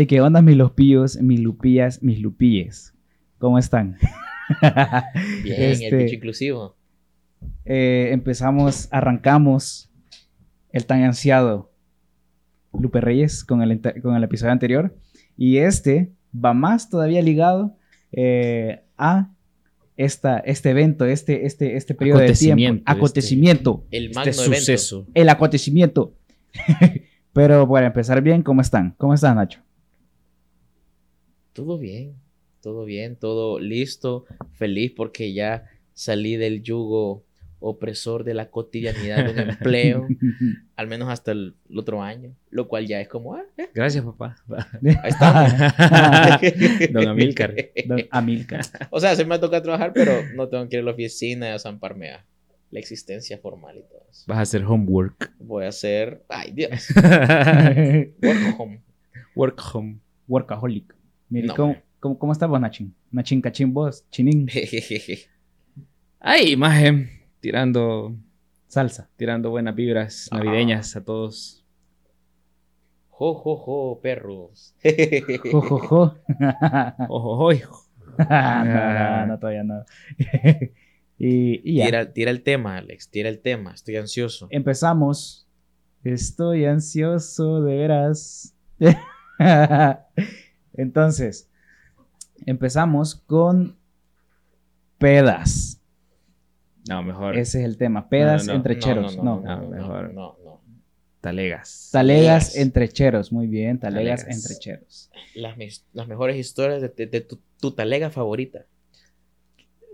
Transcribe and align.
¿Y 0.00 0.06
qué 0.06 0.22
onda, 0.22 0.40
mis 0.40 0.56
lupillos, 0.56 1.20
mis 1.20 1.40
lupillas, 1.40 2.02
mis 2.02 2.20
lupilles? 2.20 2.94
¿Cómo 3.36 3.58
están? 3.58 3.98
Bien, 5.44 5.62
el 5.62 5.72
Este- 5.72 5.96
bicho 5.96 6.14
inclusivo. 6.14 6.74
Eh, 7.66 8.08
empezamos, 8.10 8.88
arrancamos 8.92 9.90
el 10.72 10.86
tan 10.86 11.02
ansiado 11.02 11.70
Lupe 12.72 13.02
Reyes 13.02 13.44
con 13.44 13.60
el, 13.60 13.78
con 14.00 14.16
el 14.16 14.24
episodio 14.24 14.52
anterior. 14.52 14.96
Y 15.36 15.58
este 15.58 16.12
va 16.34 16.54
más 16.54 16.88
todavía 16.88 17.20
ligado 17.20 17.76
eh, 18.12 18.80
a 18.96 19.28
esta, 19.98 20.38
este 20.38 20.70
evento, 20.70 21.04
este, 21.04 21.44
este, 21.44 21.76
este 21.76 21.94
periodo 21.94 22.20
de 22.20 22.32
tiempo. 22.32 22.82
Acontecimiento, 22.86 23.84
este-. 23.90 23.96
El 23.98 24.14
magno 24.14 24.30
Este 24.30 24.44
evento. 24.46 24.60
suceso. 24.60 25.06
El 25.12 25.28
acontecimiento. 25.28 26.14
Pero 27.34 27.68
para 27.68 27.88
empezar 27.88 28.22
bien, 28.22 28.42
¿cómo 28.42 28.62
están? 28.62 28.94
¿Cómo 28.96 29.12
estás, 29.12 29.36
Nacho? 29.36 29.60
Todo 31.60 31.76
bien, 31.76 32.14
todo 32.62 32.86
bien, 32.86 33.16
todo 33.16 33.58
listo, 33.58 34.24
feliz 34.54 34.92
porque 34.96 35.34
ya 35.34 35.66
salí 35.92 36.36
del 36.36 36.62
yugo 36.62 37.22
opresor 37.58 38.24
de 38.24 38.32
la 38.32 38.48
cotidianidad 38.48 39.26
de 39.26 39.30
un 39.32 39.50
empleo, 39.50 40.08
al 40.76 40.86
menos 40.86 41.10
hasta 41.10 41.32
el, 41.32 41.56
el 41.68 41.78
otro 41.78 42.02
año, 42.02 42.34
lo 42.48 42.66
cual 42.66 42.86
ya 42.86 42.98
es 42.98 43.08
como, 43.08 43.34
ah, 43.34 43.44
eh, 43.58 43.68
Gracias, 43.74 44.02
papá. 44.02 44.36
ahí 45.02 45.10
está. 45.10 46.40
Don 46.92 47.08
Amílcar. 47.08 47.54
Don 47.84 48.06
Amilcar. 48.10 48.62
O 48.88 48.98
sea, 48.98 49.14
se 49.14 49.24
me 49.24 49.28
va 49.28 49.34
a 49.34 49.40
tocar 49.40 49.60
trabajar, 49.60 49.92
pero 49.92 50.12
no 50.34 50.48
tengo 50.48 50.66
que 50.66 50.76
ir 50.76 50.82
a 50.82 50.86
la 50.86 50.92
oficina 50.92 51.54
a 51.54 51.58
zamparme 51.58 52.08
a 52.08 52.24
la 52.70 52.80
existencia 52.80 53.36
formal 53.36 53.76
y 53.76 53.82
todo 53.82 54.06
eso. 54.10 54.24
Vas 54.28 54.38
a 54.38 54.40
hacer 54.40 54.64
homework. 54.64 55.30
Voy 55.38 55.66
a 55.66 55.68
hacer, 55.68 56.24
ay 56.30 56.52
Dios, 56.52 56.88
work 56.96 58.58
home. 58.58 58.80
Work 59.34 59.60
home. 59.74 60.00
Workaholic. 60.30 60.99
Mire, 61.30 61.46
No, 61.48 61.54
¿cómo, 61.56 61.76
cómo, 62.00 62.18
cómo 62.18 62.32
estás 62.32 62.48
vos, 62.48 62.60
Nachín? 62.60 62.94
Nachín, 63.10 63.40
cachín, 63.40 63.72
vos, 63.72 64.04
chinín, 64.10 64.46
Ay, 66.20 66.52
imagen. 66.52 67.08
Tirando, 67.40 68.14
salsa. 68.68 69.08
tirando 69.16 69.48
buenas 69.50 69.74
vibras 69.74 70.28
Ah. 70.30 70.36
navideñas 70.42 70.94
a 70.96 71.02
todos. 71.04 71.64
Jo, 73.08 73.34
jo, 73.34 73.56
jo, 73.56 74.00
perros. 74.02 74.74
Jo, 75.50 75.60
jo, 75.62 75.78
jo. 75.78 76.14
Ojo, 77.08 77.30
ojo, 77.32 77.52
hijo. 77.52 77.84
no, 78.18 78.64
no, 78.64 79.26
no, 79.26 79.38
todavía 79.38 79.62
no. 79.64 79.84
y, 81.18 81.60
y 81.70 81.76
ya. 81.76 81.84
Tira, 81.86 82.12
tira 82.12 82.30
el 82.30 82.42
tema, 82.42 82.76
Alex, 82.78 83.08
tira 83.10 83.28
el 83.28 83.40
tema, 83.40 83.72
estoy 83.74 83.96
ansioso. 83.96 84.46
Empezamos. 84.50 85.46
Estoy 86.02 86.64
ansioso, 86.64 87.62
de 87.62 87.76
veras. 87.76 88.54
Entonces, 90.74 91.48
empezamos 92.46 93.14
con 93.14 93.76
pedas. 94.98 95.80
No, 96.88 97.02
mejor. 97.02 97.36
Ese 97.36 97.60
es 97.60 97.64
el 97.66 97.76
tema. 97.76 98.08
Pedas 98.08 98.42
No, 98.46 98.46
no, 98.46 98.52
no. 98.52 98.56
entre 98.56 98.78
cheros. 98.78 99.16
no, 99.16 99.40
No, 99.40 99.68
mejor. 99.68 100.14
no, 100.14 100.36
no. 100.44 100.60
Talegas. 101.20 101.90
Talegas 101.92 102.56
entre 102.56 102.88
cheros. 102.88 103.30
Muy 103.30 103.46
bien, 103.46 103.78
talegas, 103.78 104.22
Talegas. 104.22 104.42
entre 104.50 104.58
cheros. 104.58 105.10
Las, 105.34 106.08
mejores 106.08 106.36
historias 106.36 106.80
de, 106.80 106.88
de- 106.88 107.06
de 107.06 107.20
tu, 107.20 107.38
tu 107.60 107.72
talega 107.72 108.08
favorita. 108.10 108.64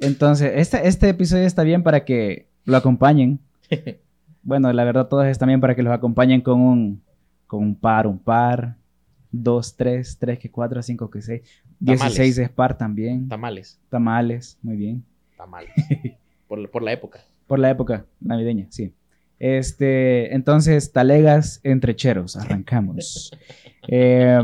Entonces, 0.01 0.53
este, 0.55 0.87
este 0.87 1.09
episodio 1.09 1.45
está 1.45 1.63
bien 1.65 1.83
para 1.83 2.05
que 2.05 2.49
lo 2.65 2.77
acompañen. 2.77 3.41
Bueno, 4.49 4.73
la 4.73 4.85
verdad, 4.85 5.09
todos 5.09 5.27
están 5.27 5.49
bien 5.49 5.61
para 5.61 5.75
que 5.75 5.83
los 5.83 5.93
acompañen 5.93 6.41
con 6.41 6.61
un, 6.61 7.03
con 7.49 7.65
un 7.65 7.75
par, 7.75 8.07
un 8.07 8.17
par, 8.21 8.77
dos, 9.43 9.77
tres, 9.77 10.17
tres, 10.19 10.39
que 10.39 10.51
cuatro, 10.51 10.83
cinco, 10.83 11.11
que 11.11 11.23
seis. 11.23 11.43
Tamales. 11.85 12.01
Dieciséis 12.01 12.39
es 12.39 12.51
par 12.51 12.77
también. 12.79 13.29
Tamales. 13.29 13.79
Tamales, 13.89 14.59
muy 14.63 14.77
bien. 14.77 15.05
Tamales. 15.37 15.71
por, 16.49 16.71
por 16.71 16.83
la 16.83 16.93
época. 16.93 17.21
Por 17.47 17.59
la 17.59 17.71
época 17.71 18.05
navideña, 18.21 18.67
sí. 18.71 18.93
Este, 19.39 20.35
entonces, 20.35 20.93
talegas 20.93 21.61
entre 21.63 21.95
cheros, 21.97 22.37
arrancamos. 22.37 23.31
Eh, 23.89 24.37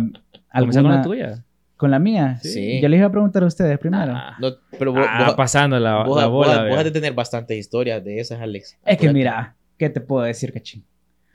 ¿Comenzar 0.54 0.82
con 0.84 0.92
la 0.92 0.98
¿alguna- 0.98 1.02
tuya? 1.02 1.44
¿Con 1.76 1.90
la 1.90 1.98
mía? 1.98 2.38
Sí. 2.42 2.80
Yo 2.80 2.88
les 2.88 2.98
iba 2.98 3.08
a 3.08 3.10
preguntar 3.10 3.42
a 3.42 3.46
ustedes 3.46 3.76
primero. 3.76 4.12
Ah, 4.14 4.36
No, 4.40 4.50
pero 4.78 4.92
vos, 4.92 5.04
Ah, 5.08 5.24
vos- 5.26 5.34
pasando 5.34 5.80
la, 5.80 6.04
vos- 6.04 6.16
la 6.20 6.28
bola. 6.28 6.68
vos 6.68 6.78
has 6.78 6.84
de 6.84 6.92
tener 6.92 7.12
bastantes 7.12 7.58
historias 7.58 8.04
de 8.04 8.20
esas, 8.20 8.40
Alex. 8.40 8.78
es 8.86 8.98
que 8.98 9.12
mira, 9.12 9.56
¿qué 9.76 9.90
te 9.90 10.00
puedo 10.00 10.22
decir, 10.24 10.52
cachín? 10.52 10.84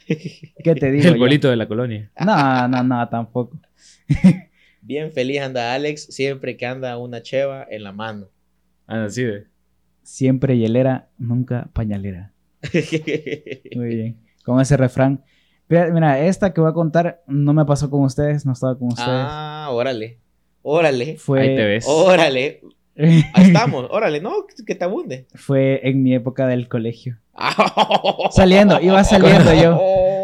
¿Qué 0.64 0.76
te 0.76 0.92
digo? 0.92 1.08
El 1.08 1.14
yo? 1.16 1.20
bolito 1.20 1.50
de 1.50 1.56
la 1.56 1.68
colonia. 1.68 2.12
No, 2.20 2.68
no, 2.68 2.84
no, 2.84 3.10
tampoco. 3.10 3.60
Bien 4.82 5.12
feliz 5.12 5.42
anda 5.42 5.74
Alex 5.74 6.06
siempre 6.06 6.56
que 6.56 6.66
anda 6.66 6.98
una 6.98 7.22
cheva 7.22 7.68
en 7.70 7.84
la 7.84 7.92
mano. 7.92 8.28
Ah, 8.88 9.04
así 9.06 9.24
de. 9.24 9.48
Siempre 10.02 10.58
hielera, 10.58 11.10
nunca 11.18 11.70
pañalera. 11.74 12.32
Muy 13.76 13.88
bien. 13.96 14.18
Con 14.46 14.62
ese 14.62 14.78
refrán. 14.78 15.24
Mira, 15.68 16.22
esta 16.22 16.54
que 16.54 16.62
voy 16.62 16.70
a 16.70 16.74
contar 16.74 17.22
no 17.28 17.54
me 17.54 17.66
pasó 17.66 17.90
con 17.90 18.04
ustedes, 18.04 18.46
no 18.46 18.54
estaba 18.54 18.78
con 18.78 18.88
ustedes. 18.88 19.10
ah, 19.10 19.68
órale. 19.72 20.20
Órale. 20.62 21.18
fue, 21.18 21.42
Ahí 21.42 21.56
te 21.56 21.66
ves. 21.66 21.86
Órale. 21.88 22.62
Ahí 22.98 23.24
estamos. 23.36 23.88
Órale, 23.92 24.20
no, 24.22 24.32
que 24.66 24.76
te 24.76 24.84
abunde. 24.84 25.28
fue 25.36 25.88
en 25.88 26.02
mi 26.04 26.14
época 26.16 26.48
del 26.48 26.68
colegio. 26.68 27.18
Saliendo, 28.32 28.80
iba 28.82 29.04
saliendo 29.04 29.54
yo. 29.54 29.80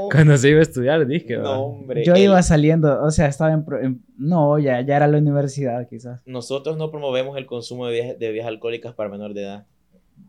Cuando 0.11 0.37
se 0.37 0.49
iba 0.49 0.59
a 0.59 0.63
estudiar, 0.63 1.07
dije. 1.07 1.37
No, 1.37 1.61
hombre. 1.63 2.03
Yo 2.05 2.13
el- 2.13 2.23
iba 2.23 2.41
saliendo, 2.43 3.01
o 3.03 3.09
sea, 3.11 3.27
estaba 3.27 3.51
en... 3.53 3.65
pro- 3.65 3.81
en- 3.81 4.01
no, 4.17 4.59
ya, 4.59 4.81
ya 4.81 4.97
era 4.97 5.07
la 5.07 5.17
universidad, 5.17 5.87
quizás. 5.89 6.21
Nosotros 6.25 6.77
no 6.77 6.91
promovemos 6.91 7.35
el 7.37 7.45
consumo 7.47 7.87
de 7.87 7.93
bebidas, 7.93 8.19
de 8.19 8.27
bebidas 8.27 8.47
alcohólicas 8.47 8.93
para 8.93 9.09
menor 9.09 9.33
de 9.33 9.43
edad. 9.43 9.65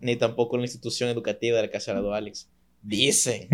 Ni 0.01 0.17
tampoco 0.17 0.57
la 0.57 0.63
institución 0.65 1.11
educativa 1.11 1.57
de 1.57 1.63
la 1.65 1.71
Casa 1.71 1.93
de 1.93 1.99
Aldo 1.99 2.15
Alex. 2.15 2.51
Dicen. 2.83 3.49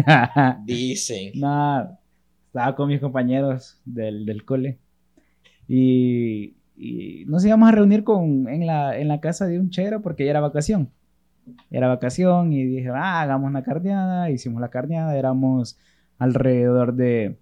Dicen. 0.64 1.32
Nada, 1.34 1.98
estaba 2.46 2.74
con 2.76 2.88
mis 2.88 3.00
compañeros 3.00 3.78
del, 3.84 4.24
del 4.26 4.44
cole 4.44 4.78
y, 5.68 6.54
y 6.82 7.26
nos 7.26 7.44
íbamos 7.44 7.68
a 7.68 7.72
reunir 7.72 8.04
con, 8.04 8.48
en, 8.48 8.66
la, 8.66 8.98
en 8.98 9.08
la 9.08 9.20
casa 9.20 9.46
de 9.46 9.60
un 9.60 9.68
chero 9.68 10.00
porque 10.00 10.24
ya 10.24 10.30
era 10.30 10.40
vacación. 10.40 10.90
Era 11.70 11.88
vacación 11.88 12.54
y 12.54 12.64
dije, 12.64 12.88
ah, 12.88 13.20
hagamos 13.20 13.48
una 13.48 13.62
carneada. 13.62 14.30
Hicimos 14.30 14.62
la 14.62 14.70
carneada, 14.70 15.14
éramos 15.14 15.78
alrededor 16.18 16.94
de 16.94 17.38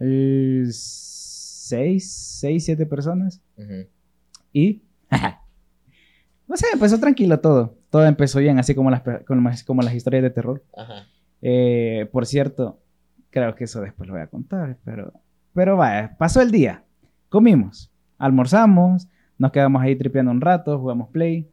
eh, 0.00 0.64
seis, 0.70 2.10
seis, 2.10 2.64
siete 2.64 2.86
personas. 2.86 3.42
Ujú. 3.58 3.86
Y, 4.54 4.82
no 6.48 6.56
sé, 6.56 6.66
empezó 6.72 6.98
tranquilo 6.98 7.40
todo. 7.40 7.76
Todo 7.90 8.06
empezó 8.06 8.38
bien, 8.38 8.58
así 8.58 8.74
como 8.74 8.90
las, 8.90 9.02
como 9.26 9.50
las, 9.50 9.64
como 9.64 9.82
las 9.82 9.94
historias 9.94 10.22
de 10.22 10.30
terror. 10.30 10.64
Ajá. 10.74 11.06
Eh, 11.42 12.08
por 12.10 12.24
cierto, 12.24 12.80
creo 13.28 13.54
que 13.54 13.64
eso 13.64 13.82
después 13.82 14.08
lo 14.08 14.14
voy 14.14 14.22
a 14.22 14.28
contar, 14.28 14.78
pero, 14.82 15.12
pero 15.52 15.76
vaya, 15.76 16.16
pasó 16.18 16.40
el 16.40 16.50
día, 16.50 16.84
comimos, 17.28 17.90
almorzamos, 18.18 19.08
nos 19.38 19.52
quedamos 19.52 19.82
ahí 19.82 19.96
tripeando 19.96 20.30
un 20.32 20.40
rato, 20.40 20.78
jugamos 20.78 21.08
play 21.10 21.48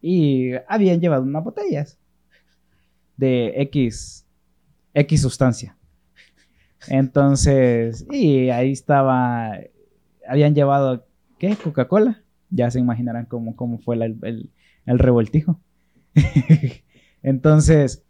y 0.00 0.52
habían 0.68 1.00
llevado 1.00 1.22
unas 1.24 1.42
botellas 1.44 1.98
de 3.16 3.52
X, 3.62 4.26
X 4.94 5.22
sustancia. 5.22 5.76
Entonces, 6.88 8.06
y 8.10 8.50
ahí 8.50 8.72
estaba, 8.72 9.58
habían 10.28 10.54
llevado, 10.54 11.06
¿qué? 11.38 11.56
Coca-Cola. 11.56 12.22
Ya 12.50 12.70
se 12.70 12.78
imaginarán 12.78 13.26
cómo, 13.26 13.56
cómo 13.56 13.78
fue 13.78 13.96
el- 13.96 14.50
el 14.86 14.98
revoltijo. 14.98 15.60
Entonces, 17.22 18.04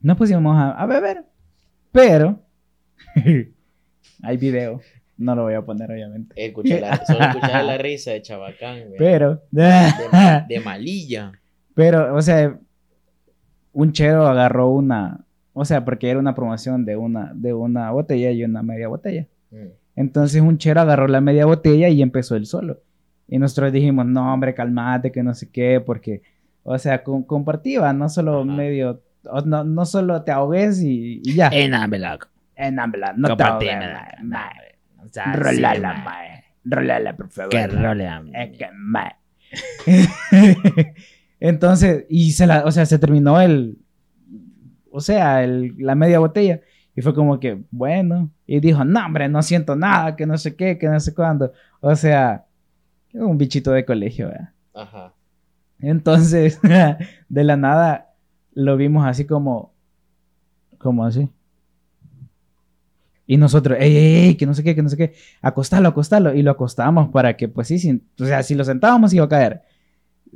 nos 0.00 0.16
pusimos 0.18 0.56
a, 0.56 0.72
a 0.72 0.86
beber, 0.86 1.24
pero 1.92 2.42
hay 4.22 4.36
video, 4.36 4.80
no 5.16 5.34
lo 5.36 5.42
voy 5.44 5.54
a 5.54 5.62
poner 5.62 5.90
obviamente, 5.90 6.34
Escuchar 6.44 6.80
la- 6.80 6.96
solo 7.06 7.20
escuchar 7.24 7.64
la 7.64 7.78
risa 7.78 8.10
de 8.12 8.22
Chabacán, 8.22 8.80
güey. 8.86 8.98
pero, 8.98 9.42
De, 9.50 9.62
de 10.48 10.60
malilla. 10.60 11.32
pero, 11.74 12.14
o 12.14 12.22
sea, 12.22 12.58
un 13.72 13.92
chero 13.92 14.26
agarró 14.26 14.70
una, 14.70 15.24
o 15.52 15.64
sea, 15.64 15.84
porque 15.84 16.10
era 16.10 16.18
una 16.18 16.34
promoción 16.34 16.84
de 16.84 16.96
una, 16.96 17.32
de 17.34 17.52
una 17.52 17.90
botella 17.90 18.30
y 18.30 18.44
una 18.44 18.62
media 18.62 18.88
botella. 18.88 19.26
Mm. 19.50 19.66
Entonces 19.96 20.40
un 20.42 20.58
chero 20.58 20.80
agarró 20.80 21.06
la 21.08 21.20
media 21.20 21.46
botella 21.46 21.88
y 21.88 22.02
empezó 22.02 22.36
él 22.36 22.46
solo. 22.46 22.80
Y 23.28 23.38
nosotros 23.38 23.72
dijimos, 23.72 24.06
no, 24.06 24.32
hombre, 24.34 24.54
calmate, 24.54 25.10
que 25.10 25.22
no 25.22 25.34
sé 25.34 25.50
qué, 25.50 25.80
porque, 25.80 26.22
o 26.62 26.76
sea, 26.78 27.02
con- 27.02 27.22
compartía, 27.22 27.92
no 27.92 28.08
solo 28.08 28.42
Ajá. 28.42 28.44
medio, 28.44 29.00
no, 29.44 29.64
no 29.64 29.86
solo 29.86 30.22
te 30.22 30.30
ahogues 30.32 30.82
y, 30.82 31.20
y 31.24 31.34
ya. 31.34 31.48
En 31.52 31.74
Ambelac. 31.74 32.28
No, 32.72 32.84
hombre, 32.84 33.00
no 33.16 33.28
te 33.28 33.30
Compartí, 33.30 33.68
ahogues, 33.68 33.88
O 35.04 35.12
sea, 35.12 35.32
Rolala, 35.32 35.96
sí, 35.96 36.02
mae. 36.04 36.44
Rolala, 36.64 37.16
por 37.16 37.30
favor. 37.30 37.50
Que 37.50 37.66
role 37.66 38.06
a 38.06 38.22
Es 38.32 38.56
que, 38.56 38.68
mae. 38.72 39.16
Entonces, 41.40 42.06
y 42.08 42.32
se 42.32 42.46
la, 42.46 42.64
o 42.64 42.70
sea, 42.70 42.86
se 42.86 42.98
terminó 42.98 43.40
el, 43.40 43.78
o 44.90 45.00
sea, 45.00 45.44
el, 45.44 45.74
la 45.78 45.94
media 45.94 46.18
botella. 46.18 46.60
Y 46.96 47.02
fue 47.02 47.14
como 47.14 47.40
que, 47.40 47.62
bueno. 47.70 48.30
Y 48.46 48.60
dijo, 48.60 48.84
no, 48.84 49.04
hombre, 49.04 49.28
no 49.28 49.42
siento 49.42 49.76
nada, 49.76 50.16
que 50.16 50.26
no 50.26 50.38
sé 50.38 50.56
qué, 50.56 50.78
que 50.78 50.88
no 50.88 50.98
sé 51.00 51.14
cuándo. 51.14 51.52
O 51.80 51.94
sea, 51.96 52.46
un 53.12 53.36
bichito 53.36 53.72
de 53.72 53.84
colegio, 53.84 54.28
¿verdad? 54.28 54.50
Ajá. 54.74 55.12
Entonces, 55.80 56.60
de 57.28 57.44
la 57.44 57.56
nada, 57.56 58.14
lo 58.52 58.76
vimos 58.76 59.06
así 59.06 59.26
como, 59.26 59.74
como 60.78 61.04
así. 61.04 61.28
Y 63.26 63.36
nosotros, 63.38 63.78
ey, 63.80 63.96
ey, 63.96 64.16
ey, 64.28 64.34
que 64.36 64.46
no 64.46 64.54
sé 64.54 64.62
qué, 64.62 64.74
que 64.74 64.82
no 64.82 64.88
sé 64.88 64.96
qué, 64.96 65.14
acostalo, 65.40 65.88
acostalo. 65.88 66.34
Y 66.34 66.42
lo 66.42 66.50
acostamos 66.50 67.08
para 67.10 67.36
que, 67.36 67.48
pues 67.48 67.68
sí, 67.68 67.78
sin- 67.78 68.02
o 68.20 68.24
sea, 68.26 68.42
si 68.42 68.54
lo 68.54 68.64
sentábamos 68.64 69.14
iba 69.14 69.24
a 69.24 69.28
caer. 69.28 69.62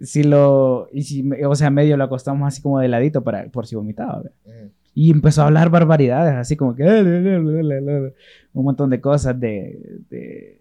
Si 0.02 0.23
lo, 0.23 0.88
y 0.93 1.02
si, 1.02 1.29
o 1.44 1.55
sea, 1.55 1.70
medio 1.70 1.96
lo 1.96 2.05
acostamos 2.05 2.46
así 2.46 2.62
como 2.62 2.79
de 2.79 2.88
ladito 2.88 3.23
para, 3.25 3.46
por 3.49 3.67
si 3.67 3.75
vomitaba. 3.76 4.20
Ujú. 4.20 4.70
Y 4.94 5.11
empezó 5.11 5.43
a 5.43 5.46
hablar 5.46 5.70
barbaridades, 5.70 6.35
así 6.35 6.56
como 6.56 6.75
que 6.75 6.85
un 6.85 8.64
montón 8.64 8.90
de 8.90 9.00
cosas, 9.00 9.38
de, 9.38 9.79
de, 10.11 10.61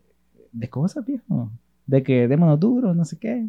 de 0.51 0.69
cosas, 0.69 1.05
viejo. 1.05 1.51
De 1.85 2.03
que 2.03 2.27
démonos 2.27 2.59
duros, 2.59 2.95
no 2.95 3.05
sé 3.05 3.17
qué. 3.17 3.45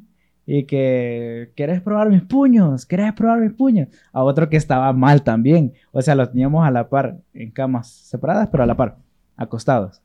Y 0.50 0.64
que 0.64 1.52
querés 1.54 1.82
probar 1.82 2.08
mis 2.08 2.22
puños, 2.22 2.86
querés 2.86 3.12
probar 3.12 3.38
mis 3.38 3.52
puños. 3.52 3.88
A 4.14 4.24
otro 4.24 4.48
que 4.48 4.56
estaba 4.56 4.90
mal 4.94 5.22
también. 5.22 5.74
O 5.92 6.00
sea, 6.00 6.14
los 6.14 6.30
teníamos 6.30 6.66
a 6.66 6.70
la 6.70 6.88
par, 6.88 7.18
en 7.34 7.50
camas 7.50 7.90
separadas, 7.90 8.48
pero 8.50 8.62
a 8.62 8.66
la 8.66 8.74
par, 8.74 8.96
acostados. 9.36 10.00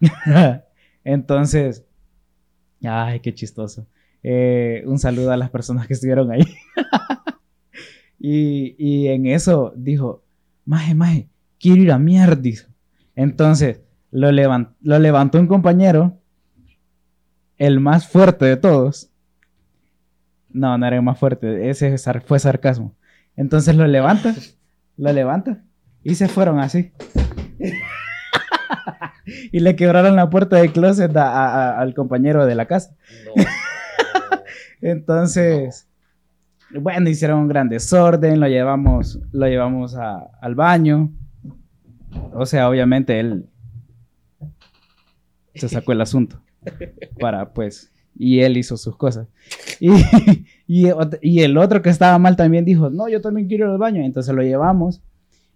Entonces, 1.04 1.84
ay, 2.82 3.20
qué 3.20 3.32
chistoso. 3.32 3.86
Eh, 4.24 4.82
un 4.84 4.98
saludo 4.98 5.30
a 5.30 5.36
las 5.36 5.50
personas 5.50 5.86
que 5.86 5.92
estuvieron 5.92 6.32
ahí. 6.32 6.42
y, 8.18 8.74
y 8.76 9.06
en 9.06 9.26
eso 9.26 9.72
dijo, 9.76 10.24
maje, 10.64 10.96
maje, 10.96 11.28
quiero 11.60 11.82
ir 11.82 11.92
a 11.92 12.00
mierda. 12.00 12.42
Entonces, 13.14 13.80
lo 14.10 14.32
levantó 14.32 15.38
un 15.38 15.46
compañero, 15.46 16.18
el 17.58 17.78
más 17.78 18.08
fuerte 18.08 18.44
de 18.46 18.56
todos. 18.56 19.12
No, 20.54 20.78
no 20.78 20.86
era 20.86 21.02
más 21.02 21.18
fuerte, 21.18 21.68
ese 21.68 21.98
fue 22.24 22.38
sarcasmo. 22.38 22.94
Entonces 23.36 23.76
lo 23.76 23.86
levanta, 23.86 24.34
lo 24.96 25.12
levanta 25.12 25.62
y 26.02 26.14
se 26.14 26.28
fueron 26.28 26.60
así. 26.60 26.92
y 29.52 29.60
le 29.60 29.74
quebraron 29.76 30.16
la 30.16 30.30
puerta 30.30 30.56
del 30.56 30.72
closet 30.72 31.14
a- 31.16 31.28
a- 31.28 31.54
a- 31.72 31.80
al 31.80 31.94
compañero 31.94 32.46
de 32.46 32.54
la 32.54 32.66
casa. 32.66 32.94
No. 33.36 33.42
Entonces, 34.80 35.88
bueno, 36.78 37.08
hicieron 37.08 37.40
un 37.40 37.48
gran 37.48 37.68
desorden, 37.68 38.38
lo 38.40 38.48
llevamos, 38.48 39.18
lo 39.32 39.46
llevamos 39.46 39.96
a- 39.96 40.28
al 40.40 40.54
baño. 40.54 41.10
O 42.32 42.46
sea, 42.46 42.68
obviamente 42.68 43.18
él 43.18 43.48
se 45.54 45.68
sacó 45.68 45.92
el 45.92 46.00
asunto 46.00 46.40
para, 47.18 47.52
pues, 47.52 47.92
y 48.16 48.40
él 48.40 48.56
hizo 48.56 48.76
sus 48.76 48.96
cosas. 48.96 49.28
Y, 49.80 49.90
y, 50.66 51.40
el 51.40 51.58
otro 51.58 51.82
que 51.82 51.90
estaba 51.90 52.18
mal 52.18 52.36
también 52.36 52.64
dijo, 52.64 52.90
no, 52.90 53.08
yo 53.08 53.20
también 53.20 53.48
quiero 53.48 53.66
ir 53.66 53.72
al 53.72 53.78
baño. 53.78 54.02
Entonces 54.02 54.34
lo 54.34 54.42
llevamos 54.42 55.02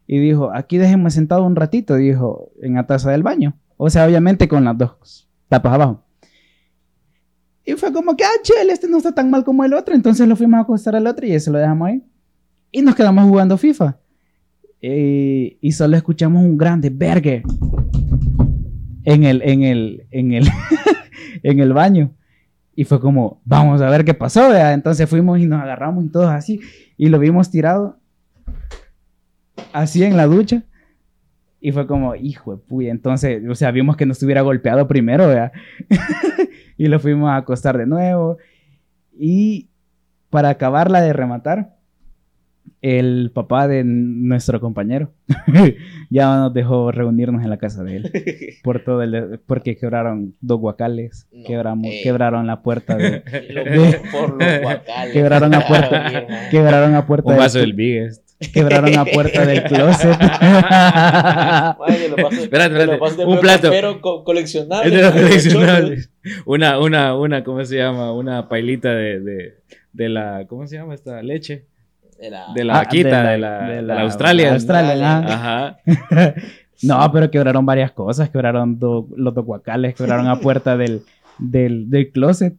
y 0.06 0.18
dijo, 0.18 0.50
aquí 0.54 0.78
déjenme 0.78 1.10
sentado 1.10 1.44
un 1.44 1.56
ratito, 1.56 1.96
dijo, 1.96 2.50
en 2.62 2.74
la 2.74 2.86
taza 2.86 3.10
del 3.10 3.22
baño. 3.22 3.56
O 3.76 3.90
sea, 3.90 4.06
obviamente 4.06 4.48
con 4.48 4.64
las 4.64 4.76
dos 4.76 5.28
tapas 5.48 5.74
abajo. 5.74 6.04
Y 7.64 7.72
fue 7.72 7.92
como 7.92 8.16
que, 8.16 8.24
ah, 8.24 8.42
chel, 8.42 8.70
este 8.70 8.88
no 8.88 8.96
está 8.96 9.12
tan 9.12 9.30
mal 9.30 9.44
como 9.44 9.64
el 9.64 9.74
otro. 9.74 9.94
Entonces 9.94 10.26
lo 10.26 10.36
fuimos 10.36 10.58
a 10.58 10.62
acostar 10.62 10.96
al 10.96 11.06
otro 11.06 11.26
y 11.26 11.32
ese 11.32 11.50
lo 11.50 11.58
dejamos 11.58 11.88
ahí. 11.88 12.02
Y 12.72 12.82
nos 12.82 12.94
quedamos 12.94 13.24
jugando 13.24 13.58
FIFA. 13.58 13.98
Y 14.80 15.72
solo 15.72 15.96
escuchamos 15.96 16.42
un 16.42 16.56
grande 16.56 16.88
vergue 16.88 17.42
en 19.04 19.24
el, 19.24 19.42
en 19.42 19.62
el, 19.62 20.06
en 20.10 20.32
el, 20.32 20.48
en 21.42 21.60
el 21.60 21.72
baño. 21.72 22.14
Y 22.78 22.84
fue 22.84 23.00
como, 23.00 23.40
vamos 23.44 23.82
a 23.82 23.90
ver 23.90 24.04
qué 24.04 24.14
pasó, 24.14 24.50
vea. 24.50 24.72
Entonces 24.72 25.10
fuimos 25.10 25.40
y 25.40 25.46
nos 25.46 25.60
agarramos 25.60 26.04
y 26.04 26.10
todos 26.10 26.28
así. 26.28 26.60
Y 26.96 27.08
lo 27.08 27.18
vimos 27.18 27.50
tirado 27.50 27.98
así 29.72 30.04
en 30.04 30.16
la 30.16 30.26
ducha. 30.26 30.62
Y 31.60 31.72
fue 31.72 31.88
como, 31.88 32.14
hijo 32.14 32.54
de 32.54 32.62
puya. 32.62 32.92
Entonces, 32.92 33.42
o 33.50 33.56
sea, 33.56 33.72
vimos 33.72 33.96
que 33.96 34.06
no 34.06 34.12
estuviera 34.12 34.42
golpeado 34.42 34.86
primero, 34.86 35.26
vea. 35.26 35.50
y 36.76 36.86
lo 36.86 37.00
fuimos 37.00 37.30
a 37.30 37.38
acostar 37.38 37.76
de 37.76 37.86
nuevo. 37.86 38.36
Y 39.12 39.70
para 40.30 40.50
acabarla 40.50 41.00
de 41.00 41.12
rematar, 41.12 41.77
el 42.82 43.30
papá 43.34 43.68
de 43.68 43.82
nuestro 43.84 44.60
compañero 44.60 45.10
ya 46.10 46.36
nos 46.36 46.54
dejó 46.54 46.90
reunirnos 46.92 47.42
en 47.42 47.50
la 47.50 47.56
casa 47.58 47.82
de 47.84 47.96
él 47.96 48.12
por 48.62 48.84
todo 48.84 49.02
el 49.02 49.40
porque 49.46 49.76
quebraron 49.76 50.34
dos 50.40 50.58
guacales, 50.60 51.26
No, 51.32 51.44
quebramos, 51.46 51.86
eh. 51.86 52.00
quebraron 52.02 52.46
la 52.46 52.62
puerta 52.62 52.96
de, 52.96 53.22
Y 53.48 53.52
lo 53.52 53.64
por, 53.64 54.10
por 54.10 54.42
los 54.42 54.60
guacales. 54.62 55.12
Quebraron 55.12 55.50
la 55.50 55.66
puerta. 55.66 56.26
Quebraron 56.50 56.92
la 56.92 57.06
puerta 57.06 57.28
Un 57.28 57.34
del- 57.34 57.40
vaso 57.44 57.58
del 57.58 57.72
biggest. 57.74 58.24
quebraron 58.52 58.92
la 58.92 59.04
puerta 59.04 59.44
del 59.46 59.62
closet. 59.64 60.16
Ay, 60.20 62.08
lo 62.08 62.16
paso- 62.16 62.42
Espérate, 62.42 62.86
lo 62.86 62.98
paso 62.98 63.28
Un 63.28 63.40
plato. 63.40 63.70
Pero 63.70 64.00
co- 64.00 64.24
coleccionable. 64.24 64.88
Es 64.88 64.94
de 64.94 65.02
los 65.02 65.14
Ay, 65.14 65.22
coleccionables. 65.22 66.10
Una, 66.46 66.78
una, 66.78 67.16
una, 67.16 67.42
¿cómo 67.44 67.64
se 67.64 67.76
llama? 67.76 68.12
Una 68.12 68.48
pailita 68.48 68.90
de, 68.94 69.20
de, 69.20 69.54
de 69.92 70.08
la, 70.08 70.44
¿cómo 70.46 70.66
se 70.66 70.76
llama 70.76 70.94
esta 70.94 71.22
leche? 71.22 71.64
De 72.18 72.30
la- 72.30 72.46
De 72.54 72.64
la 72.64 72.74
Ah, 72.74 72.78
vaquita, 72.78 73.22
de 73.30 73.38
la, 73.38 73.60
de 73.68 73.82
la 73.82 74.00
Australia. 74.02 74.52
Australia, 74.52 75.18
ajá. 75.18 75.78
Ajá. 76.10 76.34
No, 76.82 77.10
pero 77.12 77.28
quebraron 77.28 77.66
varias 77.66 77.90
cosas. 77.90 78.30
Quebraron 78.30 78.78
do- 78.78 79.08
los 79.16 79.34
dos 79.34 79.44
guacales, 79.44 79.96
quebraron 79.96 80.26
la 80.26 80.38
puerta 80.38 80.76
del, 80.76 81.02
del, 81.38 81.90
del 81.90 82.12
closet. 82.12 82.54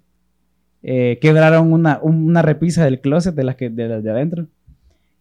eh, 0.83 1.19
quebraron 1.21 1.71
una, 1.71 1.99
una 2.01 2.41
repisa 2.41 2.83
del 2.83 2.99
closet 2.99 3.33
de 3.33 3.43
las 3.45 3.55
que 3.55 3.69
de, 3.69 3.87
las 3.87 4.03
de 4.03 4.11
adentro. 4.11 4.45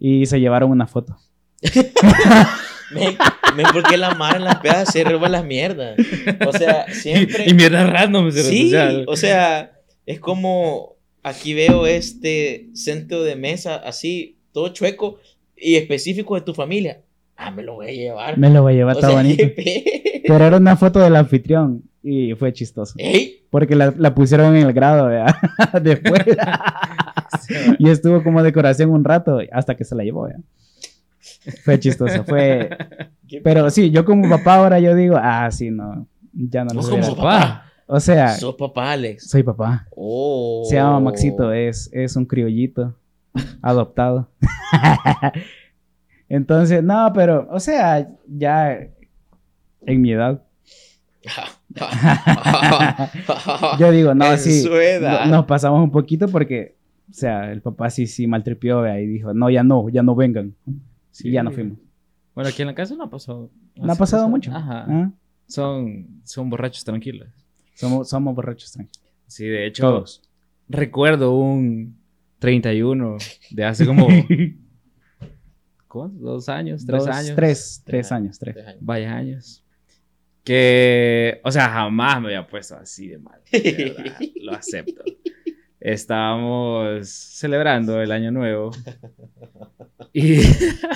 Y 0.00 0.26
se 0.26 0.40
llevaron 0.40 0.70
una 0.73 0.88
foto. 0.88 1.17
Men, 2.90 3.17
men, 3.55 3.67
¿por 3.73 3.82
qué 3.82 3.96
la 3.99 4.14
mar 4.14 4.37
en 4.37 4.44
las 4.44 4.56
pedas 4.61 4.90
se 4.90 5.05
roba 5.05 5.29
las 5.29 5.44
mierdas? 5.44 5.94
O 6.46 6.52
sea, 6.52 6.87
siempre. 6.90 7.44
Y, 7.46 7.50
y 7.50 7.55
mierda 7.55 7.87
random. 7.87 8.31
se 8.32 8.43
Sí, 8.44 8.73
o 9.06 9.14
sea, 9.17 9.73
es 10.06 10.19
como 10.20 10.96
aquí 11.28 11.54
veo 11.54 11.86
este 11.86 12.69
centro 12.75 13.22
de 13.22 13.36
mesa 13.36 13.76
así, 13.76 14.36
todo 14.52 14.69
chueco 14.69 15.19
y 15.56 15.76
específico 15.76 16.34
de 16.34 16.40
tu 16.42 16.54
familia. 16.54 17.00
Ah, 17.36 17.50
me 17.50 17.62
lo 17.62 17.75
voy 17.75 17.88
a 17.88 17.92
llevar. 17.92 18.38
Me 18.38 18.50
lo 18.50 18.62
voy 18.62 18.75
a 18.75 18.76
llevar, 18.76 18.96
está 18.96 19.10
bonito. 19.10 19.44
Pero 20.26 20.44
era 20.44 20.56
una 20.56 20.76
foto 20.76 20.98
del 20.98 21.16
anfitrión. 21.16 21.85
Y 22.02 22.35
fue 22.35 22.52
chistoso. 22.52 22.94
Ey, 22.97 23.44
Porque 23.50 23.75
la, 23.75 23.92
la 23.97 24.14
pusieron 24.14 24.56
en 24.56 24.66
el 24.66 24.73
grado, 24.73 25.08
¿verdad? 25.08 25.37
Después. 25.82 26.23
y 27.78 27.90
estuvo 27.90 28.23
como 28.23 28.42
decoración 28.42 28.90
un 28.90 29.04
rato 29.04 29.40
hasta 29.52 29.76
que 29.76 29.85
se 29.85 29.94
la 29.94 30.04
llevó, 30.04 30.23
¿verdad? 30.23 30.40
Fue 31.64 31.78
chistoso, 31.78 32.25
fue... 32.25 32.70
Pero 33.42 33.70
sí, 33.70 33.90
yo 33.90 34.04
como 34.04 34.28
papá 34.28 34.56
ahora 34.56 34.80
yo 34.80 34.94
digo, 34.94 35.16
ah, 35.18 35.50
sí, 35.50 35.70
no, 35.70 36.06
ya 36.32 36.64
no 36.64 36.75
lo 36.75 36.80
Vos 36.80 36.88
como 36.88 37.16
papá. 37.16 37.67
O 37.90 38.00
sea, 38.00 38.28
Sos 38.37 38.54
papá, 38.57 38.92
Alex. 38.92 39.30
soy 39.30 39.42
papá. 39.42 39.87
Oh. 39.97 40.62
Se 40.68 40.75
llama 40.76 41.00
Maxito, 41.00 41.52
es, 41.52 41.88
es 41.92 42.16
un 42.16 42.26
criollito 42.26 42.95
adoptado. 43.62 44.28
Entonces, 46.28 46.83
no, 46.85 47.11
pero, 47.14 47.49
o 47.50 47.59
sea, 47.59 48.07
ya 48.26 48.78
en 49.87 50.02
mi 50.02 50.12
edad, 50.12 50.42
yo 53.78 53.90
digo, 53.90 54.14
no, 54.14 54.33
En 54.33 54.38
sí, 54.38 54.62
su 54.62 54.75
edad. 54.76 55.25
no- 55.26 55.37
nos 55.38 55.47
pasamos 55.47 55.83
un 55.83 55.90
poquito 55.90 56.28
porque, 56.28 56.76
o 57.11 57.14
sea, 57.14 57.50
el 57.50 57.62
papá 57.62 57.90
sí, 57.90 58.07
sí 58.07 58.26
maltripió 58.26 58.87
y 58.99 59.07
dijo, 59.07 59.35
no, 59.35 59.50
ya 59.50 59.62
no, 59.62 59.88
ya 59.88 60.02
no 60.02 60.14
vengan. 60.14 60.54
Sí. 61.11 61.28
Y 61.28 61.33
ya 61.33 61.42
no 61.42 61.50
fuimos. 61.50 61.78
Bueno, 62.35 62.50
aquí 62.50 62.62
en 62.62 62.68
la 62.68 62.75
casa 62.75 62.95
no 62.95 63.04
ha 63.04 63.11
pasado. 63.11 63.50
No 63.76 63.92
ha 63.92 63.97
pasado 63.97 64.28
mucho. 64.28 64.50
Ajá. 64.54 64.87
¿Ah? 64.88 65.11
Son, 65.47 66.07
son 66.25 66.50
borrachos 66.50 66.85
tranquilos. 66.85 67.28
Somos, 67.78 68.08
somos 68.08 68.35
borrachos 68.35 68.73
tranquilos. 68.73 69.02
Sí, 69.26 69.47
de 69.47 69.66
hecho, 69.66 69.82
Todos. 69.82 70.23
recuerdo 70.68 71.37
un 71.37 71.97
31 72.40 73.16
de 73.50 73.64
hace 73.64 73.87
como. 73.87 74.08
¿Cuántos? 75.88 76.20
¿Dos 76.20 76.49
años? 76.49 76.85
¿Tres 76.85 77.04
Dos, 77.04 77.14
años? 77.14 77.37
Tres, 77.37 77.82
tres 77.85 78.12
años, 78.12 78.38
tres. 78.38 78.56
Vaya 78.80 79.14
años. 79.16 79.64
Que, 80.44 81.40
o 81.44 81.50
sea, 81.52 81.68
jamás 81.68 82.20
me 82.20 82.28
había 82.28 82.47
puesto 82.47 82.75
así 82.76 83.08
de 83.08 83.18
mal. 83.18 83.40
de 83.52 83.94
verdad, 83.97 84.18
lo 84.42 84.52
acepto. 84.52 85.02
Estábamos 85.80 87.08
celebrando 87.08 88.00
el 88.02 88.11
año 88.12 88.30
nuevo. 88.30 88.70
Y 90.14 90.40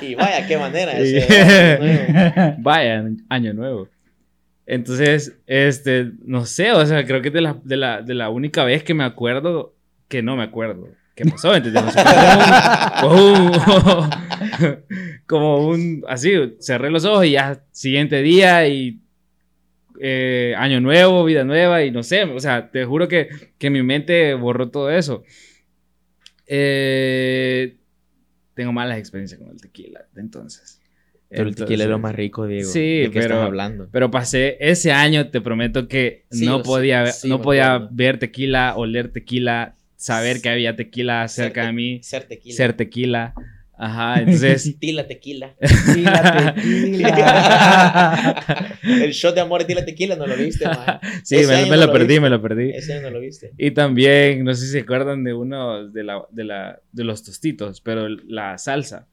Y 0.00 0.14
vaya, 0.14 0.46
qué 0.48 0.56
manera. 0.56 0.98
Y- 0.98 1.16
ese- 1.18 2.56
vaya, 2.58 3.04
año 3.28 3.52
nuevo. 3.52 3.88
Entonces, 4.66 5.36
este, 5.46 6.12
no 6.24 6.46
sé, 6.46 6.72
o 6.72 6.84
sea, 6.86 7.04
creo 7.04 7.20
que 7.20 7.28
es 7.28 7.34
de 7.34 7.40
la, 7.40 7.60
de 7.64 7.76
la, 7.76 8.02
de 8.02 8.14
la 8.14 8.30
única 8.30 8.64
vez 8.64 8.84
que 8.84 8.94
me 8.94 9.04
acuerdo 9.04 9.74
que 10.08 10.22
no 10.22 10.36
me 10.36 10.44
acuerdo. 10.44 10.88
¿qué 11.14 11.24
pasó? 11.26 11.54
¿Entendés? 11.54 11.82
Como 13.00 13.16
un, 13.32 13.52
como 15.26 15.66
un- 15.68 16.04
así, 16.08 16.32
cerré 16.60 16.90
los 16.90 17.04
ojos 17.04 17.26
y 17.26 17.32
ya 17.32 17.62
siguiente 17.70 18.22
día 18.22 18.66
y 18.68 19.00
eh, 20.00 20.54
año 20.56 20.80
nuevo, 20.80 21.24
vida 21.24 21.44
nueva 21.44 21.84
y 21.84 21.90
no 21.90 22.02
sé, 22.02 22.24
o 22.24 22.40
sea, 22.40 22.70
te 22.70 22.84
juro 22.84 23.08
que, 23.08 23.28
que 23.58 23.70
mi 23.70 23.82
mente 23.82 24.34
borró 24.34 24.70
todo 24.70 24.90
eso. 24.90 25.22
Eh, 26.46 27.76
tengo 28.54 28.72
malas 28.72 28.98
experiencias 28.98 29.40
con 29.40 29.50
el 29.50 29.60
tequila, 29.60 30.04
entonces. 30.16 30.81
Pero 31.32 31.48
el 31.48 31.56
tequila 31.56 31.84
es 31.84 31.90
lo 31.90 31.98
más 31.98 32.14
rico, 32.14 32.46
Diego. 32.46 32.70
Sí, 32.70 33.00
¿De 33.00 33.10
qué 33.10 33.20
pero- 33.20 33.34
estás 33.34 33.46
hablando? 33.46 33.88
Pero 33.90 34.10
pasé 34.10 34.56
ese 34.60 34.92
año, 34.92 35.28
te 35.30 35.40
prometo 35.40 35.88
que 35.88 36.24
Sí, 36.30 36.44
no 36.46 36.62
podía, 36.62 37.06
sí, 37.06 37.28
no 37.28 37.40
podía 37.42 37.74
acuerdo. 37.74 37.94
ver 37.96 38.18
tequila, 38.18 38.74
oler 38.76 39.10
tequila, 39.12 39.74
saber 39.96 40.40
que 40.42 40.48
había 40.50 40.76
tequila 40.76 41.26
cerca 41.28 41.62
Ser 41.62 41.66
de 41.68 41.72
mí, 41.72 42.00
Ser 42.02 42.24
tequila. 42.24 42.54
ser 42.56 42.72
tequila. 42.74 43.34
Ajá, 43.74 44.20
entonces 44.20 44.76
Tila 44.78 45.08
tequila. 45.08 45.54
Tequila, 45.58 46.54
tequila. 46.54 48.76
el 48.82 49.10
shot 49.12 49.34
de 49.34 49.40
amor 49.40 49.60
de 49.62 49.66
Tila 49.66 49.84
tequila 49.84 50.16
no 50.16 50.26
lo 50.26 50.36
viste, 50.36 50.64
man. 50.66 51.00
sí, 51.24 51.36
Ese 51.36 51.48
me, 51.48 51.54
año 51.54 51.70
me 51.70 51.76
no 51.76 51.86
lo 51.86 51.92
perdí, 51.92 52.06
viste. 52.06 52.20
me 52.20 52.30
lo 52.30 52.42
perdí. 52.42 52.70
Ese 52.70 53.00
no 53.00 53.10
lo 53.10 53.20
viste. 53.20 53.52
Y 53.58 53.70
también, 53.72 54.44
no 54.44 54.54
sé 54.54 54.66
si 54.66 54.72
se 54.72 54.80
acuerdan 54.80 55.24
de 55.24 55.34
uno 55.34 55.88
de, 55.88 56.04
la, 56.04 56.22
de, 56.30 56.44
la, 56.44 56.80
de 56.92 57.04
los 57.04 57.22
tostitos, 57.24 57.80
pero 57.80 58.08
la 58.08 58.58
salsa 58.58 59.08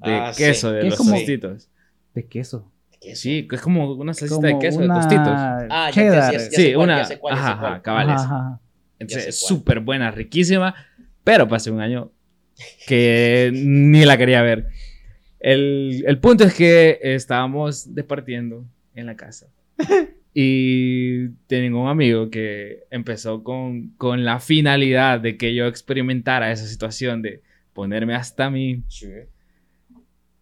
de 0.00 0.12
Ah, 0.14 0.32
sí. 0.32 0.42
queso 0.42 0.72
de 0.72 0.80
Que 0.80 0.86
es 0.86 0.90
los 0.92 0.98
como- 0.98 1.10
tostitos. 1.12 1.68
De 2.14 2.26
queso. 2.26 2.70
¿Qué 3.00 3.14
Sí, 3.16 3.46
es 3.52 3.60
como 3.60 3.92
una 3.92 4.14
salsita 4.14 4.36
Como 4.40 4.46
de 4.48 4.58
queso 4.58 4.78
una 4.78 4.94
de 4.94 5.00
tostitos. 5.00 5.28
Ah, 5.36 5.90
cheddar. 5.92 6.32
ya- 6.32 6.38
ya 6.38 6.50
Sí, 6.50 6.72
cuál, 6.74 6.88
una. 6.88 7.08
cuál, 7.18 7.34
ajá, 7.34 7.82
cabales. 7.82 8.14
Ajá, 8.14 8.24
ajá. 8.36 8.60
Entonces, 8.98 9.28
es 9.28 9.38
súper 9.46 9.80
buena, 9.80 10.10
riquísima, 10.10 10.74
pero 11.22 11.46
pasé 11.46 11.70
un 11.70 11.80
año 11.80 12.10
que 12.86 13.50
ni 13.52 14.04
la 14.04 14.16
quería 14.16 14.40
ver. 14.42 14.68
El, 15.40 16.02
el 16.06 16.18
punto 16.18 16.44
es 16.44 16.54
que 16.54 16.98
estábamos 17.02 17.94
departiendo 17.94 18.64
en 18.94 19.06
la 19.06 19.16
casa 19.16 19.48
y 20.32 21.28
tengo 21.46 21.82
un 21.82 21.88
amigo 21.88 22.30
que 22.30 22.84
empezó 22.90 23.42
con, 23.44 23.88
con 23.98 24.24
la 24.24 24.40
finalidad 24.40 25.20
de 25.20 25.36
que 25.36 25.54
yo 25.54 25.66
experimentara 25.66 26.50
esa 26.50 26.66
situación 26.66 27.20
de 27.20 27.42
ponerme 27.74 28.14
hasta 28.14 28.48
mí 28.48 28.82
Sí. 28.88 29.08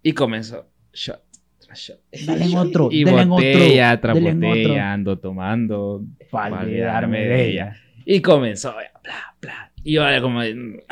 Y 0.02 0.12
comenzó 0.12 0.68
shot 0.92 1.22
tras 1.58 1.78
shot. 1.78 2.00
Dale 2.26 2.44
en 2.44 2.56
otro. 2.58 2.88
Y 2.90 3.04
dale 3.04 3.24
botella 3.26 3.88
otro. 3.94 4.00
tras 4.00 4.14
botella, 4.20 4.70
otro. 4.72 4.82
ando 4.82 5.18
tomando 5.18 6.02
Para 6.30 6.64
de 6.64 7.48
ella. 7.50 7.76
y 8.04 8.20
comenzó, 8.20 8.72
bla, 8.72 9.36
bla. 9.40 9.68
Y 9.84 9.94
yo, 9.94 10.02
como, 10.22 10.40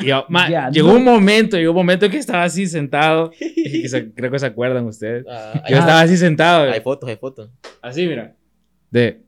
yo, 0.03 0.25
ma, 0.29 0.49
Ya, 0.49 0.69
llegó 0.69 0.89
no. 0.89 0.95
un 0.95 1.03
momento, 1.05 1.55
llegó 1.57 1.71
un 1.71 1.77
momento 1.77 2.09
que 2.09 2.17
estaba 2.17 2.43
así 2.43 2.67
sentado. 2.67 3.31
que 3.39 3.87
se- 3.87 4.13
creo 4.13 4.29
que 4.31 4.39
se 4.39 4.45
acuerdan 4.47 4.85
ustedes. 4.85 5.25
Ah, 5.29 5.53
Yo 5.69 5.75
hay, 5.75 5.79
estaba 5.81 6.01
así 6.01 6.17
sentado, 6.17 6.69
hay 6.71 6.81
fotos, 6.81 7.09
hay 7.09 7.15
fotos. 7.17 7.49
así, 7.81 8.05
mira. 8.07 8.35
De. 8.89 9.21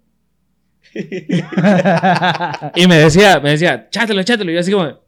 Y 2.76 2.88
me 2.88 2.96
decía, 2.98 3.40
me 3.40 3.52
decía, 3.52 3.90
chátelo, 3.90 4.22
chátelo. 4.24 4.52
Y 4.52 4.56
yo 4.56 4.60
así 4.60 4.72
como, 4.72 5.00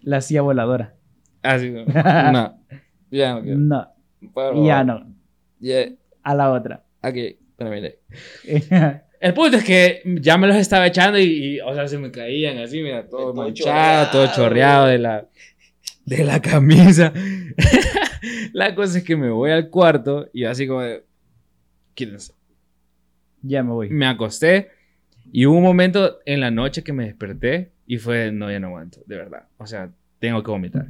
La 0.00 0.20
silla 0.20 0.42
voladora. 0.42 0.94
así 1.42 1.72
como, 1.72 1.84
no, 2.32 2.58
ya 3.10 3.34
no 3.34 3.42
quiero. 3.42 3.58
No, 3.58 4.64
ya 4.66 4.84
no. 4.84 5.14
Ya, 5.60 5.86
A 6.22 6.34
la 6.34 6.52
otra. 6.52 6.84
aquí, 7.02 7.38
espérame. 7.50 7.94
El 9.20 9.34
punto 9.34 9.56
es 9.56 9.64
que 9.64 10.02
ya 10.20 10.38
me 10.38 10.46
los 10.46 10.56
estaba 10.56 10.86
echando 10.86 11.18
y, 11.18 11.24
y, 11.56 11.60
o 11.60 11.74
sea, 11.74 11.88
se 11.88 11.98
me 11.98 12.10
caían 12.12 12.58
así, 12.58 12.80
mira, 12.82 13.08
todo, 13.08 13.32
Todo 13.32 13.34
manchado, 13.34 14.10
todo 14.12 14.26
chorreado. 14.26 14.36
chorreado 14.36 14.86
de 14.86 14.98
la, 14.98 15.28
de 16.04 16.24
la 16.24 16.40
camisa. 16.40 17.12
la 18.52 18.74
cosa 18.76 18.98
es 18.98 19.04
que 19.04 19.16
me 19.16 19.30
voy 19.30 19.50
al 19.50 19.70
cuarto 19.70 20.28
y 20.32 20.44
así 20.44 20.68
como 20.68 20.82
de, 20.82 21.04
quítense. 21.94 22.32
ya 23.42 23.64
me 23.64 23.70
voy. 23.72 23.90
Me 23.90 24.06
acosté 24.06 24.68
y 25.32 25.46
hubo 25.46 25.56
un 25.56 25.64
momento 25.64 26.20
en 26.24 26.40
la 26.40 26.52
noche 26.52 26.84
que 26.84 26.92
me 26.92 27.04
desperté 27.04 27.72
y 27.88 27.98
fue, 27.98 28.30
no, 28.30 28.50
ya 28.52 28.60
no 28.60 28.68
aguanto, 28.68 29.00
de 29.06 29.16
verdad. 29.16 29.48
O 29.56 29.66
sea, 29.66 29.90
tengo 30.20 30.44
que 30.44 30.50
vomitar. 30.52 30.86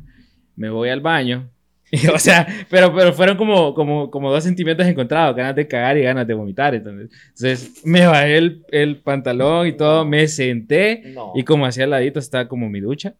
Me 0.54 0.68
voy 0.68 0.90
al 0.90 1.00
baño. 1.00 1.48
o 2.14 2.18
sea, 2.18 2.46
pero, 2.68 2.94
pero 2.94 3.12
fueron 3.12 3.36
como, 3.36 3.72
como, 3.74 4.10
como 4.10 4.30
dos 4.30 4.44
sentimientos 4.44 4.86
encontrados, 4.86 5.34
ganas 5.34 5.56
de 5.56 5.66
cagar 5.66 5.96
y 5.96 6.02
ganas 6.02 6.26
de 6.26 6.34
vomitar. 6.34 6.74
Entonces, 6.74 7.10
entonces 7.28 7.82
me 7.86 8.06
bajé 8.06 8.36
el, 8.38 8.64
el 8.70 8.96
pantalón 8.98 9.66
y 9.66 9.72
todo, 9.72 10.04
me 10.04 10.26
senté 10.28 11.02
No. 11.14 11.32
y 11.34 11.44
como 11.44 11.64
hacía 11.66 11.84
al 11.84 11.90
ladito 11.90 12.18
estaba 12.18 12.46
como 12.48 12.68
mi 12.68 12.80
ducha. 12.80 13.14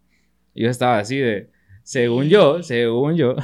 Y 0.54 0.64
yo 0.64 0.70
estaba 0.70 0.98
así 0.98 1.16
de, 1.16 1.48
según 1.82 2.28
yo, 2.28 2.62
según 2.62 3.16
yo, 3.16 3.36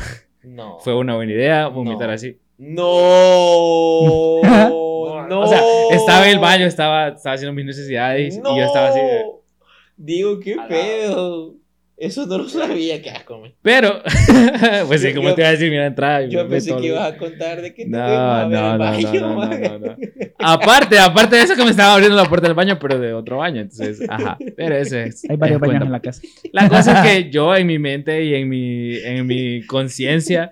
No. 0.42 0.78
fue 0.84 0.94
una 0.94 1.14
buena 1.16 1.32
idea 1.32 1.68
vomitar 1.68 2.08
No. 2.08 2.12
así. 2.14 2.38
No. 2.58 4.40
no. 5.28 5.40
O 5.40 5.46
sea, 5.46 5.60
estaba 5.90 6.26
en 6.26 6.32
el 6.34 6.38
baño, 6.38 6.66
estaba, 6.66 7.08
estaba 7.08 7.34
haciendo 7.34 7.54
mis 7.54 7.64
necesidades 7.64 8.34
y 8.36 8.42
yo 8.42 8.64
estaba 8.64 8.88
así 8.88 9.00
de... 9.00 9.22
Digo, 9.96 10.40
qué 10.40 10.56
pedo. 10.68 11.54
Eso 11.96 12.26
no 12.26 12.38
lo 12.38 12.48
sabía, 12.48 13.00
qué 13.00 13.10
asco, 13.10 13.38
man. 13.38 13.52
Pero, 13.62 14.02
pues 14.88 15.00
sí, 15.00 15.14
como 15.14 15.32
te 15.34 15.42
iba 15.42 15.48
a 15.48 15.52
decir, 15.52 15.70
mira, 15.70 15.86
entrada 15.86 16.24
y 16.24 16.30
Yo 16.30 16.48
pensé 16.48 16.70
todo- 16.70 16.80
que 16.80 16.86
ibas 16.88 17.12
a 17.12 17.16
contar 17.16 17.62
de 17.62 17.72
que 17.72 17.84
te 17.84 17.88
No, 17.90 18.02
a 18.02 18.46
ver 18.48 18.58
no, 18.58 18.72
no, 18.72 18.78
baño, 18.78 19.20
no, 19.20 19.36
no, 19.46 19.58
no, 19.58 19.78
no. 19.78 19.96
Aparte, 20.38 20.98
aparte 20.98 21.36
de 21.36 21.42
eso 21.42 21.54
que 21.54 21.62
me 21.64 21.70
estaba 21.70 21.94
abriendo 21.94 22.16
la 22.16 22.24
puerta 22.28 22.48
del 22.48 22.54
baño, 22.56 22.78
pero 22.80 22.98
de 22.98 23.12
otro 23.14 23.38
baño, 23.38 23.60
entonces, 23.60 24.00
ajá. 24.08 24.36
Pero 24.56 24.76
ese 24.76 25.04
es. 25.04 25.24
Hay 25.30 25.36
varios 25.36 25.60
baños 25.60 25.70
cuenta. 25.78 25.86
en 25.86 25.92
la 25.92 26.00
casa. 26.00 26.22
La 26.52 26.68
cosa 26.68 27.04
es 27.04 27.10
que 27.24 27.30
yo 27.30 27.54
en 27.54 27.66
mi 27.68 27.78
mente 27.78 28.24
y 28.24 28.34
en 28.34 28.48
mi, 28.48 28.96
en 28.96 29.26
mi 29.26 29.62
conciencia 29.64 30.50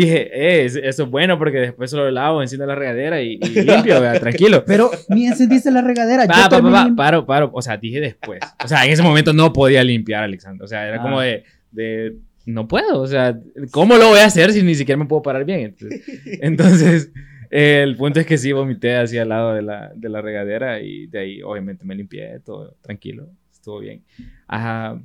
dije, 0.00 0.30
eh, 0.32 0.64
es- 0.64 0.76
eso 0.76 1.04
es 1.04 1.10
bueno 1.10 1.38
porque 1.38 1.58
después 1.58 1.90
solo 1.90 2.10
lavo, 2.10 2.42
enciendo 2.42 2.66
la 2.66 2.74
regadera 2.74 3.20
y, 3.22 3.34
y 3.34 3.38
limpio, 3.62 4.00
tranquilo. 4.20 4.64
Pero 4.66 4.90
ni 5.08 5.26
encendiste 5.26 5.70
la 5.70 5.82
regadera. 5.82 6.24
Yo 6.24 6.28
Pa, 6.28 6.48
pa, 6.48 6.60
pa, 6.62 6.70
pa, 6.70 6.92
paro, 6.96 7.26
paro. 7.26 7.50
O 7.52 7.62
sea, 7.62 7.76
dije 7.76 8.00
después. 8.00 8.40
O 8.64 8.68
sea, 8.68 8.84
en 8.84 8.92
ese 8.92 9.02
momento 9.02 9.32
no 9.32 9.52
podía 9.52 9.82
limpiar, 9.84 10.22
Alexander. 10.24 10.62
O 10.62 10.66
sea, 10.68 10.86
era 10.88 11.00
como 11.02 11.20
Ah. 11.20 11.24
de, 11.24 11.44
de, 11.72 12.16
no 12.46 12.68
puedo. 12.68 13.00
O 13.00 13.06
sea, 13.06 13.38
¿cómo 13.70 13.96
lo 13.96 14.08
voy 14.08 14.18
a 14.20 14.26
hacer 14.26 14.52
si 14.52 14.62
ni 14.62 14.74
siquiera 14.74 14.98
me 14.98 15.06
puedo 15.06 15.22
parar 15.22 15.44
bien? 15.44 15.60
Entonces, 15.60 16.02
entonces, 16.42 17.12
eh, 17.50 17.80
el 17.82 17.96
punto 17.96 18.20
es 18.20 18.26
que 18.26 18.38
sí 18.38 18.52
vomité 18.52 18.96
hacia 18.96 19.22
al 19.22 19.28
lado 19.30 19.54
de 19.54 19.62
la, 19.62 19.92
de 19.94 20.08
la 20.08 20.20
regadera 20.20 20.80
y 20.80 21.06
de 21.06 21.18
ahí 21.18 21.42
obviamente 21.42 21.84
me 21.84 21.94
limpié, 21.94 22.40
todo 22.44 22.76
tranquilo, 22.82 23.28
estuvo 23.52 23.78
bien. 23.80 24.02
Ajá. 24.48 25.00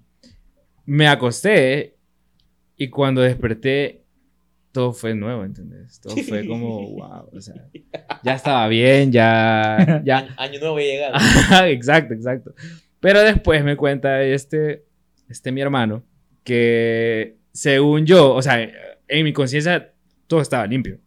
Me 0.86 1.08
acosté 1.08 1.96
y 2.78 2.90
cuando 2.90 3.22
desperté 3.22 4.01
todo 4.72 4.94
fue 4.94 5.14
nuevo, 5.14 5.44
¿entendés? 5.44 6.00
Todo 6.00 6.16
fue 6.18 6.46
como, 6.46 6.92
wow, 6.92 7.30
o 7.32 7.42
sea, 7.42 7.56
ya 8.24 8.34
estaba 8.34 8.68
bien, 8.68 9.12
ya, 9.12 10.02
ya, 10.04 10.28
Año, 10.38 10.60
nuevo 10.60 10.80
ya 10.80 10.86
llegado. 10.86 11.16
Ajá, 11.16 11.70
exacto, 11.70 12.14
exacto. 12.14 12.54
Pero 13.00 13.22
después 13.22 13.64
me 13.64 13.76
cuenta 13.76 14.22
este, 14.24 14.84
este 15.30 15.52
mi 15.52 15.62
hermano 15.62 16.04
que 16.44 17.38
según 17.52 18.06
yo, 18.06 18.34
o 18.34 18.42
sea, 18.42 18.70
en 19.08 19.24
mi 19.24 19.34
conciencia 19.34 19.94
todo 20.28 20.42
estaba 20.42 20.66
limpio. 20.66 21.00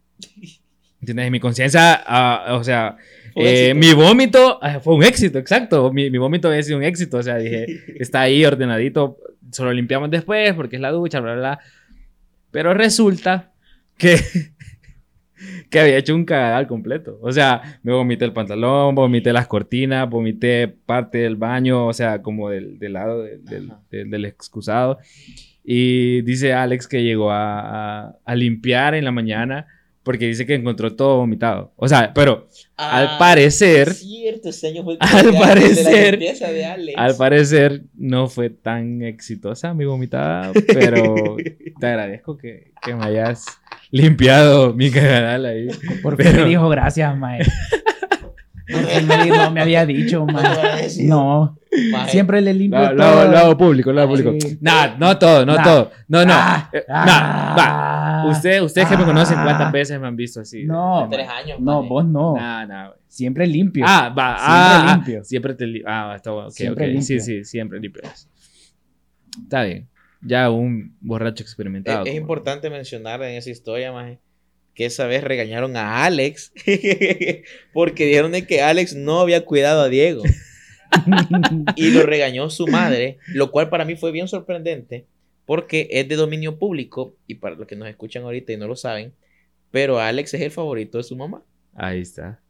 ¿Entiendes? 1.00 1.26
En 1.26 1.33
mi 1.33 1.40
conciencia, 1.40 2.02
ah, 2.06 2.56
o 2.59 2.64
sea, 2.64 2.97
eh, 3.37 3.75
mi 3.75 3.92
vómito 3.92 4.59
ah, 4.62 4.80
fue 4.80 4.94
un 4.94 5.02
éxito, 5.02 5.38
exacto. 5.38 5.92
Mi, 5.92 6.11
mi 6.11 6.18
vómito 6.18 6.49
había 6.49 6.62
sido 6.62 6.78
un 6.78 6.85
éxito. 6.85 7.18
O 7.18 7.23
sea, 7.23 7.37
dije, 7.37 7.66
está 7.99 8.23
ahí 8.23 8.44
ordenadito, 8.44 9.18
solo 9.50 9.73
limpiamos 9.73 10.11
después 10.11 10.52
porque 10.54 10.76
es 10.76 10.83
la 10.83 10.90
ducha, 10.90 11.21
bla, 11.21 11.33
bla, 11.35 11.40
bla. 11.40 11.61
Pero 12.50 12.75
resulta 12.75 13.53
que, 13.98 14.16
que 15.70 15.80
había 15.80 15.96
hecho 15.98 16.14
un 16.14 16.24
cagadal 16.24 16.66
completo. 16.66 17.18
O 17.22 17.32
sea, 17.32 17.78
me 17.82 17.92
vomité 17.92 18.24
el 18.24 18.32
pantalón, 18.32 18.94
vomité 18.94 19.32
las 19.32 19.46
cortinas, 19.46 20.08
vomité 20.08 20.68
parte 20.68 21.18
del 21.18 21.36
baño, 21.36 21.86
o 21.86 21.92
sea, 21.92 22.22
como 22.22 22.50
del, 22.50 22.78
del 22.78 22.92
lado 22.94 23.22
de- 23.22 23.38
del, 23.38 23.70
del- 23.90 24.10
del 24.10 24.24
excusado. 24.24 24.98
Y 25.64 26.22
dice 26.22 26.52
Alex 26.52 26.86
que 26.86 27.02
llegó 27.02 27.30
a, 27.30 28.06
a- 28.08 28.16
a 28.24 28.34
limpiar 28.34 28.94
en 28.94 29.04
la 29.04 29.12
mañana 29.12 29.66
porque 30.02 30.26
dice 30.26 30.44
que 30.44 30.54
encontró 30.54 30.94
todo 30.94 31.16
vomitado. 31.16 31.72
O 31.76 31.88
sea, 31.88 32.12
pero 32.12 32.46
al 32.76 33.06
Ah, 33.06 33.16
parecer, 33.18 33.94
Cierto, 33.94 34.50
ese 34.50 34.68
año 34.68 34.84
fue 34.84 34.98
Al 35.00 35.08
cumpleaños 35.22 35.32
de 35.32 35.32
la 35.40 35.46
parecer- 35.46 36.10
limpieza 36.18 36.52
de 36.52 36.64
Alex. 36.66 36.98
al 36.98 37.16
parecer 37.16 37.82
no 37.94 38.28
fue 38.28 38.50
tan 38.50 39.00
exitosa 39.00 39.72
mi 39.72 39.86
vomitada, 39.86 40.52
pero 40.66 41.36
te 41.80 41.86
agradezco 41.86 42.36
que, 42.36 42.72
que 42.84 42.94
me 42.94 43.02
hayas 43.06 43.46
limpiado 43.94 44.74
mi 44.74 44.90
cagadal 44.90 45.46
ahí. 45.46 45.68
Por 46.02 46.16
fin 46.16 46.26
Pero- 46.30 46.42
me 46.42 46.48
dijo 46.48 46.68
gracias, 46.68 47.16
mae. 47.16 47.40
Porque 48.66 49.02
me, 49.02 49.26
no 49.26 49.50
me 49.50 49.60
había 49.60 49.84
dicho, 49.84 50.24
mae. 50.26 50.88
No, 51.02 51.58
Maje, 51.92 52.10
siempre 52.12 52.40
le 52.40 52.54
limpio 52.54 52.80
Lo, 52.80 52.92
lo- 52.94 53.04
todo. 53.04 53.28
lo 53.30 53.38
hago 53.38 53.58
público, 53.58 53.92
lo 53.92 54.00
hago 54.00 54.16
Sí. 54.16 54.22
público. 54.22 54.48
Nah, 54.62 54.96
no 54.98 55.18
todo, 55.18 55.44
no 55.44 55.54
Nah. 55.56 55.62
todo. 55.62 55.90
No, 56.08 56.24
no. 56.24 56.32
Ah, 56.34 56.70
Eh, 56.72 56.82
ah, 56.88 57.04
nah, 57.06 57.56
va. 58.24 58.30
Usted, 58.30 58.62
ustedes 58.62 58.88
que 58.88 58.96
me 58.96 59.02
ah. 59.02 59.06
conocen, 59.06 59.38
¿cuántas 59.42 59.70
veces 59.70 60.00
me 60.00 60.06
han 60.06 60.16
visto 60.16 60.40
así? 60.40 60.64
No. 60.64 61.06
Tres 61.10 61.28
años. 61.28 61.60
No, 61.60 61.82
vos 61.86 62.06
no. 62.06 62.34
Nah, 62.36 62.64
nah. 62.66 62.90
Siempre 63.06 63.46
limpio. 63.46 63.84
Ah, 63.86 64.08
va. 64.16 64.36
Siempre 64.38 64.46
ah, 64.48 64.86
ah, 64.88 64.94
limpio. 64.96 65.24
Siempre 65.24 65.54
te 65.54 65.66
li- 65.66 65.82
Ah, 65.86 66.14
está 66.16 66.30
bueno. 66.30 66.48
ok, 66.48 66.54
Siempre 66.54 66.84
ok. 66.86 67.02
Sí, 67.02 67.12
limpio. 67.14 67.20
sí, 67.24 67.44
siempre 67.44 67.80
limpio. 67.80 68.02
Está 69.42 69.62
bien. 69.64 69.88
Ya 70.24 70.50
un 70.50 70.96
borracho 71.00 71.42
experimentado. 71.42 72.06
Es, 72.06 72.14
importante 72.14 72.70
mencionar 72.70 73.22
en 73.22 73.36
esa 73.36 73.50
historia, 73.50 73.92
maje, 73.92 74.18
que 74.74 74.86
esa 74.86 75.06
vez 75.06 75.22
regañaron 75.22 75.76
a 75.76 76.04
Alex 76.04 76.52
porque 77.72 78.06
dijeron 78.06 78.32
de 78.32 78.46
que 78.46 78.62
Alex 78.62 78.94
no 78.94 79.20
había 79.20 79.44
cuidado 79.44 79.82
a 79.82 79.88
Diego 79.88 80.22
y 81.76 81.90
lo 81.90 82.02
regañó 82.02 82.50
su 82.50 82.66
madre, 82.66 83.18
lo 83.28 83.50
cual 83.50 83.68
para 83.68 83.84
mí 83.84 83.96
fue 83.96 84.10
bien 84.12 84.28
sorprendente 84.28 85.06
porque 85.46 85.88
es 85.90 86.08
de 86.08 86.16
dominio 86.16 86.58
público 86.58 87.16
y 87.26 87.36
para 87.36 87.54
los 87.54 87.66
que 87.66 87.76
nos 87.76 87.88
escuchan 87.88 88.22
ahorita 88.22 88.52
y 88.52 88.56
no 88.56 88.66
lo 88.66 88.76
saben, 88.76 89.14
pero 89.70 89.98
Alex 89.98 90.34
es 90.34 90.40
el 90.40 90.50
favorito 90.50 90.98
de 90.98 91.04
su 91.04 91.16
mamá. 91.16 91.44
Ahí 91.74 92.00
está. 92.00 92.40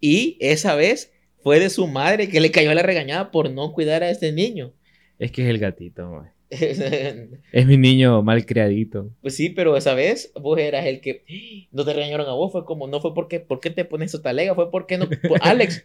Y 0.00 0.36
esa 0.40 0.74
vez 0.74 1.12
fue 1.42 1.58
de 1.58 1.70
su 1.70 1.86
madre 1.86 2.28
que 2.28 2.40
le 2.40 2.50
cayó 2.50 2.74
la 2.74 2.82
regañada 2.82 3.30
por 3.30 3.50
no 3.50 3.72
cuidar 3.72 4.02
a 4.02 4.10
este 4.10 4.32
niño. 4.32 4.72
Es 5.18 5.30
que 5.32 5.42
es 5.42 5.48
el 5.48 5.58
gatito, 5.58 6.10
mae. 6.10 6.32
Es 7.52 7.66
mi 7.66 7.76
niño 7.76 8.22
mal 8.22 8.44
criadito. 8.46 9.10
Pues 9.22 9.34
sí, 9.36 9.48
pero 9.50 9.76
esa 9.76 9.94
vez 9.94 10.32
vos 10.40 10.58
eras 10.58 10.86
el 10.86 11.00
que 11.00 11.24
no 11.72 11.84
te 11.84 11.92
regañaron 11.94 12.26
a 12.28 12.32
vos, 12.34 12.52
fue 12.52 12.64
como, 12.64 12.86
no 12.86 13.00
fue 13.00 13.14
porque, 13.14 13.40
¿por 13.40 13.60
qué 13.60 13.70
te 13.70 13.84
pones 13.84 14.12
esa 14.14 14.22
talega? 14.22 14.54
Fue 14.54 14.70
porque 14.70 14.98
no, 14.98 15.08
por- 15.08 15.40
Alex, 15.42 15.84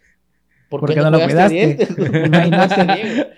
¿por, 0.68 0.80
¿Por 0.80 0.94
qué 0.94 1.00
no 1.00 1.10
lo 1.10 1.20
cuidaste? 1.22 1.78
Imagínate. 2.46 3.28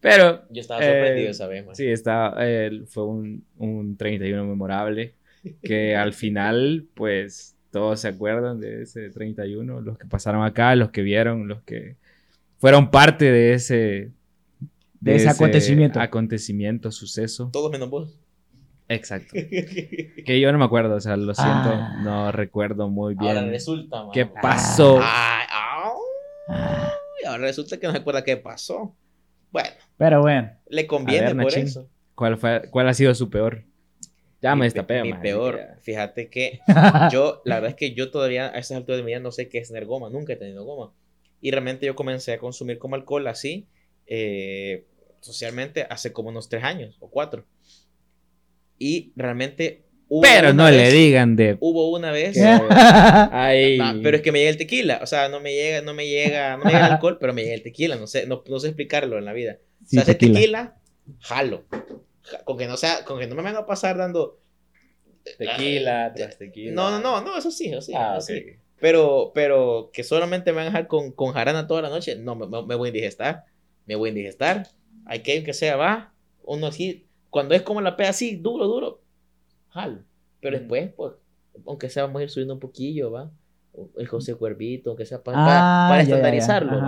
Pero 0.00 0.42
Yo 0.50 0.60
estaba 0.60 0.80
sorprendido 0.82 1.28
Eh, 1.28 1.30
esa 1.30 1.46
vez, 1.46 1.66
man. 1.66 1.74
sí, 1.74 1.86
está, 1.86 2.34
eh, 2.40 2.82
fue 2.86 3.04
un, 3.06 3.44
un 3.58 3.96
31 3.96 4.44
memorable 4.44 5.14
que 5.62 5.94
al 5.96 6.12
final, 6.12 6.86
pues, 6.94 7.56
todos 7.70 8.00
se 8.00 8.08
acuerdan 8.08 8.60
de 8.60 8.82
ese 8.82 9.10
31, 9.10 9.80
los 9.80 9.98
que 9.98 10.06
pasaron 10.06 10.44
acá, 10.44 10.74
los 10.74 10.90
que 10.90 11.02
vieron, 11.02 11.46
los 11.48 11.62
que 11.62 11.96
fueron 12.58 12.90
parte 12.90 13.30
de 13.30 13.52
ese... 13.54 14.10
De 15.00 15.16
ese 15.16 15.28
acontecimiento. 15.28 16.00
Acontecimiento, 16.00 16.90
suceso. 16.90 17.50
Todos 17.52 17.70
menos 17.70 17.90
vos. 17.90 18.18
Exacto. 18.88 19.34
Que 19.34 20.40
yo 20.40 20.50
no 20.52 20.58
me 20.58 20.64
acuerdo, 20.64 20.94
o 20.96 21.00
sea, 21.00 21.16
lo 21.16 21.34
siento, 21.34 21.70
Ah. 21.72 22.00
no 22.02 22.32
recuerdo 22.32 22.88
muy 22.88 23.14
bien. 23.14 23.36
Ahora 23.36 23.48
resulta, 23.50 24.02
man. 24.02 24.10
¿Qué 24.12 24.26
pasó? 24.26 24.98
Ay, 25.02 25.46
ay, 26.48 27.24
ahora 27.26 27.42
resulta 27.42 27.78
que 27.78 27.86
no 27.86 27.92
se 27.92 27.98
acuerda 27.98 28.24
qué 28.24 28.36
pasó. 28.36 28.94
Bueno, 29.50 29.68
Pero 29.96 30.20
bueno. 30.20 30.50
le 30.68 30.86
conviene 30.86 31.26
A 31.26 31.28
ver, 31.28 31.36
por 31.36 31.44
Nachín. 31.46 31.64
eso. 31.66 31.88
¿Cuál, 32.14 32.36
fue, 32.38 32.62
¿Cuál 32.70 32.88
ha 32.88 32.94
sido 32.94 33.14
su 33.14 33.30
peor? 33.30 33.64
Ya 34.42 34.54
me 34.54 34.60
Mi 34.60 34.66
destapé, 34.66 34.94
pe- 34.96 35.02
Mi 35.02 35.10
man. 35.12 35.22
peor, 35.22 35.60
fíjate 35.82 36.28
que 36.28 36.60
yo, 37.12 37.42
la 37.44 37.56
verdad 37.56 37.70
es 37.70 37.76
que 37.76 37.94
yo 37.94 38.10
todavía 38.10 38.46
a 38.48 38.58
estas 38.58 38.76
alturas 38.76 38.98
de 38.98 39.04
mi 39.04 39.10
vida 39.12 39.20
no 39.20 39.32
sé 39.32 39.48
qué 39.48 39.58
es 39.58 39.68
tener 39.68 39.86
goma, 39.86 40.10
nunca 40.10 40.32
he 40.32 40.36
tenido 40.36 40.64
goma. 40.64 40.92
Y 41.40 41.50
realmente 41.50 41.86
yo 41.86 41.94
comencé 41.94 42.32
a 42.34 42.38
consumir 42.38 42.78
como 42.78 42.94
alcohol 42.96 43.26
así, 43.28 43.66
eh, 44.06 44.86
socialmente, 45.20 45.86
hace 45.88 46.12
como 46.12 46.28
unos 46.28 46.48
tres 46.48 46.62
años 46.64 46.96
o 47.00 47.10
cuatro. 47.10 47.44
Y 48.78 49.12
realmente... 49.16 49.84
hubo 50.08 50.20
Pero 50.22 50.50
una 50.50 50.64
no 50.64 50.70
le 50.70 50.76
vez- 50.84 50.92
digan 50.92 51.34
de... 51.36 51.56
Hubo 51.60 51.90
una 51.90 52.10
vez... 52.12 52.36
Ay. 53.32 53.78
Ah, 53.80 53.94
pero 54.02 54.16
es 54.18 54.22
que 54.22 54.32
me 54.32 54.38
llega 54.40 54.50
el 54.50 54.56
tequila, 54.58 55.00
o 55.02 55.06
sea, 55.06 55.28
no 55.28 55.40
me 55.40 55.54
llega, 55.54 55.80
no 55.82 55.94
me 55.94 56.06
llega, 56.06 56.56
no 56.56 56.64
me 56.64 56.72
llega 56.72 56.86
el 56.86 56.92
alcohol, 56.92 57.18
pero 57.20 57.32
me 57.32 57.42
llega 57.42 57.54
el 57.54 57.62
tequila, 57.62 57.96
no 57.96 58.06
sé, 58.06 58.26
no, 58.26 58.42
no 58.46 58.60
sé 58.60 58.68
explicarlo 58.68 59.18
en 59.18 59.24
la 59.24 59.32
vida. 59.32 59.58
Sí, 59.84 59.98
o 59.98 60.02
sea, 60.02 60.02
ese 60.02 60.14
tequila. 60.14 60.34
tequila, 60.40 60.76
jalo. 61.20 61.64
Ja- 62.22 62.44
Con 62.44 62.58
que 62.58 62.66
no 62.66 62.76
sea, 62.76 63.04
con 63.04 63.18
que 63.18 63.26
no 63.26 63.34
me 63.34 63.42
venga 63.42 63.60
a 63.60 63.66
pasar 63.66 63.96
dando 63.96 64.40
Tequila, 65.38 66.12
tras 66.14 66.38
tequila. 66.38 66.72
No, 66.72 66.90
no, 66.90 67.00
no, 67.00 67.20
no, 67.20 67.36
eso 67.38 67.50
sí, 67.50 67.68
eso 67.68 67.80
sí, 67.80 67.92
Ah, 67.96 68.16
eso 68.18 68.32
ok. 68.32 68.38
sí. 68.38 68.44
Pero, 68.78 69.32
pero 69.34 69.90
que 69.92 70.04
solamente 70.04 70.52
me 70.52 70.56
van 70.58 70.66
a 70.66 70.70
dejar 70.70 70.86
con, 70.86 71.10
con 71.12 71.32
jarana 71.32 71.66
toda 71.66 71.82
la 71.82 71.88
noche, 71.88 72.14
no, 72.16 72.36
me, 72.36 72.46
me- 72.46 72.64
me 72.66 72.74
voy 72.74 72.88
a 72.88 72.90
indigestar. 72.90 73.44
Me 73.86 73.94
voy 73.94 74.08
a 74.08 74.10
indigestar. 74.10 74.68
Hay 75.04 75.20
que, 75.22 75.42
que 75.44 75.52
sea, 75.54 75.76
va. 75.76 76.12
Uno 76.44 76.66
así, 76.66 77.06
cuando 77.30 77.54
es 77.54 77.62
como 77.62 77.80
la 77.80 77.96
pea 77.96 78.10
así, 78.10 78.36
duro, 78.36 78.66
duro, 78.66 79.00
jalo. 79.70 80.00
Pero 80.40 80.58
después, 80.58 80.90
pues, 80.96 81.12
aunque 81.66 81.88
sea, 81.88 82.04
vamos 82.04 82.20
a 82.20 82.22
ir 82.24 82.30
subiendo 82.30 82.54
un 82.54 82.60
poquillo, 82.60 83.10
va. 83.10 83.30
El 83.98 84.06
José 84.08 84.34
Cuervito, 84.34 84.90
aunque 84.90 85.04
sea 85.06 85.18
Ah, 85.26 85.86
para 85.90 86.02
ya, 86.02 86.08
ya. 86.08 86.14
estandarizarlo. 86.16 86.80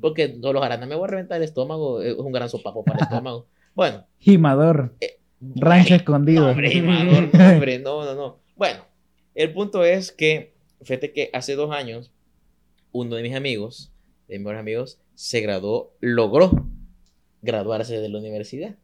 Porque 0.00 0.36
no, 0.38 0.52
los 0.52 0.62
jaranas 0.62 0.88
me 0.88 0.94
voy 0.94 1.04
a 1.04 1.08
reventar 1.08 1.36
el 1.38 1.42
estómago, 1.44 2.00
es 2.02 2.14
un 2.14 2.32
gran 2.32 2.48
sopapo 2.48 2.82
para 2.84 2.98
el 2.98 3.02
estómago. 3.10 3.46
Bueno, 3.74 4.04
Jimador. 4.18 4.94
Rancho 5.56 5.94
escondido. 5.94 6.44
no, 6.44 6.50
hombre, 6.50 6.72
Imador, 6.74 7.28
no, 7.34 7.48
hombre, 7.50 7.78
no, 7.78 8.04
no, 8.04 8.14
no. 8.14 8.38
Bueno, 8.56 8.84
el 9.34 9.52
punto 9.52 9.84
es 9.84 10.12
que, 10.12 10.54
fíjate 10.82 11.12
que 11.12 11.30
hace 11.32 11.54
dos 11.56 11.74
años, 11.74 12.10
uno 12.92 13.16
de 13.16 13.22
mis 13.22 13.34
amigos, 13.34 13.92
de 14.28 14.34
mis 14.36 14.40
mejores 14.44 14.60
amigos, 14.60 14.98
se 15.22 15.42
graduó, 15.42 15.92
logró 16.00 16.50
graduarse 17.42 17.98
de 18.00 18.08
la 18.08 18.18
universidad. 18.18 18.76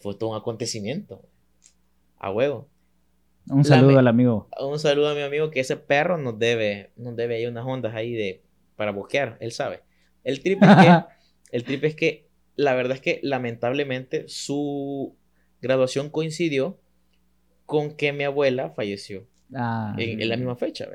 Fue 0.00 0.16
todo 0.16 0.30
un 0.30 0.36
acontecimiento. 0.36 1.22
A 2.18 2.32
huevo. 2.32 2.66
Un 3.48 3.64
saludo 3.64 3.92
La- 3.92 4.00
al 4.00 4.08
amigo. 4.08 4.48
Un 4.60 4.80
saludo 4.80 5.10
a 5.10 5.14
mi 5.14 5.22
amigo 5.22 5.50
que 5.52 5.60
ese 5.60 5.76
perro 5.76 6.18
nos 6.18 6.40
debe, 6.40 6.90
nos 6.96 7.14
debe 7.14 7.36
ahí 7.36 7.46
unas 7.46 7.64
ondas 7.64 7.94
ahí 7.94 8.14
de, 8.14 8.42
para 8.74 8.90
boquear, 8.90 9.36
él 9.40 9.52
sabe. 9.52 9.82
El 10.24 10.40
trip 10.42 10.60
es 10.60 10.68
que 10.76 11.04
el 11.56 11.62
trip 11.64 11.84
es 11.84 11.94
que 11.94 12.26
la 12.56 12.74
verdad 12.74 12.96
es 12.96 13.00
que 13.00 13.20
lamentablemente 13.22 14.24
su 14.26 15.14
graduación 15.62 16.10
coincidió 16.10 16.80
con 17.64 17.92
que 17.96 18.12
mi 18.12 18.24
abuela 18.24 18.70
falleció 18.70 19.24
Ah. 19.54 19.94
en, 19.98 20.20
en 20.20 20.28
la 20.28 20.36
misma 20.36 20.56
fecha. 20.56 20.88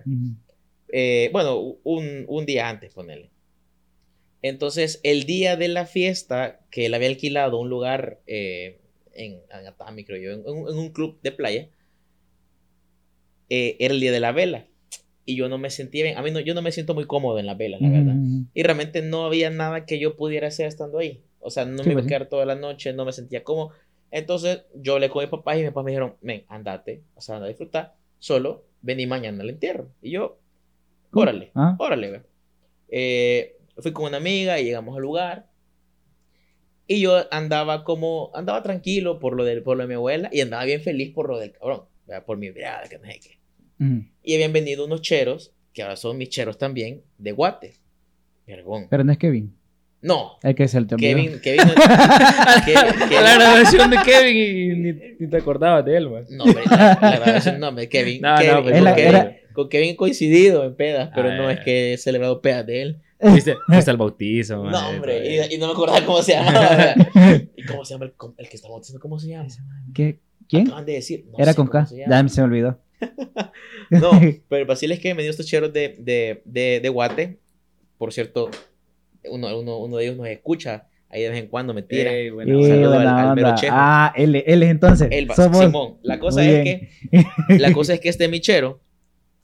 Eh, 0.89 1.29
bueno, 1.31 1.59
un, 1.83 2.25
un 2.27 2.45
día 2.45 2.67
antes, 2.67 2.93
ponele. 2.93 3.31
Entonces, 4.43 4.99
el 5.03 5.23
día 5.23 5.55
de 5.57 5.69
la 5.69 5.85
fiesta, 5.87 6.59
que 6.69 6.85
él 6.85 6.93
había 6.93 7.07
alquilado 7.09 7.57
un 7.59 7.69
lugar 7.69 8.19
eh, 8.27 8.79
en, 9.13 9.39
en 9.49 9.67
Atami, 9.67 10.03
creo 10.05 10.21
yo, 10.21 10.31
en, 10.33 10.41
en 10.47 10.77
un- 10.77 10.89
club 10.91 11.19
de 11.23 11.31
playa, 11.31 11.69
eh, 13.49 13.75
era 13.79 13.93
el 13.93 13.99
día 13.99 14.11
de 14.11 14.19
la 14.19 14.31
vela. 14.31 14.67
Y 15.25 15.35
yo 15.37 15.47
no 15.47 15.57
me 15.57 15.69
sentía 15.69 16.03
bien. 16.03 16.17
A 16.17 16.21
mí 16.21 16.31
no, 16.31 16.39
yo 16.41 16.53
no 16.53 16.61
me 16.61 16.71
siento 16.71 16.93
muy 16.93 17.05
cómodo 17.05 17.39
en 17.39 17.45
la 17.45 17.55
vela, 17.55 17.77
la 17.79 17.89
verdad. 17.89 18.15
Ujú. 18.15 18.45
Y 18.53 18.63
realmente 18.63 19.01
no 19.01 19.25
había 19.25 19.49
nada 19.49 19.85
que 19.85 19.97
yo 19.97 20.17
pudiera 20.17 20.49
hacer 20.49 20.67
estando 20.67 20.99
ahí. 20.99 21.23
O 21.39 21.49
sea, 21.49 21.65
no 21.65 21.81
Sí, 21.83 21.89
me 21.89 21.93
iba 21.93 22.01
pues 22.01 22.05
a 22.05 22.07
sí. 22.07 22.09
quedar 22.09 22.29
toda 22.29 22.45
la 22.45 22.55
noche, 22.55 22.91
no 22.93 23.05
me 23.05 23.13
sentía 23.13 23.43
cómodo. 23.43 23.71
Entonces 24.11 24.63
yo 24.75 24.99
le 24.99 25.09
con 25.09 25.23
mi 25.23 25.29
papá 25.29 25.57
y 25.57 25.61
mi 25.61 25.69
papá 25.69 25.83
me 25.83 25.91
dijeron, 25.91 26.15
ven, 26.21 26.43
andate, 26.49 27.01
o 27.15 27.21
sea, 27.21 27.35
anda 27.35 27.45
a 27.45 27.49
disfrutar, 27.49 27.95
solo 28.19 28.65
vení 28.81 29.07
mañana 29.07 29.41
al 29.43 29.49
entierro. 29.49 29.89
Y 30.01 30.11
yo, 30.11 30.37
órale, 31.13 31.51
Ah. 31.55 31.75
órale, 31.79 32.11
ve. 32.11 32.21
Eh, 32.89 33.55
fui 33.77 33.91
con 33.93 34.05
una 34.05 34.17
amiga 34.17 34.59
y 34.59 34.65
llegamos 34.65 34.95
al 34.95 35.01
lugar. 35.01 35.47
Y 36.85 36.99
yo 37.01 37.25
andaba 37.31 37.83
como, 37.83 38.31
andaba 38.35 38.61
tranquilo 38.61 39.19
por 39.19 39.35
lo, 39.35 39.45
del, 39.45 39.63
por 39.63 39.77
lo 39.77 39.83
de 39.83 39.87
mi 39.87 39.93
abuela 39.95 40.29
y 40.33 40.41
andaba 40.41 40.65
bien 40.65 40.81
feliz 40.81 41.13
por 41.13 41.29
lo 41.29 41.39
del 41.39 41.53
cabrón, 41.53 41.83
¿verdad? 42.05 42.25
por 42.25 42.37
mi 42.37 42.51
mirada, 42.51 42.83
que 42.89 42.97
no 42.99 43.05
sé 43.05 43.19
qué. 43.19 43.83
Ujú. 43.83 44.03
Y 44.21 44.35
habían 44.35 44.51
venido 44.53 44.85
unos 44.85 45.01
cheros, 45.01 45.53
que 45.73 45.81
ahora 45.81 45.95
son 45.95 46.17
mis 46.17 46.29
cheros 46.29 46.57
también, 46.57 47.01
de 47.17 47.31
Guate. 47.31 47.75
Vergón. 48.45 48.87
Pero 48.89 49.03
no 49.05 49.11
es 49.13 49.17
Kevin. 49.17 49.55
No, 50.01 50.33
El 50.43 50.53
que 50.53 50.67
se 50.67 50.77
el 50.77 50.85
Kevin, 50.87 51.39
Kevin, 51.41 51.65
no- 51.65 51.73
Ke- 51.73 53.07
Kevin- 53.07 53.23
la 53.23 53.35
graduación 53.35 53.89
de 53.89 53.97
Kevin 54.03 54.35
y 54.37 54.75
ni, 54.75 55.15
ni 55.17 55.29
te 55.29 55.37
acordabas 55.37 55.85
de 55.85 55.95
él, 55.95 56.09
man. 56.09 56.25
no, 56.29 56.43
hombre, 56.43 56.63
la, 56.69 56.99
la 57.01 57.15
grabación, 57.19 57.59
no, 57.61 57.69
hombre, 57.69 57.87
Kevin, 57.87 58.21
No, 58.21 58.35
Kevin, 58.35 58.51
no, 58.51 58.63
pero 58.65 58.73
con, 58.79 58.87
Era- 58.87 58.95
Kevin 58.95 59.09
era- 59.15 59.37
con 59.53 59.69
Kevin 59.69 59.95
coincidido 59.95 60.65
en 60.65 60.75
pedas, 60.75 61.09
pero 61.15 61.29
Ah, 61.29 61.35
no 61.37 61.49
es 61.49 61.61
que 61.61 61.93
he 61.93 61.97
celebrado 61.97 62.41
pedas 62.41 62.65
de 62.65 62.81
él. 62.81 63.01
Fuiste, 63.29 63.55
fuiste 63.67 63.91
al 63.91 63.97
bautizo. 63.97 64.63
No, 64.63 64.89
hombre, 64.89 65.47
y, 65.49 65.55
y 65.55 65.57
no 65.57 65.67
me 65.67 65.73
acordaba 65.73 66.05
cómo 66.05 66.21
se 66.21 66.33
llamaba. 66.33 66.93
¿Y 67.57 67.63
cómo 67.65 67.85
se 67.85 67.93
llama 67.93 68.05
el, 68.05 68.13
el 68.37 68.49
que 68.49 68.55
está 68.55 68.69
bautizando? 68.69 68.99
¿Cómo 68.99 69.19
se 69.19 69.27
llama? 69.29 69.47
¿Qué? 69.93 70.19
¿Quién? 70.47 70.67
Acaban 70.67 70.85
de 70.85 70.93
decir. 70.93 71.25
no 71.31 71.37
Era 71.37 71.53
con 71.53 71.67
K. 71.67 71.85
se 71.85 71.95
se 72.29 72.41
me 72.41 72.45
olvidó. 72.45 72.79
No, 73.89 74.11
pero 74.49 74.61
el 74.61 74.65
vacil 74.65 74.91
es 74.91 74.99
que 74.99 75.13
me 75.13 75.21
dio 75.21 75.31
estos 75.31 75.45
cheros 75.45 75.71
de, 75.73 75.95
de, 75.99 76.41
de, 76.45 76.79
de 76.81 76.89
Guate. 76.89 77.39
Por 77.97 78.11
cierto, 78.13 78.49
uno, 79.29 79.57
uno, 79.59 79.77
uno 79.77 79.97
de 79.97 80.05
ellos 80.05 80.17
nos 80.17 80.27
escucha. 80.27 80.87
Ahí 81.09 81.21
de 81.21 81.29
vez 81.29 81.39
en 81.43 81.47
cuando 81.47 81.73
me 81.75 81.83
tira. 81.83 82.11
Ey, 82.11 82.27
Eh, 82.27 82.31
buena 82.31 82.57
un 82.57 82.67
saludo 82.67 82.97
al- 82.97 83.07
al 83.07 83.35
mero. 83.35 83.53
Ah, 83.69 84.11
él, 84.15 84.35
él 84.47 84.63
es 84.63 84.69
entonces. 84.71 85.09
El 85.11 85.29
va- 85.29 85.35
Somos- 85.35 85.65
Simón. 85.65 85.97
La 86.01 86.17
cosa 86.17 86.41
Muy 86.41 86.49
es 86.49 86.63
bien. 86.63 86.89
que 87.49 87.59
la 87.59 87.71
cosa 87.71 87.93
es 87.93 87.99
que 87.99 88.09
este 88.09 88.27
michero, 88.27 88.81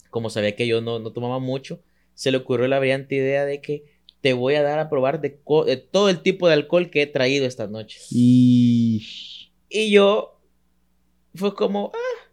como 0.10 0.30
sabía 0.32 0.56
que 0.56 0.66
yo 0.66 0.82
no, 0.82 0.98
no 1.00 1.12
tomaba 1.12 1.38
mucho, 1.40 1.80
se 2.20 2.32
le 2.32 2.38
ocurrió 2.38 2.68
la 2.68 2.80
brillante 2.80 3.16
idea 3.16 3.46
de 3.46 3.62
que 3.62 3.86
te 4.20 4.34
voy 4.34 4.56
a 4.56 4.62
dar 4.62 4.78
a 4.78 4.90
probar 4.90 5.22
de, 5.22 5.30
todo 5.30 6.10
el 6.10 6.22
tipo 6.22 6.50
de 6.50 6.54
alcohol 6.54 6.90
que 6.90 7.04
he 7.04 7.08
traído 7.08 7.46
esta 7.46 7.68
noche. 7.68 8.02
Y... 8.12 9.08
Y 9.70 9.90
yo 9.90 10.38
fue 11.34 11.56
como, 11.56 11.94
ah, 11.96 12.28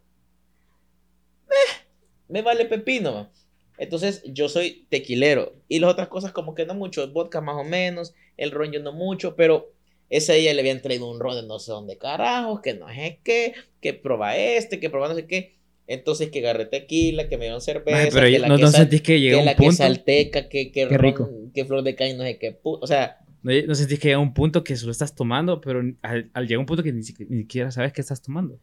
eh, 1.49 1.85
me 2.27 2.41
vale 2.41 2.65
pepino. 2.65 3.31
Entonces 3.77 4.23
yo 4.25 4.49
soy 4.49 4.85
tequilero 4.89 5.53
y 5.69 5.79
las 5.79 5.91
otras 5.91 6.09
cosas 6.09 6.33
como 6.33 6.53
que 6.53 6.65
no 6.65 6.73
mucho, 6.73 7.01
el 7.01 7.11
vodka 7.11 7.39
más 7.39 7.55
o 7.55 7.63
menos, 7.63 8.13
el 8.35 8.51
ron 8.51 8.73
yo 8.73 8.81
no 8.81 8.91
mucho, 8.91 9.37
pero 9.37 9.71
ese 10.09 10.33
día 10.33 10.53
le 10.53 10.59
habían 10.59 10.81
traído 10.81 11.09
un 11.09 11.21
ron 11.21 11.35
de 11.35 11.47
no 11.47 11.59
sé 11.59 11.71
dónde 11.71 11.97
carajos, 11.97 12.59
que 12.59 12.73
no 12.73 12.89
sé 12.89 13.21
qué, 13.23 13.53
que 13.79 13.93
prueba 13.93 14.35
este, 14.35 14.81
que 14.81 14.89
prueba 14.89 15.07
no 15.07 15.15
sé 15.15 15.27
qué. 15.27 15.56
Entonces 15.87 16.29
que 16.29 16.39
agarré 16.39 16.65
tequila, 16.65 17.29
que 17.29 17.37
me 17.37 17.45
dieron 17.45 17.61
cerveza, 17.61 17.97
Ay, 17.97 18.09
pero 18.11 18.25
que 18.25 18.31
ya- 18.33 18.39
la 18.39 18.47
no, 18.49 18.55
que 18.57 18.61
no 18.63 18.67
sal- 18.71 18.81
sentís 18.81 19.01
que 19.01 19.19
llega 19.21 19.35
que 19.35 19.39
un 19.39 19.45
la 19.45 19.51
que 19.55 19.57
punto. 19.63 19.75
salteca, 19.77 20.49
que, 20.49 20.71
que, 20.71 20.87
Qué 20.87 20.97
ron, 20.97 21.05
rico. 21.11 21.29
que 21.53 21.65
flor 21.65 21.83
de 21.83 21.95
caña, 21.95 22.15
no 22.15 22.23
sé 22.23 22.37
qué. 22.37 22.59
O 22.63 22.85
sea, 22.87 23.19
¿No, 23.43 23.51
no 23.65 23.75
sentís 23.75 23.97
que 23.99 24.09
llega 24.09 24.19
un 24.19 24.33
punto 24.33 24.63
que 24.63 24.75
solo 24.75 24.91
estás 24.91 25.15
tomando, 25.15 25.61
pero 25.61 25.81
al, 26.01 26.29
al 26.33 26.47
llegar 26.47 26.59
un 26.59 26.65
punto 26.65 26.83
que 26.83 26.91
ni, 26.91 26.99
ni 27.29 27.37
siquiera 27.39 27.71
sabes 27.71 27.93
qué 27.93 28.01
estás 28.01 28.21
tomando? 28.21 28.59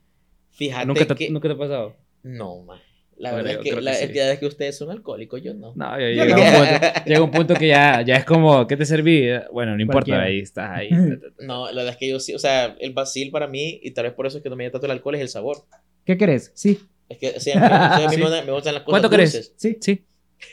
Fíjate 0.51 0.87
¿Nunca 0.87 1.07
te, 1.07 1.15
que... 1.15 1.31
¿Nunca 1.31 1.49
te 1.49 1.55
ha 1.55 1.59
pasado? 1.59 1.97
No, 2.23 2.63
man. 2.63 2.79
La 3.17 3.33
verdad 3.33 3.53
yo 3.53 3.59
es 3.59 3.63
que, 3.65 3.71
creo 3.71 3.81
la 3.81 3.93
que 3.93 3.97
sí. 4.09 4.19
es 4.19 4.39
que 4.41 4.47
ustedes 4.47 4.77
son 4.77 4.91
alcohólicos, 4.91 5.41
yo 5.41 5.55
no. 5.55 5.73
No, 5.77 5.99
ya 6.01 6.11
Yo 6.11 6.25
llega, 6.25 6.37
no. 6.37 6.43
un 6.43 6.51
punto, 6.69 7.05
llega 7.07 7.23
un 7.23 7.31
punto 7.31 7.55
que 7.55 7.69
ya, 7.69 8.03
ya 8.03 8.17
es 8.17 8.25
como, 8.25 8.67
¿qué 8.67 8.77
te 8.77 8.85
serví? 8.85 9.29
Bueno, 9.53 9.77
no 9.77 9.81
importa, 9.81 10.07
Cualquiera. 10.07 10.23
ahí 10.25 10.41
estás 10.41 10.71
ahí. 10.71 10.89
No, 11.39 11.67
la 11.67 11.73
verdad 11.77 11.91
es 11.91 11.97
que 11.97 12.09
yo 12.09 12.19
sí, 12.21 12.35
o 12.35 12.39
sea, 12.41 12.77
el 12.81 12.93
vacil 12.93 13.31
para 13.31 13.47
mí, 13.47 13.79
y 13.83 13.93
tal 13.93 14.05
vez 14.05 14.13
por 14.15 14.27
eso 14.27 14.39
es 14.39 14.43
que 14.43 14.51
no 14.51 14.57
me 14.57 14.69
tanto 14.69 14.87
el 14.87 14.91
alcohol, 14.91 15.15
es 15.15 15.21
el 15.21 15.29
sabor. 15.29 15.59
¿Qué 16.05 16.17
querés? 16.19 16.51
Sí, 16.55 16.81
Es 17.15 17.19
que, 17.19 17.37
o 17.37 17.41
sea, 17.41 17.95
a 17.95 17.99
mí, 17.99 18.05
a 18.05 18.09
mí 18.09 18.15
Sí. 18.17 18.23
me, 18.23 18.43
me 18.43 18.53
gustan 18.53 18.75
las 18.75 18.83
cosas 18.83 19.01
¿Cuánto 19.01 19.09
dulces. 19.09 19.53
sí, 19.57 19.77
Sí. 19.81 20.05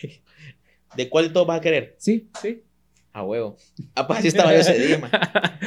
¿De 0.96 1.06
todos 1.06 1.48
vas 1.48 1.58
a 1.60 1.62
querer? 1.62 1.96
sí. 1.98 2.30
Sí. 2.42 2.64
A 3.14 3.24
huevo. 3.26 3.58
Aparte, 3.94 4.20
así 4.20 4.28
estaba 4.30 4.54
yo 4.54 4.60
ese 4.60 4.78
día, 4.88 4.98
man. 4.98 5.12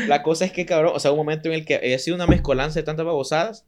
La 0.09 0.23
cosa 0.23 0.47
es 0.47 0.53
que, 0.53 0.65
cabrón, 0.65 0.93
o 0.95 0.99
sea, 0.99 1.11
un 1.11 1.19
momento 1.19 1.49
en 1.49 1.55
el 1.55 1.67
que 1.67 1.79
he 1.83 1.99
sido 1.99 2.15
una 2.17 2.27
mezcolanza 2.27 2.81
de 2.81 2.85
tantas 2.85 3.05
babosadas 3.05 3.67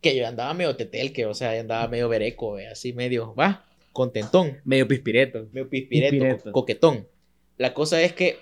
que 0.00 0.16
yo 0.16 0.26
andaba 0.26 0.54
medio 0.54 0.74
tetel, 0.74 1.12
que, 1.12 1.26
o 1.26 1.34
sea, 1.34 1.50
andaba 1.60 1.86
medio 1.88 2.08
bereco, 2.08 2.58
eh, 2.58 2.68
así 2.68 2.94
medio, 2.94 3.34
va, 3.34 3.66
contentón, 3.92 4.60
Medio 4.64 4.88
pispireto. 4.88 5.46
medio 5.52 5.68
pispireto, 5.68 6.10
Pispireto. 6.12 6.44
co- 6.44 6.52
coquetón. 6.52 7.06
La 7.58 7.74
cosa 7.74 8.00
es 8.00 8.14
que, 8.14 8.38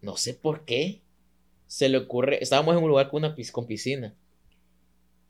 no 0.00 0.16
sé 0.16 0.32
por 0.32 0.64
qué, 0.64 1.02
se 1.66 1.90
le 1.90 1.98
ocurre, 1.98 2.42
estábamos 2.42 2.74
en 2.76 2.82
un 2.82 2.88
lugar 2.88 3.10
con, 3.10 3.24
una, 3.24 3.34
pis- 3.36 3.52
con 3.52 3.66
piscina, 3.66 4.14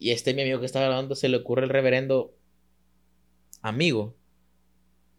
y 0.02 0.10
este 0.10 0.34
mi 0.34 0.42
amigo 0.42 0.58
que 0.58 0.66
estaba 0.66 0.86
hablando, 0.86 1.14
se 1.14 1.28
le 1.28 1.36
ocurre 1.36 1.62
el 1.62 1.70
reverendo 1.70 2.34
amigo, 3.60 4.16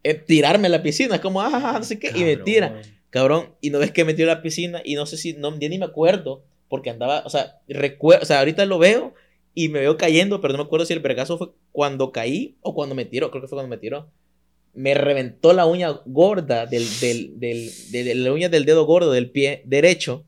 eh, 0.04 0.14
tirarme 0.14 0.68
a 0.68 0.72
la 0.72 0.84
piscina, 0.84 1.22
como, 1.22 1.42
ah, 1.42 1.78
no 1.78 1.84
sé 1.84 1.98
qué, 2.00 2.12
y 2.14 2.26
me 2.26 2.36
tira. 2.36 2.82
Cabrón, 3.10 3.56
y 3.62 3.70
no 3.70 3.80
ves 3.80 3.92
que 3.92 4.04
metió 4.04 4.26
a 4.26 4.36
la 4.36 4.42
piscina 4.42 4.82
y 4.84 4.96
no 4.96 5.06
sé 5.06 5.16
si, 5.16 5.34
no, 5.34 5.58
ya 5.58 5.70
ni 5.70 5.78
me 5.78 5.86
acuerdo, 5.86 6.44
porque 6.68 6.90
andaba, 6.90 7.24
o 7.26 7.30
sea, 7.30 7.62
recuerdo, 7.70 8.24
o 8.24 8.26
sea, 8.26 8.40
ahorita 8.40 8.66
lo 8.66 8.78
veo 8.78 9.14
y 9.54 9.70
me 9.70 9.80
veo 9.80 9.96
cayendo, 9.96 10.42
pero 10.42 10.52
no 10.52 10.58
me 10.58 10.66
acuerdo 10.66 10.86
si 10.86 10.92
el 10.92 11.00
vergazo 11.00 11.38
fue 11.38 11.52
cuando 11.72 12.12
caí 12.12 12.58
o 12.60 12.76
cuando 12.76 12.94
me 12.94 13.06
tiró, 13.06 13.32
creo 13.32 13.42
que 13.42 13.48
fue 13.48 13.56
cuando 13.56 13.70
me 13.70 13.78
tiró. 13.78 14.12
Me 14.74 14.96
reventó 14.96 15.54
la 15.54 15.66
uña 15.66 15.92
gorda 16.06 16.66
del, 16.66 16.84
del, 17.00 17.40
del, 17.40 17.72
de, 17.92 18.04
de 18.04 18.16
la 18.16 18.34
uña 18.34 18.50
del 18.50 18.66
dedo 18.66 18.86
gordo 18.86 19.12
del 19.12 19.30
pie 19.30 19.62
derecho. 19.66 20.26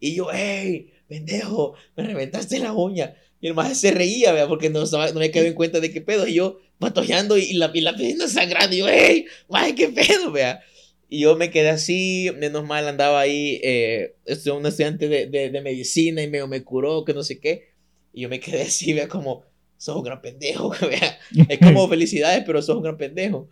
Y 0.00 0.16
yo, 0.16 0.26
hey, 0.32 0.92
pendejo, 1.08 1.74
me 1.96 2.04
reventaste 2.04 2.58
la 2.58 2.72
uña. 2.72 3.14
Y 3.40 3.48
el 3.48 3.54
maestro 3.54 3.90
se 3.90 3.94
reía, 3.94 4.32
vea, 4.32 4.48
porque 4.48 4.70
no, 4.70 4.84
no 4.84 5.20
me 5.20 5.30
quedado 5.30 5.48
en 5.48 5.54
cuenta 5.54 5.80
de 5.80 5.92
qué 5.92 6.00
pedo. 6.00 6.26
Y 6.26 6.34
yo, 6.34 6.58
patojeando 6.78 7.36
y 7.36 7.52
la, 7.54 7.70
y 7.74 7.80
la 7.80 7.94
piscina 7.94 8.28
sangrando. 8.28 8.74
Y 8.74 8.78
yo, 8.78 8.86
hey, 8.88 9.26
maje, 9.48 9.74
qué 9.74 9.88
pedo, 9.88 10.32
vea. 10.32 10.62
Y 11.08 11.20
yo 11.20 11.36
me 11.36 11.50
quedé 11.50 11.68
así, 11.68 12.30
menos 12.38 12.64
mal 12.64 12.88
andaba 12.88 13.20
ahí, 13.20 13.60
eh, 13.62 14.16
este, 14.24 14.50
un 14.50 14.66
estudiante 14.66 15.08
de, 15.08 15.26
de, 15.26 15.50
de 15.50 15.60
medicina 15.60 16.22
y 16.22 16.28
me, 16.28 16.46
me 16.46 16.64
curó, 16.64 17.04
que 17.04 17.12
no 17.12 17.22
sé 17.22 17.38
qué. 17.38 17.68
Y 18.12 18.22
yo 18.22 18.28
me 18.28 18.40
quedé 18.40 18.62
así, 18.62 18.92
vea, 18.92 19.08
como, 19.08 19.44
sos 19.76 19.96
un 19.96 20.04
gran 20.04 20.22
pendejo, 20.22 20.70
vea. 20.80 21.18
Es 21.48 21.58
como 21.58 21.88
felicidades, 21.90 22.42
pero 22.46 22.62
sos 22.62 22.76
un 22.76 22.82
gran 22.82 22.96
pendejo. 22.96 23.48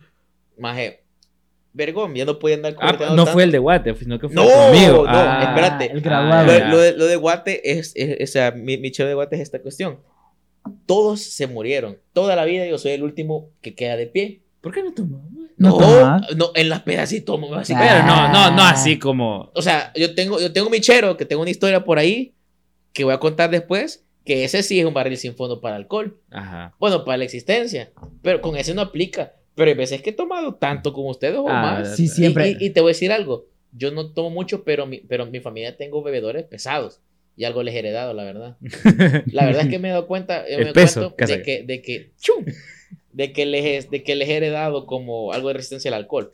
Maje, 0.57 1.02
vergón, 1.73 2.13
ya 2.15 2.23
no 2.25 2.37
podía 2.39 2.55
andar 2.55 2.75
Ah, 2.79 2.91
no 2.93 2.97
tanto. 2.97 3.25
fue 3.27 3.43
el 3.43 3.51
de 3.51 3.57
Guate, 3.59 3.95
sino 3.95 4.19
que 4.19 4.27
fue 4.29 4.35
No, 4.35 4.43
conmigo. 4.49 5.03
no, 5.05 5.09
Ah, 5.09 5.43
espérate. 5.49 5.91
El 5.91 6.01
graduado. 6.01 6.45
Lo, 6.69 6.77
de, 6.79 6.93
lo 6.93 7.05
de 7.07 7.15
Guate 7.15 7.71
es, 7.79 7.91
es- 7.95 8.29
o 8.29 8.31
sea, 8.31 8.51
mi, 8.51 8.77
mi 8.77 8.91
show 8.91 9.07
de 9.07 9.13
Guate 9.15 9.35
es 9.35 9.41
esta 9.41 9.59
cuestión. 9.61 9.99
Todos 10.85 11.21
se 11.21 11.47
murieron. 11.47 11.97
Toda 12.13 12.35
la 12.35 12.45
vida 12.45 12.65
yo 12.65 12.77
soy 12.77 12.91
el 12.91 13.03
último 13.03 13.49
que 13.61 13.75
queda 13.75 13.95
de 13.97 14.07
pie. 14.07 14.41
¿Por 14.61 14.73
qué 14.73 14.81
no 14.81 14.93
tomamos? 14.93 15.27
¿No 15.57 15.77
No, 16.35 16.51
en 16.55 16.69
las 16.69 16.81
pedacitos 16.81 17.25
tomo 17.25 17.53
así. 17.55 17.73
Ah. 17.75 17.79
Pero 17.81 18.05
no, 18.05 18.29
no, 18.31 18.55
no 18.55 18.63
así 18.63 18.97
como. 18.97 19.51
O 19.55 19.61
sea, 19.61 19.91
yo 19.95 20.15
tengo, 20.15 20.39
yo 20.39 20.53
tengo 20.53 20.69
mi 20.69 20.79
chero, 20.79 21.17
que 21.17 21.25
tengo 21.25 21.41
una 21.41 21.51
historia 21.51 21.83
por 21.83 21.99
ahí, 21.99 22.33
que 22.93 23.03
voy 23.03 23.13
a 23.13 23.19
contar 23.19 23.49
después, 23.49 24.05
que 24.25 24.45
ese 24.45 24.63
sí 24.63 24.79
es 24.79 24.85
un 24.85 24.93
barril 24.93 25.17
sin 25.17 25.35
fondo 25.35 25.59
para 25.59 25.75
alcohol. 25.75 26.17
Ajá. 26.31 26.73
Bueno, 26.79 27.03
para 27.03 27.17
la 27.17 27.25
existencia, 27.25 27.91
pero 28.21 28.39
con 28.39 28.55
ese 28.55 28.73
no 28.73 28.81
aplica. 28.81 29.33
Pero 29.55 29.69
hay 29.69 29.75
veces 29.77 30.01
que 30.01 30.09
he 30.11 30.13
tomado 30.13 30.55
tanto 30.55 30.93
como 30.93 31.09
ustedes 31.09 31.37
o 31.37 31.47
Ah, 31.49 31.61
más. 31.61 31.95
Sí, 31.95 32.05
Y- 32.05 32.07
siempre. 32.07 32.57
Y, 32.59 32.65
y 32.65 32.69
te 32.71 32.81
voy 32.81 32.89
a 32.89 32.93
decir 32.93 33.11
algo, 33.11 33.45
yo 33.71 33.91
no 33.91 34.11
tomo 34.13 34.29
mucho, 34.29 34.63
pero 34.63 34.85
mi, 34.85 34.97
pero 34.99 35.25
mi 35.25 35.39
familia 35.39 35.77
tengo 35.77 36.01
bebedores 36.03 36.43
pesados. 36.45 37.01
Y 37.35 37.45
algo 37.45 37.63
les 37.63 37.73
he 37.73 37.79
heredado, 37.79 38.13
la 38.13 38.23
verdad. 38.23 38.57
La 39.31 39.45
verdad 39.45 39.63
es 39.63 39.69
que 39.69 39.79
me 39.79 39.87
he 39.89 39.91
dado 39.91 40.05
cuenta, 40.07 40.47
yo 40.49 40.59
me 40.59 40.71
peso, 40.71 41.15
de 41.17 41.41
que, 41.41 41.63
de 41.63 41.81
que, 41.81 42.11
¡chum! 42.19 42.45
de 43.11 43.33
que 43.33 43.45
les, 43.47 43.85
he- 43.85 43.89
de 43.89 44.03
que 44.03 44.15
les 44.15 44.29
he 44.29 44.35
heredado 44.37 44.85
como 44.85 45.33
algo 45.33 45.47
de 45.47 45.55
resistencia 45.55 45.89
al 45.89 45.95
alcohol. 45.95 46.33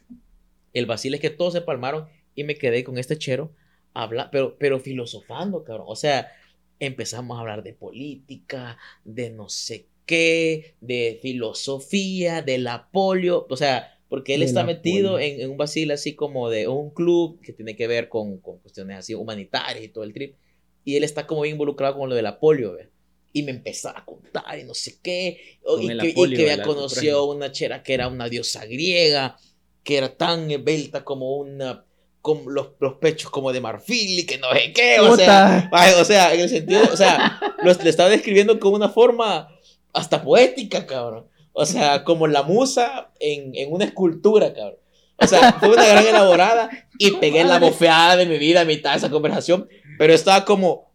El 0.73 0.85
vacil 0.85 1.13
es 1.13 1.19
que 1.21 1.29
todos 1.29 1.53
se 1.53 1.61
palmaron 1.61 2.07
y 2.35 2.43
me 2.43 2.55
quedé 2.55 2.83
con 2.83 2.97
este 2.97 3.17
chero, 3.17 3.53
habla, 3.93 4.29
pero, 4.31 4.57
pero 4.59 4.79
filosofando, 4.79 5.63
cabrón. 5.63 5.85
O 5.89 5.95
sea, 5.95 6.31
empezamos 6.79 7.37
a 7.37 7.41
hablar 7.41 7.63
de 7.63 7.73
política, 7.73 8.77
de 9.05 9.29
no 9.29 9.47
sé 9.49 9.87
qué, 10.09 10.75
de 10.81 11.19
filosofía, 11.21 12.41
de 12.41 12.57
la 12.57 12.89
polio, 12.91 13.45
o 13.49 13.57
sea, 13.57 13.75
porque 14.09 14.33
él 14.35 14.41
De 14.41 14.45
está 14.47 14.63
metido 14.63 15.13
polio. 15.13 15.19
en, 15.19 15.41
en 15.41 15.51
un 15.51 15.57
vacil 15.57 15.91
así 15.91 16.15
como 16.15 16.49
de 16.49 16.67
un 16.67 16.89
club 16.91 17.39
que 17.41 17.53
tiene 17.53 17.75
que 17.75 17.87
ver 17.87 18.09
con, 18.09 18.39
con 18.39 18.59
cuestiones 18.59 18.97
así 18.97 19.13
humanitarias 19.13 19.85
y 19.85 19.89
todo 19.89 20.03
el 20.03 20.13
trip. 20.13 20.35
Y 20.83 20.95
él 20.97 21.03
está 21.03 21.27
como 21.27 21.41
bien 21.41 21.55
involucrado 21.55 21.97
con 21.97 22.09
lo 22.09 22.15
de 22.15 22.21
la 22.23 22.39
polio, 22.39 22.73
¿ve? 22.73 22.89
Y 23.33 23.43
me 23.43 23.51
empezaba 23.51 23.99
a 23.99 24.05
contar 24.05 24.57
y 24.59 24.63
no 24.63 24.73
sé 24.73 24.99
qué. 25.03 25.37
Y 25.79 25.87
que, 25.99 26.07
y 26.07 26.11
apolio 26.11 26.37
que 26.37 26.51
había 26.51 26.63
conocido 26.63 27.19
a 27.19 27.33
una 27.35 27.51
chera 27.51 27.83
que 27.83 27.93
era 27.93 28.07
una 28.07 28.27
diosa 28.29 28.65
griega, 28.65 29.37
que 29.83 29.97
era 29.97 30.17
tan 30.17 30.49
esbelta 30.51 31.03
como 31.03 31.37
una. 31.37 31.85
con 32.21 32.43
los, 32.53 32.69
los 32.79 32.95
pechos 32.95 33.29
como 33.31 33.53
de 33.53 33.61
marfil 33.61 34.19
y 34.19 34.25
que 34.25 34.37
no 34.39 34.51
sé 34.53 34.73
qué. 34.73 34.99
O 34.99 35.15
sea, 35.15 35.69
o 36.01 36.05
sea, 36.05 36.33
en 36.33 36.41
el 36.41 36.49
sentido, 36.49 36.81
o 36.91 36.97
sea, 36.97 37.39
lo, 37.63 37.73
le 37.73 37.89
estaba 37.89 38.09
describiendo 38.09 38.59
con 38.59 38.73
una 38.73 38.89
forma 38.89 39.47
hasta 39.93 40.21
poética, 40.23 40.85
cabrón. 40.85 41.25
O 41.53 41.65
sea, 41.65 42.03
como 42.03 42.27
la 42.27 42.43
musa 42.43 43.11
en, 43.19 43.55
en 43.55 43.71
una 43.73 43.85
escultura, 43.85 44.53
cabrón. 44.53 44.77
O 45.21 45.27
sea, 45.27 45.53
fue 45.53 45.69
una 45.69 45.85
gran 45.85 46.07
elaborada 46.07 46.69
y 46.97 47.11
pegué 47.19 47.43
la 47.43 47.59
bofeada 47.59 48.15
de 48.15 48.25
mi 48.25 48.37
vida 48.37 48.61
a 48.61 48.65
mitad 48.65 48.91
de 48.91 48.97
esa 48.97 49.09
conversación, 49.09 49.67
pero 49.97 50.13
estaba 50.13 50.45
como, 50.45 50.93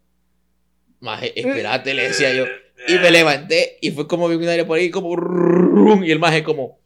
maje, 0.99 1.31
espérate, 1.39 1.93
le 1.93 2.03
decía 2.09 2.33
yo. 2.33 2.45
Y 2.87 2.93
me 2.99 3.09
levanté 3.11 3.77
y 3.81 3.91
fue 3.91 4.07
como 4.07 4.27
vi 4.27 4.35
un 4.35 4.47
aire 4.47 4.65
por 4.65 4.77
ahí, 4.77 4.89
como, 4.89 5.15
y 6.03 6.11
el 6.11 6.19
maje 6.19 6.43
como, 6.43 6.79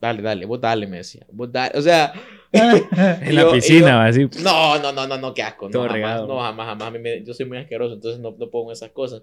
dale, 0.00 0.22
dale, 0.22 0.46
vos 0.46 0.60
dale, 0.60 0.86
me 0.86 0.98
decía. 0.98 1.26
Vos 1.32 1.50
dale. 1.50 1.78
O 1.78 1.82
sea, 1.82 2.12
En 2.52 3.34
la 3.34 3.42
yo- 3.42 3.50
y 3.50 3.54
piscina, 3.54 4.04
así. 4.06 4.28
no, 4.42 4.78
no, 4.78 4.92
no, 4.92 5.06
no, 5.06 5.16
no, 5.18 5.34
qué 5.34 5.42
asco. 5.42 5.66
No, 5.66 5.72
Todo 5.72 5.82
jamás, 5.84 5.94
regado. 5.94 6.26
no, 6.28 6.40
jamás, 6.40 6.66
jamás. 6.66 6.88
A 6.88 6.90
mí 6.90 6.98
me- 6.98 7.22
yo 7.24 7.34
soy 7.34 7.46
muy 7.46 7.58
asqueroso, 7.58 7.94
entonces 7.94 8.20
no, 8.20 8.34
no 8.38 8.50
pongo 8.50 8.72
esas 8.72 8.90
cosas. 8.90 9.22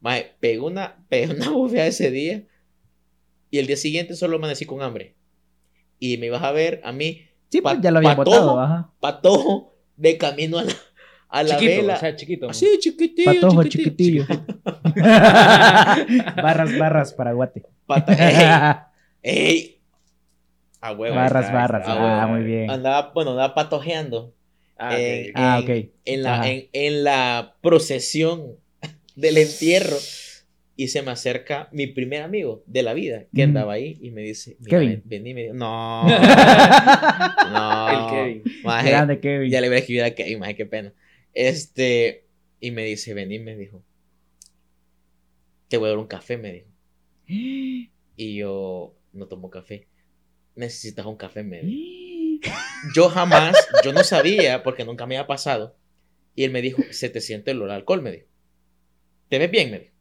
Mae, 0.00 0.34
pegué 0.40 0.60
una, 0.60 1.04
pegué 1.08 1.34
una 1.34 1.50
bofeada 1.52 1.86
ese 1.88 2.10
día 2.10 2.44
y 3.50 3.58
el 3.58 3.66
día 3.66 3.76
siguiente 3.76 4.14
solo 4.14 4.36
amanecí 4.36 4.64
con 4.66 4.82
hambre. 4.82 5.14
Y 5.98 6.16
me 6.18 6.26
ibas 6.26 6.42
a 6.42 6.52
ver 6.52 6.80
a 6.84 6.92
mí, 6.92 7.22
Sí, 7.50 7.60
pues 7.62 7.80
ya 7.80 7.90
lo 7.90 7.98
había 7.98 8.14
patojo. 8.14 8.36
votado, 8.36 8.60
ajá. 8.60 8.92
patojo, 9.00 9.74
de 9.96 10.18
camino 10.18 10.58
a 10.58 10.64
la, 10.64 10.72
a 11.30 11.42
la 11.42 11.56
chiquito, 11.58 11.80
vela. 11.80 11.94
o 11.94 11.98
sea, 11.98 12.14
chiquito. 12.16 12.50
Así, 12.50 12.66
chiquitillo, 12.78 13.32
Patojo 13.40 13.64
chiquitillo. 13.64 14.26
chiquitillo. 14.26 14.60
barras, 16.36 16.78
barras 16.78 17.12
para 17.14 17.32
Guate. 17.32 17.62
Pata- 17.86 18.14
ey, 19.22 19.32
ey. 19.46 19.74
A 20.80 20.92
huevo. 20.92 21.16
barras, 21.16 21.46
está, 21.46 21.54
barras. 21.56 21.80
está, 21.80 21.92
Ah, 21.94 22.26
bueno. 22.26 22.28
muy 22.38 22.44
bien. 22.46 22.70
Andaba, 22.70 23.10
bueno, 23.12 23.30
andaba 23.32 23.54
patojeando. 23.54 24.34
Ah, 24.78 24.90
ok, 24.92 24.98
en, 24.98 25.30
ok. 25.30 25.32
Ah, 25.34 25.58
en- 25.58 25.64
ok. 25.64 25.90
en 26.04 26.22
la, 26.22 26.46
en 26.72 27.04
la 27.04 27.56
procesión 27.62 28.56
del 29.20 29.36
entierro 29.38 29.96
y 30.76 30.88
se 30.88 31.02
me 31.02 31.10
acerca 31.10 31.68
mi 31.72 31.88
primer 31.88 32.22
amigo 32.22 32.62
de 32.66 32.82
la 32.84 32.94
vida 32.94 33.24
que 33.34 33.44
Mm. 33.46 33.48
andaba 33.50 33.72
ahí 33.72 33.98
y 34.00 34.10
me 34.12 34.22
dice, 34.22 34.56
"Mira, 34.60 34.78
Kevin. 34.78 35.02
ven- 35.04 35.22
me 35.24 35.42
dijo, 35.42 35.54
no, 35.54 36.06
no, 37.50 37.88
El 37.90 38.10
Kevin. 38.10 38.42
maje, 38.62 38.90
Grande 38.90 39.18
Kevin. 39.20 39.50
ya 39.50 39.60
le 39.60 39.68
voy 39.68 39.76
a 39.76 39.80
escribir 39.80 40.04
a 40.04 40.14
Kevin, 40.14 40.38
maje, 40.38 40.54
qué 40.56 40.66
pena. 40.66 40.92
Este, 41.34 42.24
y 42.60 42.70
me 42.70 42.84
dice, 42.84 43.12
vení, 43.14 43.38
me 43.38 43.56
dijo, 43.56 43.82
te 45.68 45.76
voy 45.76 45.86
a 45.86 45.90
dar 45.90 45.98
un 45.98 46.06
café, 46.06 46.36
me 46.36 46.52
dijo. 46.52 46.68
Y 48.20 48.36
yo 48.36 48.96
no 49.12 49.26
tomo 49.26 49.48
café. 49.50 49.86
Necesitas 50.56 51.06
un 51.06 51.16
café, 51.16 51.42
me 51.44 51.60
dijo. 51.62 52.40
Yo 52.94 53.08
jamás, 53.08 53.56
yo 53.84 53.92
no 53.92 54.02
sabía, 54.04 54.62
porque 54.62 54.84
nunca 54.84 55.04
me 55.06 55.16
había 55.16 55.26
pasado. 55.26 55.76
Y 56.36 56.44
él 56.44 56.52
me 56.52 56.62
dijo, 56.62 56.82
se 56.90 57.08
te 57.10 57.20
siente 57.20 57.50
el 57.50 57.56
olor 57.58 57.70
a 57.72 57.74
alcohol, 57.74 58.00
me 58.02 58.12
dijo. 58.12 58.26
Te 59.28 59.38
ves 59.38 59.50
bien, 59.50 59.70
me 59.70 59.78
dijo. 59.80 59.92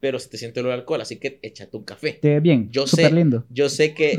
Pero 0.00 0.18
se 0.18 0.28
te 0.28 0.36
siente 0.36 0.60
el 0.60 0.70
alcohol, 0.70 1.00
así 1.00 1.16
que 1.16 1.38
échate 1.42 1.76
un 1.76 1.84
café. 1.84 2.12
Te 2.12 2.34
ves 2.34 2.42
bien. 2.42 2.70
Yo 2.70 2.86
Súper 2.86 3.06
sé. 3.06 3.12
lindo. 3.14 3.44
Yo 3.48 3.68
sé 3.70 3.94
que... 3.94 4.12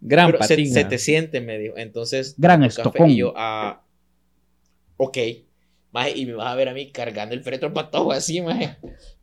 Gran 0.00 0.30
Pero 0.32 0.44
se, 0.44 0.84
te 0.84 0.98
siente, 0.98 1.40
me 1.40 1.58
dijo. 1.58 1.76
Entonces, 1.76 2.34
Gran 2.38 2.62
estocón. 2.62 3.10
Y 3.10 3.16
yo, 3.16 3.32
ah, 3.36 3.82
ok. 4.96 5.18
Maje, 5.92 6.12
y 6.16 6.26
me 6.26 6.34
vas 6.34 6.48
a 6.48 6.54
ver 6.54 6.68
a 6.68 6.74
mí 6.74 6.92
cargando 6.92 7.34
el 7.34 7.42
féretro 7.42 7.72
patojo 7.72 8.12
así, 8.12 8.40
maje. 8.40 8.76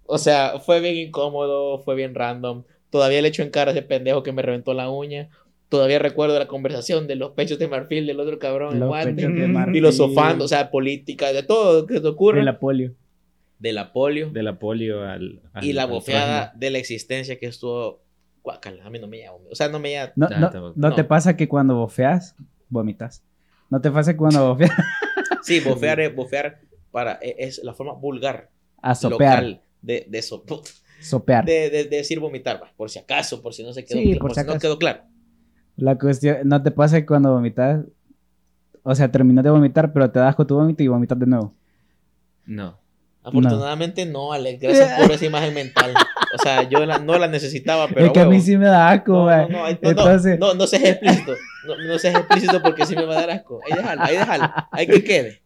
O 0.06 0.18
sea, 0.18 0.60
fue 0.60 0.80
bien 0.80 0.96
incómodo, 0.96 1.80
fue 1.80 1.96
bien 1.96 2.16
random. 2.16 2.64
Todavía 2.90 3.22
le 3.22 3.30
echo 3.30 3.44
en 3.44 3.50
cara 3.50 3.72
a 3.72 3.74
ese 3.74 3.84
pendejo 3.84 4.24
que 4.24 4.32
me 4.32 4.42
reventó 4.42 4.74
la 4.74 4.90
uña. 4.90 5.30
Todavía 5.74 5.98
recuerdo 5.98 6.38
la 6.38 6.46
conversación 6.48 7.08
de 7.08 7.16
los 7.16 7.32
pechos 7.32 7.58
de 7.58 7.68
marfil 7.68 8.06
del 8.06 8.20
otro 8.20 8.38
cabrón. 8.38 8.80
Los 8.80 8.90
Juan, 8.90 9.16
pechos 9.16 9.34
de 9.34 9.48
marfil. 9.48 9.74
filosofando, 9.74 10.46
o 10.46 10.48
sea, 10.48 10.70
política, 10.70 11.34
de 11.34 11.42
todo 11.42 11.88
que 11.88 12.00
te 12.00 12.08
ocurre. 12.08 12.38
De 12.40 12.46
la 12.46 12.60
polio. 12.60 12.94
de 13.58 13.74
la 13.74 13.92
polio. 13.92 14.30
De 14.30 14.44
la 14.44 14.60
polio 14.60 15.02
al. 15.02 15.42
al- 15.54 15.64
y 15.66 15.74
la 15.74 15.84
al 15.84 15.90
bofeada 15.90 16.54
de 16.56 16.70
la 16.70 16.78
existencia 16.78 17.40
que 17.40 17.48
estuvo. 17.48 18.04
Guácala, 18.44 18.86
a 18.86 18.90
mí 18.92 19.00
no 19.00 19.08
me 19.08 19.18
llama. 19.20 19.38
O 19.50 19.56
sea, 19.56 19.68
no 19.70 19.80
me 19.80 19.94
llama. 19.94 20.14
No, 20.16 20.30
no, 20.30 20.50
tampoco. 20.52 20.74
¿no 20.76 20.94
te 20.94 21.04
pasa 21.04 21.36
que 21.36 21.48
cuando 21.48 21.76
bofeas, 21.76 22.36
vomitas? 22.70 23.24
¿No 23.72 23.82
te 23.82 23.90
pasa 23.90 24.12
que 24.14 24.18
cuando 24.18 24.50
bofeas 24.50 24.70
Sí, 25.44 25.60
bofear 25.60 26.00
es 26.02 26.16
bofear 26.16 26.60
para. 26.92 27.18
e- 27.20 27.36
Es 27.40 27.64
la 27.64 27.74
forma 27.74 27.94
vulgar, 27.94 28.52
a 28.80 28.94
sopear? 28.94 29.42
local 29.44 29.62
de, 29.82 30.06
de, 30.08 30.22
so- 30.22 30.44
Sopear. 31.02 31.44
de, 31.46 31.70
de- 31.72 31.84
de 31.86 31.98
decir 31.98 32.20
vomitar, 32.20 32.62
va, 32.62 32.72
por 32.78 32.92
si 32.92 33.00
acaso, 33.00 33.42
por 33.42 33.56
si 33.56 33.64
no 33.64 33.74
se 33.74 33.84
quedó, 33.84 34.00
Sí, 34.00 34.10
por 34.14 34.20
por 34.28 34.32
si 34.36 34.42
si 34.42 34.46
no 34.46 34.52
acaso. 34.52 34.62
quedó 34.62 34.78
claro. 34.78 35.02
La 35.76 35.98
cuestión, 35.98 36.38
¿no 36.46 36.62
te 36.62 36.72
pasa 36.72 37.00
que 37.00 37.06
cuando 37.06 37.32
vomitas, 37.34 37.84
o 38.84 38.94
sea, 38.96 39.12
terminas 39.12 39.44
de 39.44 39.50
vomitar, 39.50 39.92
pero 39.94 40.12
te 40.12 40.20
das 40.20 40.36
con 40.36 40.46
tu 40.48 40.56
vómito 40.56 40.84
y 40.84 40.88
vomitas 40.88 41.18
de 41.20 41.26
nuevo? 41.26 41.54
No. 42.46 42.78
Afortunadamente 43.24 44.06
no, 44.06 44.34
Alex. 44.34 44.62
Gracias 44.62 45.00
por 45.02 45.12
esa 45.12 45.26
imagen 45.26 45.54
mental. 45.54 45.94
O 46.36 46.38
sea, 46.44 46.64
yo 46.70 46.86
la- 46.86 47.00
no 47.00 47.18
la 47.18 47.28
necesitaba, 47.28 47.88
pero. 47.88 48.08
es 48.08 48.12
que 48.12 48.20
a 48.20 48.26
mí 48.26 48.42
sí 48.42 48.58
me 48.58 48.66
da 48.66 48.90
asco, 48.90 49.14
No, 49.14 49.24
güey. 49.24 49.38
no, 49.38 49.48
no, 49.48 49.58
no, 49.60 49.64
no, 49.82 49.90
Entonces- 49.90 50.40
no, 50.40 50.54
no 50.54 50.68
seas 50.68 50.84
explícito. 50.84 51.32
No, 51.66 51.78
no 51.88 51.98
seas 52.00 52.16
explícito 52.16 52.62
porque 52.62 52.86
sí 52.86 52.96
me 52.96 53.06
va 53.06 53.14
a 53.14 53.22
dar 53.22 53.30
asco. 53.32 53.62
Ahí 53.66 53.78
déjalo, 53.78 54.02
ahí 54.02 54.18
déjalo. 54.18 54.50
Hay 54.72 54.88
que 54.88 55.04
quede. 55.04 55.42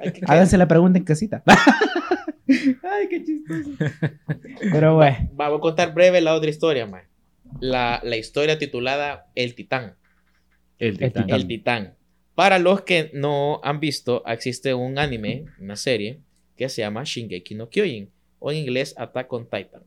Hay 0.00 0.12
que. 0.12 0.20
Háganse 0.26 0.58
la 0.58 0.68
pregunta 0.68 0.98
en 0.98 1.04
casita. 1.04 1.42
Ay, 2.46 3.08
qué 3.08 3.24
chistoso. 3.24 3.70
Pero, 4.72 4.96
güey. 4.96 5.14
Va, 5.38 5.48
voy 5.48 5.58
a 5.58 5.60
contar 5.60 5.94
breve 5.94 6.20
la 6.20 6.34
otra 6.34 6.50
historia, 6.50 6.86
man. 6.86 7.02
La, 7.60 8.00
la 8.04 8.16
historia 8.16 8.58
titulada 8.58 9.26
El 9.34 9.54
Titán. 9.54 9.96
El 10.78 10.98
titán. 10.98 11.30
El 11.30 11.46
Titán. 11.46 11.94
Para 12.34 12.58
los 12.58 12.82
que 12.82 13.10
no 13.14 13.60
han 13.64 13.80
visto, 13.80 14.22
existe 14.26 14.72
un 14.74 14.98
anime, 14.98 15.46
una 15.58 15.74
serie, 15.76 16.20
que 16.56 16.68
se 16.68 16.82
llama 16.82 17.02
Shingeki 17.04 17.54
no 17.54 17.68
Kyojin, 17.68 18.10
o 18.38 18.52
en 18.52 18.58
inglés 18.58 18.94
Attack 18.96 19.32
on 19.32 19.44
Titan. 19.44 19.82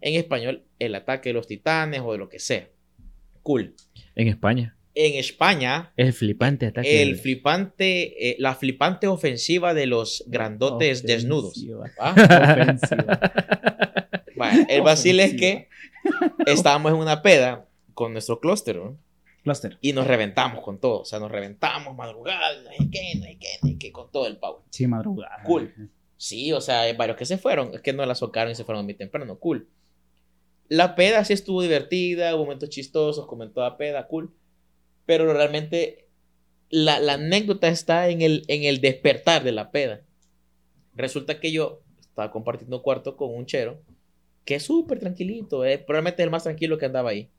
En 0.00 0.14
español, 0.14 0.64
El 0.78 0.94
Ataque 0.94 1.28
de 1.28 1.34
los 1.34 1.46
Titanes 1.46 2.00
o 2.00 2.12
de 2.12 2.18
lo 2.18 2.28
que 2.28 2.38
sea. 2.38 2.68
Cool. 3.42 3.74
En 4.14 4.28
España. 4.28 4.76
En 4.94 5.14
España, 5.14 5.92
El 5.96 6.12
flipante 6.12 6.66
ataque. 6.66 7.02
el 7.02 7.16
flipante, 7.16 8.30
eh, 8.30 8.36
la 8.38 8.54
flipante 8.54 9.06
ofensiva 9.06 9.72
de 9.72 9.86
los 9.86 10.24
grandotes 10.26 11.04
desnudos. 11.04 11.52
Ofensiva. 11.52 11.90
¿va? 12.00 12.12
Ofensiva. 12.62 13.20
Bueno, 14.36 14.66
el 14.68 14.82
vacil 14.82 15.20
es 15.20 15.34
que 15.34 15.68
estábamos 16.46 16.92
en 16.92 16.98
una 16.98 17.22
peda 17.22 17.66
con 17.94 18.12
nuestro 18.12 18.40
clúster, 18.40 18.76
¿no? 18.76 18.98
Cluster. 19.42 19.78
Y 19.80 19.92
nos 19.92 20.06
reventamos 20.06 20.62
con 20.62 20.78
todo. 20.78 21.00
O 21.00 21.04
sea, 21.04 21.18
nos 21.18 21.30
reventamos 21.30 21.96
madrugada, 21.96 22.60
no 22.62 22.70
hay 22.70 22.90
que, 22.90 23.14
no 23.18 23.26
hay 23.26 23.36
que, 23.36 23.48
no 23.62 23.68
hay 23.68 23.78
que, 23.78 23.92
con 23.92 24.10
todo 24.10 24.26
el 24.26 24.36
power. 24.36 24.62
Sí, 24.70 24.86
madrugada. 24.86 25.42
Cool. 25.44 25.90
Sí, 26.16 26.52
o 26.52 26.60
sea, 26.60 26.82
hay 26.82 26.94
varios 26.94 27.16
que 27.16 27.24
se 27.24 27.38
fueron. 27.38 27.72
Es 27.74 27.80
que 27.80 27.92
no 27.92 28.04
la 28.04 28.14
socaron 28.14 28.52
y 28.52 28.54
se 28.54 28.64
fueron 28.64 28.84
muy 28.84 28.94
temprano. 28.94 29.38
Cool. 29.38 29.68
La 30.68 30.94
peda 30.94 31.24
sí 31.24 31.32
estuvo 31.32 31.62
divertida, 31.62 32.34
hubo 32.36 32.44
momentos 32.44 32.68
chistosos, 32.68 33.26
comentó 33.26 33.62
la 33.62 33.76
peda, 33.76 34.06
cool. 34.06 34.34
Pero 35.06 35.32
realmente 35.32 36.06
la, 36.68 37.00
la 37.00 37.14
anécdota 37.14 37.68
está 37.68 38.08
en 38.08 38.22
el, 38.22 38.44
en 38.48 38.64
el 38.64 38.80
despertar 38.80 39.42
de 39.42 39.52
la 39.52 39.70
peda. 39.70 40.02
Resulta 40.94 41.40
que 41.40 41.50
yo 41.50 41.82
estaba 42.00 42.30
compartiendo 42.30 42.82
cuarto 42.82 43.16
con 43.16 43.34
un 43.34 43.46
chero 43.46 43.80
que 44.44 44.56
es 44.56 44.62
súper 44.62 44.98
tranquilito, 44.98 45.64
eh, 45.64 45.78
probablemente 45.78 46.22
el 46.22 46.30
más 46.30 46.44
tranquilo 46.44 46.78
que 46.78 46.86
andaba 46.86 47.10
ahí. 47.10 47.30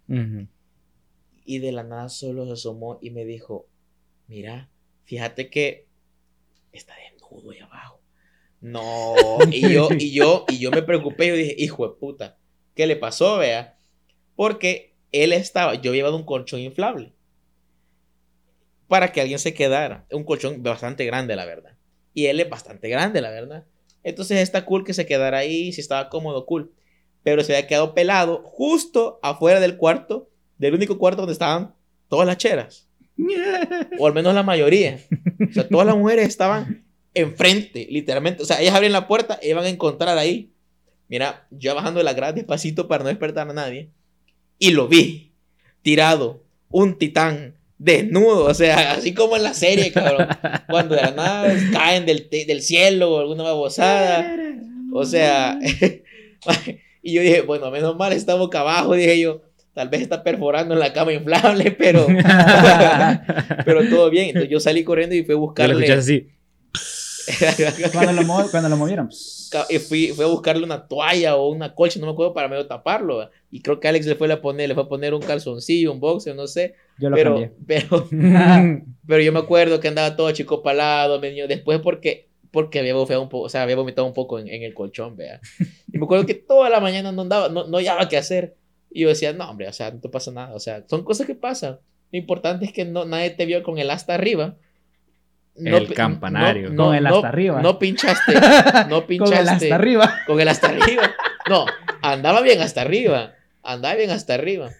Y 1.45 1.59
de 1.59 1.71
la 1.71 1.83
nada 1.83 2.09
solo 2.09 2.45
se 2.45 2.53
asomó 2.53 2.99
y 3.01 3.09
me 3.09 3.25
dijo, 3.25 3.67
mira, 4.27 4.69
fíjate 5.05 5.49
que 5.49 5.87
está 6.71 6.93
desnudo 6.95 7.51
ahí 7.51 7.59
abajo. 7.59 7.99
No, 8.61 9.39
y 9.51 9.73
yo, 9.73 9.89
y 9.97 10.11
yo, 10.13 10.45
y 10.47 10.59
yo 10.59 10.71
me 10.71 10.83
preocupé, 10.83 11.27
yo 11.27 11.35
dije, 11.35 11.55
hijo 11.57 11.87
de 11.87 11.95
puta, 11.95 12.37
¿qué 12.75 12.85
le 12.85 12.95
pasó, 12.95 13.37
vea? 13.39 13.77
Porque 14.35 14.93
él 15.11 15.33
estaba, 15.33 15.75
yo 15.75 15.93
llevaba 15.93 16.15
un 16.15 16.23
colchón 16.23 16.59
inflable 16.59 17.11
para 18.87 19.11
que 19.11 19.21
alguien 19.21 19.39
se 19.39 19.53
quedara, 19.53 20.05
un 20.11 20.25
colchón 20.25 20.61
bastante 20.63 21.05
grande, 21.05 21.35
la 21.37 21.45
verdad. 21.45 21.77
Y 22.13 22.25
él 22.25 22.41
es 22.41 22.49
bastante 22.49 22.89
grande, 22.89 23.21
la 23.21 23.31
verdad. 23.31 23.65
Entonces 24.03 24.39
está 24.39 24.65
cool 24.65 24.83
que 24.83 24.93
se 24.93 25.05
quedara 25.05 25.37
ahí, 25.37 25.71
si 25.71 25.79
estaba 25.79 26.09
cómodo, 26.09 26.45
cool. 26.45 26.73
Pero 27.23 27.43
se 27.43 27.55
había 27.55 27.67
quedado 27.67 27.93
pelado 27.93 28.41
justo 28.45 29.19
afuera 29.21 29.59
del 29.59 29.77
cuarto, 29.77 30.29
del 30.57 30.73
único 30.73 30.97
cuarto 30.97 31.21
donde 31.21 31.33
estaban 31.33 31.75
todas 32.07 32.27
las 32.27 32.37
cheras. 32.37 32.87
O 33.99 34.07
al 34.07 34.13
menos 34.13 34.33
la 34.33 34.43
mayoría. 34.43 34.99
O 35.49 35.53
sea, 35.53 35.67
todas 35.67 35.85
las 35.85 35.95
mujeres 35.95 36.27
estaban 36.27 36.85
enfrente, 37.13 37.87
literalmente. 37.89 38.41
O 38.41 38.45
sea, 38.45 38.61
ellas 38.61 38.73
abren 38.73 38.91
la 38.91 39.07
puerta 39.07 39.39
y 39.41 39.49
iban 39.49 39.65
a 39.65 39.69
encontrar 39.69 40.17
ahí. 40.17 40.51
Mira, 41.07 41.45
yo 41.51 41.75
bajando 41.75 42.01
la 42.03 42.13
grada 42.13 42.33
despacito 42.33 42.87
para 42.87 43.03
no 43.03 43.09
despertar 43.09 43.49
a 43.49 43.53
nadie. 43.53 43.89
Y 44.57 44.71
lo 44.71 44.87
vi, 44.87 45.33
tirado, 45.81 46.43
un 46.69 46.97
titán, 46.97 47.55
desnudo. 47.77 48.45
O 48.45 48.53
sea, 48.53 48.93
así 48.93 49.13
como 49.13 49.35
en 49.35 49.43
la 49.43 49.53
serie, 49.53 49.91
cabrón. 49.91 50.27
Cuando 50.69 50.95
de 50.95 51.01
la 51.01 51.11
nada 51.11 51.53
caen 51.73 52.05
del, 52.05 52.29
del 52.29 52.61
cielo 52.61 53.11
o 53.11 53.19
alguna 53.19 53.43
babosada. 53.43 54.35
O 54.93 55.05
sea, 55.05 55.59
y 57.01 57.13
yo 57.13 57.21
dije, 57.21 57.41
bueno, 57.41 57.69
menos 57.71 57.95
mal 57.97 58.13
está 58.13 58.35
boca 58.35 58.59
abajo, 58.61 58.93
dije 58.93 59.19
yo. 59.19 59.41
Tal 59.73 59.87
vez 59.87 60.01
está 60.01 60.21
perforando 60.21 60.73
en 60.73 60.81
la 60.81 60.91
cama 60.91 61.13
inflable, 61.13 61.71
pero, 61.79 62.05
pero 63.65 63.87
todo 63.89 64.09
bien. 64.09 64.27
Entonces 64.27 64.49
yo 64.49 64.59
salí 64.59 64.83
corriendo 64.83 65.15
y 65.15 65.23
fui 65.23 65.33
a 65.33 65.35
Ya 65.35 65.39
lo 65.39 65.41
buscarle. 65.41 65.73
escuchas 65.85 65.99
así. 65.99 66.27
cuando, 67.93 68.11
lo 68.13 68.23
cuando 68.49 68.69
lo 68.69 68.77
movieron. 68.77 69.09
y 69.69 69.79
fui, 69.79 70.07
fui 70.09 70.25
a 70.25 70.27
buscarle 70.27 70.63
una 70.63 70.87
toalla 70.87 71.35
o 71.35 71.49
una 71.51 71.73
colcha, 71.73 71.99
no 71.99 72.07
me 72.07 72.11
acuerdo, 72.13 72.33
para 72.33 72.47
medio 72.47 72.67
taparlo. 72.67 73.29
Y 73.49 73.61
creo 73.61 73.79
que 73.79 73.87
Alex 73.87 74.05
le 74.07 74.15
fue 74.15 74.31
a 74.31 74.41
poner, 74.41 74.67
le 74.69 74.75
fue 74.75 74.83
a 74.83 74.87
poner 74.87 75.13
un 75.13 75.21
calzoncillo, 75.21 75.91
un 75.93 75.99
boxer, 75.99 76.35
no 76.35 76.47
sé. 76.47 76.75
Yo 76.99 77.09
lo 77.09 77.15
Pero, 77.15 77.31
cambié. 77.35 77.51
pero, 77.67 78.07
pero 79.07 79.21
yo 79.23 79.31
me 79.31 79.39
acuerdo 79.39 79.79
que 79.79 79.87
andaba 79.87 80.15
todo 80.15 80.31
chico 80.31 80.61
palado, 80.63 81.19
me 81.19 81.29
dio 81.31 81.47
después 81.47 81.79
porque, 81.79 82.27
porque 82.51 82.79
había 82.79 82.93
vomitado 82.93 83.21
un 83.21 83.29
poco, 83.29 83.45
o 83.45 83.49
sea, 83.49 83.63
había 83.63 83.75
vomitado 83.77 84.05
un 84.07 84.13
poco 84.13 84.37
en, 84.39 84.47
en 84.49 84.63
el 84.63 84.73
colchón, 84.73 85.15
vea. 85.15 85.39
Y 85.91 85.97
me 85.97 86.05
acuerdo 86.05 86.25
que 86.25 86.33
toda 86.35 86.69
la 86.69 86.79
mañana 86.79 87.11
no 87.11 87.21
andaba, 87.23 87.49
no, 87.49 87.65
no 87.67 87.77
hallaba 87.77 88.07
qué 88.09 88.17
hacer. 88.17 88.55
Y 88.89 89.01
yo 89.01 89.09
decía, 89.09 89.31
no, 89.33 89.49
hombre, 89.49 89.67
o 89.69 89.73
sea, 89.73 89.89
no 89.91 89.99
te 90.01 90.09
pasa 90.09 90.31
nada. 90.31 90.53
O 90.53 90.59
sea, 90.59 90.83
son 90.89 91.03
cosas 91.03 91.25
que 91.27 91.35
pasan. 91.35 91.79
Lo 92.11 92.19
importante 92.19 92.65
es 92.65 92.73
que 92.73 92.83
no, 92.83 93.05
nadie 93.05 93.29
te 93.29 93.45
vio 93.45 93.63
con 93.63 93.77
el 93.79 93.89
asta 93.89 94.13
arriba. 94.13 94.57
El 95.55 95.93
campanario. 95.93 96.75
Con 96.75 96.95
el 96.95 97.05
asta 97.07 97.27
arriba. 97.29 97.61
No 97.61 97.77
pinchaste. 97.79 98.33
No 98.89 99.05
pinchaste. 99.05 99.33
Con 99.35 99.39
el 99.39 99.49
hasta 99.49 99.75
arriba. 99.75 100.15
Con 100.27 100.39
el 100.41 100.47
hasta 100.47 100.69
arriba. 100.69 101.11
No, 101.49 101.65
andaba 102.01 102.41
bien 102.41 102.61
hasta 102.61 102.81
arriba. 102.81 103.33
Andaba 103.63 103.95
bien 103.95 104.09
hasta 104.09 104.33
arriba. 104.33 104.71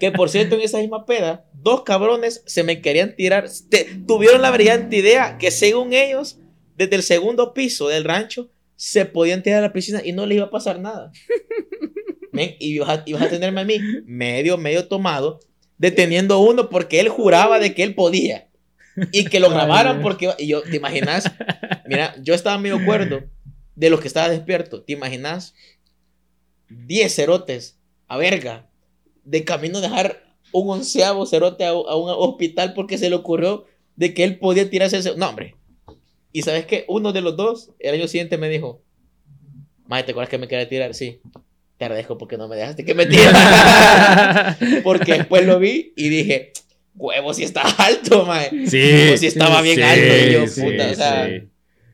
Que 0.00 0.10
por 0.12 0.30
cierto, 0.30 0.54
en 0.54 0.62
esa 0.62 0.78
misma 0.78 1.04
peda, 1.04 1.44
dos 1.52 1.82
cabrones 1.82 2.42
se 2.46 2.62
me 2.64 2.80
querían 2.80 3.14
tirar. 3.16 3.46
te- 3.70 3.86
tuvieron 4.06 4.40
la 4.42 4.50
brillante 4.50 4.96
idea 4.96 5.36
que 5.38 5.50
según 5.50 5.92
ellos, 5.92 6.38
desde 6.82 6.96
el 6.96 7.02
segundo 7.02 7.54
piso 7.54 7.88
del 7.88 8.04
rancho, 8.04 8.50
se 8.76 9.04
podían 9.04 9.42
tirar 9.42 9.60
a 9.60 9.68
la 9.68 9.72
piscina 9.72 10.02
y 10.04 10.12
no 10.12 10.26
les 10.26 10.36
iba 10.36 10.46
a 10.46 10.50
pasar 10.50 10.80
nada. 10.80 11.12
Men, 12.32 12.56
y 12.58 12.74
ibas 12.74 12.88
a, 12.88 13.02
ibas 13.06 13.22
a 13.22 13.28
tenerme 13.28 13.60
a 13.60 13.64
mí 13.64 13.78
medio, 14.06 14.56
medio 14.56 14.88
tomado, 14.88 15.40
deteniendo 15.78 16.40
uno 16.40 16.68
porque 16.68 16.98
él 16.98 17.08
juraba 17.08 17.58
de 17.58 17.74
que 17.74 17.82
él 17.82 17.94
podía. 17.94 18.48
Y 19.10 19.26
que 19.26 19.40
lo 19.40 19.50
grabaran 19.50 20.02
porque... 20.02 20.30
Y 20.38 20.48
yo, 20.48 20.62
¿te 20.62 20.76
imaginas? 20.76 21.30
Mira, 21.86 22.14
yo 22.22 22.34
estaba 22.34 22.58
medio 22.58 22.84
cuerdo 22.84 23.22
de 23.74 23.90
los 23.90 24.00
que 24.00 24.08
estaba 24.08 24.28
despierto. 24.28 24.82
¿Te 24.82 24.92
imaginas? 24.92 25.54
10 26.68 27.14
cerotes 27.14 27.78
a 28.08 28.16
verga 28.16 28.68
de 29.24 29.44
camino 29.44 29.78
a 29.78 29.82
dejar 29.82 30.22
un 30.52 30.70
onceavo 30.70 31.24
cerote 31.24 31.64
a, 31.64 31.70
a 31.70 31.96
un 31.96 32.10
hospital 32.10 32.74
porque 32.74 32.98
se 32.98 33.08
le 33.08 33.16
ocurrió 33.16 33.66
de 33.96 34.12
que 34.12 34.24
él 34.24 34.38
podía 34.38 34.68
tirarse 34.68 34.98
ese... 34.98 35.16
No, 35.16 35.28
hombre. 35.28 35.56
Y 36.32 36.42
sabes 36.42 36.66
qué? 36.66 36.84
Uno 36.88 37.12
de 37.12 37.20
los 37.20 37.36
dos, 37.36 37.70
el 37.78 37.94
año 37.94 38.08
siguiente 38.08 38.38
me 38.38 38.48
dijo, 38.48 38.82
Mae, 39.86 40.02
¿te 40.04 40.12
acuerdas 40.12 40.30
que 40.30 40.38
me 40.38 40.48
quería 40.48 40.68
tirar? 40.68 40.94
Sí. 40.94 41.20
Te 41.76 41.84
agradezco 41.84 42.16
porque 42.16 42.38
no 42.38 42.48
me 42.48 42.56
dejaste 42.56 42.84
que 42.84 42.94
me 42.94 43.06
tirara. 43.06 44.56
porque 44.84 45.12
después 45.14 45.46
lo 45.46 45.58
vi 45.58 45.92
y 45.96 46.08
dije, 46.08 46.52
huevo, 46.94 47.34
si 47.34 47.42
está 47.44 47.62
alto, 47.78 48.24
mae. 48.24 48.48
Sí. 48.66 49.16
Sí 49.18 49.26
estaba 49.26 49.60
bien 49.62 49.76
sí, 49.76 49.82
alto 49.82 50.16
y 50.28 50.32
yo, 50.32 50.46
sí, 50.46 50.62
puta, 50.62 50.90
o 50.90 50.94
sea, 50.94 51.26
sí. 51.26 51.48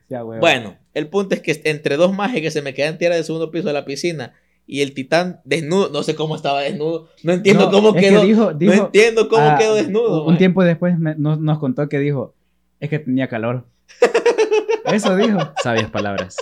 Ya, 0.09 0.23
huevo. 0.23 0.39
bueno, 0.39 0.77
el 0.93 1.07
punto 1.07 1.35
es 1.35 1.41
que 1.41 1.59
entre 1.65 1.97
dos 1.97 2.13
majes 2.15 2.41
que 2.41 2.51
se 2.51 2.61
me 2.61 2.73
quedan 2.73 2.97
tierra 2.97 3.15
del 3.15 3.23
segundo 3.25 3.51
piso 3.51 3.67
de 3.67 3.73
la 3.73 3.85
piscina 3.85 4.33
y 4.65 4.81
el 4.81 4.93
titán 4.93 5.41
desnudo, 5.43 5.89
no 5.89 6.03
sé 6.03 6.15
cómo 6.15 6.35
estaba 6.35 6.61
desnudo, 6.61 7.09
no 7.23 7.33
entiendo 7.33 7.65
No, 7.65 7.71
cómo 7.71 7.93
que 7.93 8.01
quedó, 8.01 8.21
dijo- 8.23 8.53
dijo, 8.53 8.75
no 8.75 8.85
entiendo 8.85 9.27
cómo 9.27 9.43
ah, 9.45 9.57
quedó 9.59 9.75
desnudo. 9.75 10.21
Un 10.23 10.29
mae. 10.33 10.37
tiempo 10.37 10.63
después 10.63 10.97
me- 10.99 11.15
nos, 11.15 11.39
nos 11.39 11.57
contó 11.59 11.89
que 11.89 11.99
dijo, 11.99 12.35
es 12.79 12.89
que 12.89 12.99
tenía 12.99 13.27
calor. 13.27 13.65
Eso 14.85 15.15
dijo, 15.15 15.39
Sabias 15.63 15.89
palabras. 15.89 16.35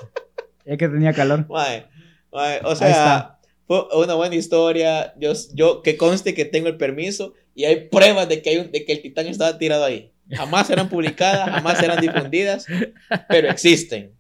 es 0.66 0.78
que 0.78 0.88
tenía 0.88 1.14
calor. 1.14 1.46
Mae, 1.50 1.86
mae, 2.32 2.60
o 2.64 2.76
sea, 2.76 3.40
fue 3.68 3.84
una 3.96 4.14
buena 4.16 4.36
historia. 4.36 5.14
Yo, 5.20 5.34
yo 5.54 5.82
que 5.82 5.98
conste 5.98 6.34
que 6.34 6.46
tengo 6.46 6.68
el 6.68 6.78
permiso 6.78 7.34
y 7.56 7.66
hay 7.66 7.88
pruebas 7.90 8.30
de 8.30 8.42
que, 8.42 8.50
hay 8.52 8.58
un- 8.58 8.72
de 8.72 8.86
que 8.86 8.94
el 8.94 9.02
titán 9.02 9.28
estaba 9.28 9.58
tirado 9.58 9.84
ahí. 9.86 10.12
Jamás 10.32 10.68
serán 10.68 10.90
publicadas, 10.90 11.50
jamás 11.50 11.78
serán 11.80 12.02
difundidas, 12.02 12.66
pero 13.30 13.50
existen. 13.50 14.12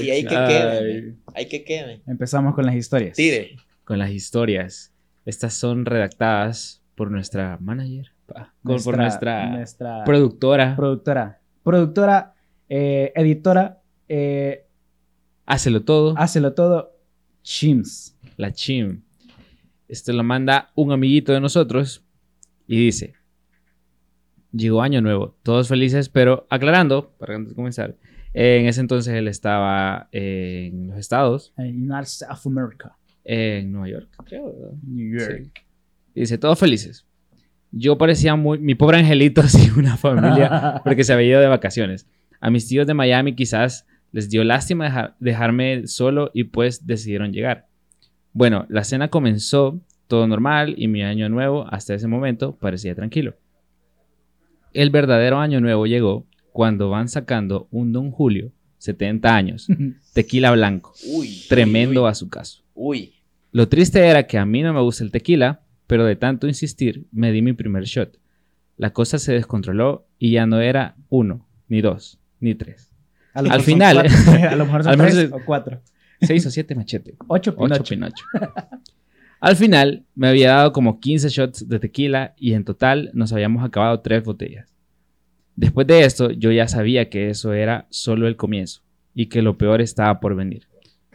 Y 0.00 0.10
hay 0.10 0.22
que 0.24 0.28
queden, 0.34 1.18
Ay, 1.26 1.34
hay 1.34 1.48
que 1.48 1.64
queden. 1.64 2.02
Empezamos 2.06 2.54
con 2.54 2.64
las 2.66 2.74
historias. 2.74 3.16
Tire. 3.16 3.56
con 3.84 3.98
las 3.98 4.10
historias. 4.10 4.92
Estas 5.26 5.54
son 5.54 5.84
redactadas 5.84 6.82
por 6.94 7.10
nuestra 7.10 7.58
manager, 7.60 8.12
pa, 8.26 8.54
con- 8.64 8.82
por 8.82 8.96
nuestra, 8.96 9.46
nuestra 9.46 10.04
productora. 10.04 10.74
productora. 10.76 11.40
Productora, 11.62 12.34
eh, 12.68 13.12
editora, 13.14 13.80
eh, 14.08 14.66
Hácelo 15.46 15.82
todo. 15.84 16.14
hácelo 16.16 16.54
todo, 16.54 16.92
Chims. 17.42 18.16
la 18.36 18.52
Chim. 18.52 19.02
Esto 19.88 20.12
lo 20.12 20.24
manda 20.24 20.70
un 20.74 20.92
amiguito 20.92 21.32
de 21.32 21.40
nosotros 21.40 22.02
y 22.66 22.76
dice: 22.86 23.14
Llegó 24.52 24.82
año 24.82 25.00
nuevo, 25.02 25.36
todos 25.42 25.68
felices, 25.68 26.08
pero 26.08 26.46
aclarando, 26.50 27.10
para 27.18 27.34
antes 27.34 27.50
de 27.50 27.56
comenzar, 27.56 27.96
eh, 28.34 28.58
en 28.60 28.66
ese 28.66 28.80
entonces 28.80 29.14
él 29.14 29.28
estaba 29.28 30.08
eh, 30.12 30.70
en 30.72 30.88
los 30.88 30.98
estados, 30.98 31.52
United 31.58 32.02
States 32.02 32.30
of 32.30 32.46
America. 32.46 32.96
en 33.24 33.70
Nueva 33.72 33.88
York, 33.88 34.08
creo. 34.24 34.74
New 34.82 35.18
Sí. 35.20 35.50
Y 36.14 36.20
dice: 36.20 36.38
Todos 36.38 36.58
felices. 36.58 37.06
Yo 37.72 37.96
parecía 37.98 38.36
muy. 38.36 38.58
Mi 38.58 38.74
pobre 38.74 38.98
angelito 38.98 39.42
sin 39.48 39.72
una 39.78 39.96
familia 39.96 40.80
porque 40.84 41.04
se 41.04 41.12
había 41.12 41.28
ido 41.28 41.40
de 41.40 41.48
vacaciones. 41.48 42.06
A 42.40 42.50
mis 42.50 42.68
tíos 42.68 42.86
de 42.86 42.94
Miami 42.94 43.34
quizás 43.34 43.86
les 44.12 44.28
dio 44.28 44.44
lástima 44.44 44.84
dejar- 44.84 45.16
dejarme 45.20 45.86
solo 45.86 46.30
y 46.34 46.44
pues 46.44 46.86
decidieron 46.86 47.32
llegar. 47.32 47.66
Bueno, 48.34 48.66
la 48.68 48.84
cena 48.84 49.08
comenzó 49.08 49.80
todo 50.06 50.26
normal 50.26 50.74
y 50.76 50.88
mi 50.88 51.02
año 51.02 51.28
nuevo 51.30 51.66
hasta 51.70 51.94
ese 51.94 52.06
momento 52.08 52.56
parecía 52.56 52.94
tranquilo. 52.94 53.34
El 54.74 54.90
verdadero 54.90 55.38
año 55.38 55.60
nuevo 55.60 55.86
llegó 55.86 56.26
cuando 56.52 56.90
van 56.90 57.08
sacando 57.08 57.68
un 57.70 57.92
Don 57.92 58.10
Julio, 58.10 58.52
70 58.78 59.34
años, 59.34 59.68
tequila 60.14 60.50
blanco, 60.52 60.92
Uy. 61.14 61.42
tremendo 61.48 62.06
a 62.06 62.14
su 62.14 62.28
caso. 62.28 62.62
Uy. 62.74 63.14
Lo 63.52 63.68
triste 63.68 64.06
era 64.06 64.26
que 64.26 64.38
a 64.38 64.44
mí 64.46 64.62
no 64.62 64.72
me 64.74 64.80
gusta 64.80 65.04
el 65.04 65.10
tequila, 65.10 65.61
pero 65.92 66.06
de 66.06 66.16
tanto 66.16 66.48
insistir 66.48 67.04
me 67.12 67.32
di 67.32 67.42
mi 67.42 67.52
primer 67.52 67.84
shot. 67.84 68.16
La 68.78 68.94
cosa 68.94 69.18
se 69.18 69.34
descontroló 69.34 70.06
y 70.18 70.30
ya 70.32 70.46
no 70.46 70.58
era 70.58 70.96
uno, 71.10 71.46
ni 71.68 71.82
dos, 71.82 72.18
ni 72.40 72.54
tres. 72.54 72.90
A 73.34 73.42
lo 73.42 73.50
Al 73.50 73.60
final- 73.60 73.96
cuatro. 74.24 74.48
a 74.48 74.56
lo 74.56 74.64
mejor 74.64 74.84
son 74.84 74.96
tres 74.96 75.14
es- 75.16 75.32
o 75.32 75.38
cuatro. 75.44 75.82
Seis 76.22 76.46
o 76.46 76.50
siete 76.50 76.74
machete. 76.74 77.14
Ocho 77.28 77.54
Ocho 77.58 77.84
Pinocho. 77.84 77.84
Pinocho. 77.94 78.24
Al 79.40 79.54
final 79.56 80.04
me 80.14 80.28
había 80.28 80.52
dado 80.52 80.72
como 80.72 80.98
15 80.98 81.28
shots 81.28 81.68
de 81.68 81.78
tequila 81.78 82.32
y 82.38 82.54
en 82.54 82.64
total 82.64 83.10
nos 83.12 83.34
habíamos 83.34 83.62
acabado 83.62 84.00
tres 84.00 84.24
botellas. 84.24 84.72
Después 85.56 85.86
de 85.86 86.04
esto 86.06 86.30
yo 86.30 86.50
ya 86.52 86.68
sabía 86.68 87.10
que 87.10 87.28
eso 87.28 87.52
era 87.52 87.86
solo 87.90 88.26
el 88.28 88.36
comienzo 88.36 88.80
y 89.14 89.26
que 89.26 89.42
lo 89.42 89.58
peor 89.58 89.82
estaba 89.82 90.20
por 90.20 90.34
venir. 90.36 90.68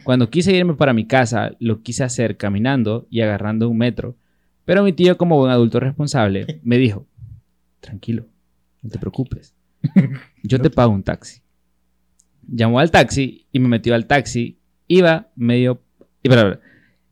Cuando 0.04 0.30
quise 0.30 0.54
irme 0.54 0.74
para 0.74 0.92
mi 0.92 1.04
casa 1.04 1.56
lo 1.58 1.82
quise 1.82 2.04
hacer 2.04 2.36
caminando 2.36 3.08
y 3.10 3.22
agarrando 3.22 3.68
un 3.68 3.78
metro, 3.78 4.14
pero 4.68 4.82
mi 4.82 4.92
tío 4.92 5.16
como 5.16 5.38
buen 5.38 5.50
adulto 5.50 5.80
responsable 5.80 6.60
me 6.62 6.76
dijo, 6.76 7.06
tranquilo, 7.80 8.26
no 8.82 8.90
te 8.90 8.98
preocupes, 8.98 9.54
yo 10.42 10.60
te 10.60 10.68
pago 10.68 10.92
un 10.92 11.02
taxi. 11.02 11.40
Llamó 12.46 12.78
al 12.78 12.90
taxi 12.90 13.46
y 13.50 13.60
me 13.60 13.68
metió 13.68 13.94
al 13.94 14.06
taxi, 14.06 14.58
iba 14.86 15.30
medio... 15.36 15.80
perdón, 16.20 16.60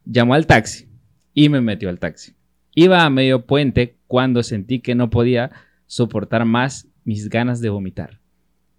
llamó 0.04 0.34
al 0.34 0.46
taxi 0.46 0.86
y 1.32 1.48
me 1.48 1.62
metió 1.62 1.88
al 1.88 1.98
taxi. 1.98 2.34
Iba 2.74 3.06
a 3.06 3.08
medio 3.08 3.46
puente 3.46 3.96
cuando 4.06 4.42
sentí 4.42 4.80
que 4.80 4.94
no 4.94 5.08
podía 5.08 5.50
soportar 5.86 6.44
más 6.44 6.88
mis 7.04 7.30
ganas 7.30 7.62
de 7.62 7.70
vomitar. 7.70 8.20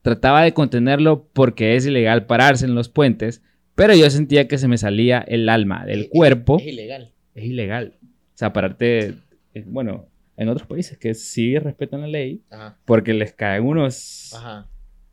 Trataba 0.03 0.43
de 0.43 0.53
contenerlo 0.53 1.27
porque 1.33 1.75
es 1.75 1.87
ilegal 1.87 2.27
pararse 2.27 2.65
en 2.65 2.75
los 2.75 2.89
puentes, 2.89 3.41
pero 3.73 3.95
yo 3.95 4.07
sentía 4.11 4.47
que 4.47 4.59
se 4.59 4.67
me 4.67 4.77
salía 4.77 5.17
el 5.17 5.49
alma 5.49 5.83
del 5.83 6.09
cuerpo. 6.09 6.59
Es 6.59 6.67
ilegal. 6.67 7.13
Es 7.33 7.43
ilegal. 7.43 7.97
O 8.37 8.39
sea, 8.39 8.53
pararte, 8.53 9.15
eh, 9.55 9.63
bueno, 9.65 10.05
en 10.35 10.47
otros 10.49 10.67
países 10.67 10.95
que 10.99 11.15
sí 11.15 11.57
respetan 11.57 12.01
la 12.01 12.07
ley, 12.07 12.43
Ajá. 12.51 12.77
porque 12.85 13.11
les 13.15 13.33
caen 13.33 13.63
unos... 13.65 14.31
Ajá. 14.35 14.67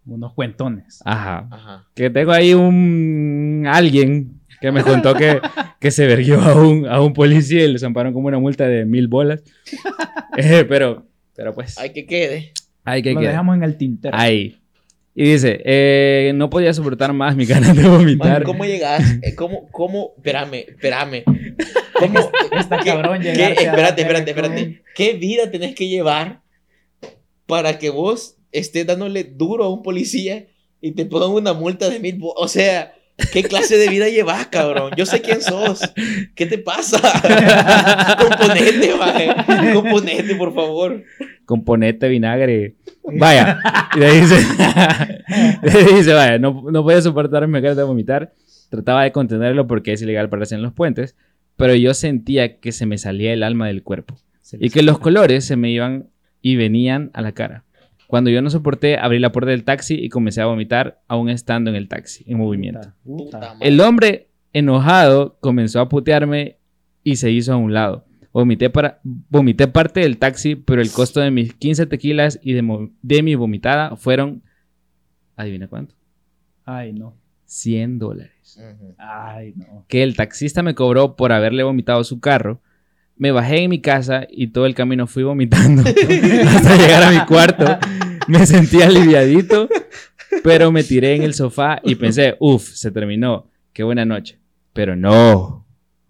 Unos 0.04 0.34
cuentones. 0.34 1.00
Ajá. 1.06 1.48
Ajá. 1.50 1.88
Que 1.94 2.10
tengo 2.10 2.32
ahí 2.32 2.52
un 2.52 3.64
alguien 3.66 4.42
que 4.60 4.70
me 4.70 4.82
contó 4.82 5.14
que, 5.14 5.40
que 5.80 5.90
se 5.90 6.06
verguió 6.06 6.38
a 6.42 6.54
un, 6.54 6.86
a 6.86 7.00
un 7.00 7.14
policía 7.14 7.64
y 7.64 7.72
le 7.72 7.78
zamparon 7.78 8.12
como 8.12 8.28
una 8.28 8.38
multa 8.38 8.68
de 8.68 8.84
mil 8.84 9.08
bolas. 9.08 9.42
Eh, 10.36 10.66
pero, 10.68 11.06
pero 11.36 11.54
pues, 11.54 11.78
Hay 11.78 11.92
que 11.92 12.06
quede. 12.06 12.52
hay 12.82 13.02
que 13.02 13.14
Lo 13.14 13.20
dejamos 13.20 13.56
en 13.56 13.62
el 13.62 13.76
tintero. 13.76 14.16
Ahí. 14.18 14.60
Y 15.16 15.24
dice, 15.30 15.60
eh, 15.64 16.32
no 16.34 16.50
podía 16.50 16.74
soportar 16.74 17.12
más 17.12 17.36
mi 17.36 17.46
ganas 17.46 17.76
de 17.76 17.82
Man, 17.84 17.98
vomitar. 17.98 18.42
¿Cómo 18.42 18.64
llegas? 18.64 19.02
Eh, 19.22 19.34
¿Cómo, 19.36 19.68
cómo? 19.70 20.12
Espérame, 20.16 20.64
espérame. 20.68 21.22
¿Cómo? 21.98 22.18
Está 22.58 22.78
¿Qué- 22.78 22.90
cabrón 22.90 23.20
qué- 23.22 23.30
espérate, 23.30 24.02
espérate, 24.02 24.30
espérate. 24.30 24.82
¿Qué 24.96 25.12
vida 25.12 25.50
tenés 25.52 25.74
que 25.76 25.86
llevar 25.88 26.40
para 27.46 27.78
que 27.78 27.90
vos 27.90 28.38
estés 28.50 28.86
dándole 28.86 29.22
duro 29.24 29.64
a 29.64 29.72
un 29.72 29.82
policía 29.84 30.46
y 30.80 30.92
te 30.92 31.04
pongan 31.06 31.30
una 31.30 31.52
multa 31.52 31.88
de 31.88 32.00
mil? 32.00 32.18
O 32.20 32.48
sea, 32.48 32.94
¿qué 33.32 33.44
clase 33.44 33.76
de 33.76 33.88
vida 33.88 34.08
llevas, 34.08 34.48
cabrón? 34.48 34.90
Yo 34.96 35.06
sé 35.06 35.20
quién 35.22 35.40
sos. 35.40 35.80
¿Qué 36.34 36.46
te 36.46 36.58
pasa? 36.58 36.98
Componete, 38.18 38.94
maje. 38.96 39.72
Componete, 39.72 40.34
por 40.34 40.52
favor. 40.52 41.04
Componente 41.44 42.08
vinagre. 42.08 42.74
Vaya. 43.04 43.60
Y 43.94 43.98
le 44.00 44.12
dice, 44.20 44.36
le 45.62 45.94
dice, 45.96 46.12
vaya, 46.14 46.38
no, 46.38 46.64
no 46.70 46.82
podía 46.82 47.00
soportar 47.02 47.46
mis 47.48 47.62
ganas 47.62 47.76
de 47.76 47.82
vomitar. 47.82 48.32
Trataba 48.70 49.04
de 49.04 49.12
contenerlo 49.12 49.66
porque 49.66 49.92
es 49.92 50.02
ilegal 50.02 50.28
pararse 50.28 50.54
en 50.54 50.62
los 50.62 50.72
puentes, 50.72 51.16
pero 51.56 51.74
yo 51.74 51.94
sentía 51.94 52.58
que 52.58 52.72
se 52.72 52.86
me 52.86 52.98
salía 52.98 53.32
el 53.32 53.42
alma 53.42 53.66
del 53.66 53.82
cuerpo. 53.82 54.16
y 54.58 54.70
que 54.70 54.82
los 54.82 54.98
colores 54.98 55.44
se 55.44 55.56
me 55.56 55.70
iban 55.70 56.08
y 56.42 56.56
venían 56.56 57.10
a 57.14 57.22
la 57.22 57.32
cara. 57.32 57.64
Cuando 58.06 58.30
yo 58.30 58.42
no 58.42 58.50
soporté, 58.50 58.98
abrí 58.98 59.18
la 59.18 59.32
puerta 59.32 59.50
del 59.50 59.64
taxi 59.64 59.94
y 59.94 60.08
comencé 60.08 60.40
a 60.40 60.46
vomitar, 60.46 61.00
aún 61.08 61.30
estando 61.30 61.70
en 61.70 61.76
el 61.76 61.88
taxi, 61.88 62.24
en 62.26 62.38
movimiento. 62.38 62.92
Puta 63.02 63.24
Puta. 63.24 63.38
madre. 63.40 63.68
El 63.68 63.80
hombre, 63.80 64.28
enojado, 64.52 65.36
comenzó 65.40 65.80
a 65.80 65.88
putearme 65.88 66.58
y 67.02 67.16
se 67.16 67.30
hizo 67.30 67.52
a 67.52 67.56
un 67.56 67.72
lado. 67.72 68.04
Vomité, 68.34 68.68
para, 68.68 69.00
vomité 69.04 69.68
parte 69.68 70.00
del 70.00 70.18
taxi, 70.18 70.56
pero 70.56 70.82
el 70.82 70.90
costo 70.90 71.20
de 71.20 71.30
mis 71.30 71.54
15 71.54 71.86
tequilas 71.86 72.40
y 72.42 72.52
de, 72.52 72.90
de 73.00 73.22
mi 73.22 73.36
vomitada 73.36 73.94
fueron, 73.94 74.42
adivina 75.36 75.68
cuánto, 75.68 75.94
Ay, 76.64 76.92
no. 76.92 77.14
100 77.46 78.00
dólares. 78.00 78.58
Ujú. 78.58 78.94
Ay, 78.98 79.54
no. 79.56 79.84
que 79.86 80.02
el 80.02 80.16
taxista 80.16 80.64
me 80.64 80.74
cobró 80.74 81.14
por 81.14 81.30
haberle 81.30 81.62
vomitado 81.62 82.02
su 82.02 82.18
carro. 82.18 82.60
Me 83.16 83.30
bajé 83.30 83.62
en 83.62 83.70
mi 83.70 83.80
casa 83.80 84.26
y 84.28 84.48
todo 84.48 84.66
el 84.66 84.74
camino 84.74 85.06
fui 85.06 85.22
vomitando 85.22 85.82
hasta 86.48 86.76
llegar 86.76 87.04
a 87.04 87.10
mi 87.12 87.24
cuarto. 87.26 87.78
Me 88.26 88.44
sentí 88.46 88.82
aliviadito, 88.82 89.68
pero 90.42 90.72
me 90.72 90.82
tiré 90.82 91.14
en 91.14 91.22
el 91.22 91.34
sofá 91.34 91.80
y 91.84 91.94
pensé, 91.94 92.34
uff, 92.40 92.68
se 92.70 92.90
terminó, 92.90 93.48
qué 93.72 93.84
buena 93.84 94.04
noche. 94.04 94.40
Pero 94.72 94.96
no, 94.96 95.64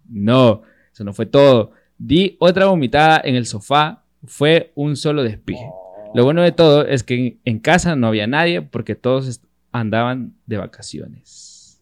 no, 0.09 0.63
eso 0.91 1.05
no 1.05 1.13
fue 1.13 1.27
todo. 1.27 1.73
Di 2.07 2.37
otra 2.39 2.67
vomitada 2.67 3.19
en 3.25 3.35
el 3.35 3.47
sofá, 3.47 4.03
fue 4.27 4.73
un 4.75 4.95
solo 4.95 5.23
despije. 5.23 5.65
Lo 6.15 6.23
bueno 6.25 6.43
de 6.43 6.53
todo 6.53 6.87
es 6.87 7.03
que 7.03 7.15
en, 7.15 7.39
en 7.47 7.59
casa 7.61 7.97
no 7.97 8.09
había 8.09 8.27
nadie 8.27 8.61
porque 8.61 8.95
todos 8.95 9.41
andaban 9.73 10.35
de 10.45 10.59
vacaciones. 10.59 11.81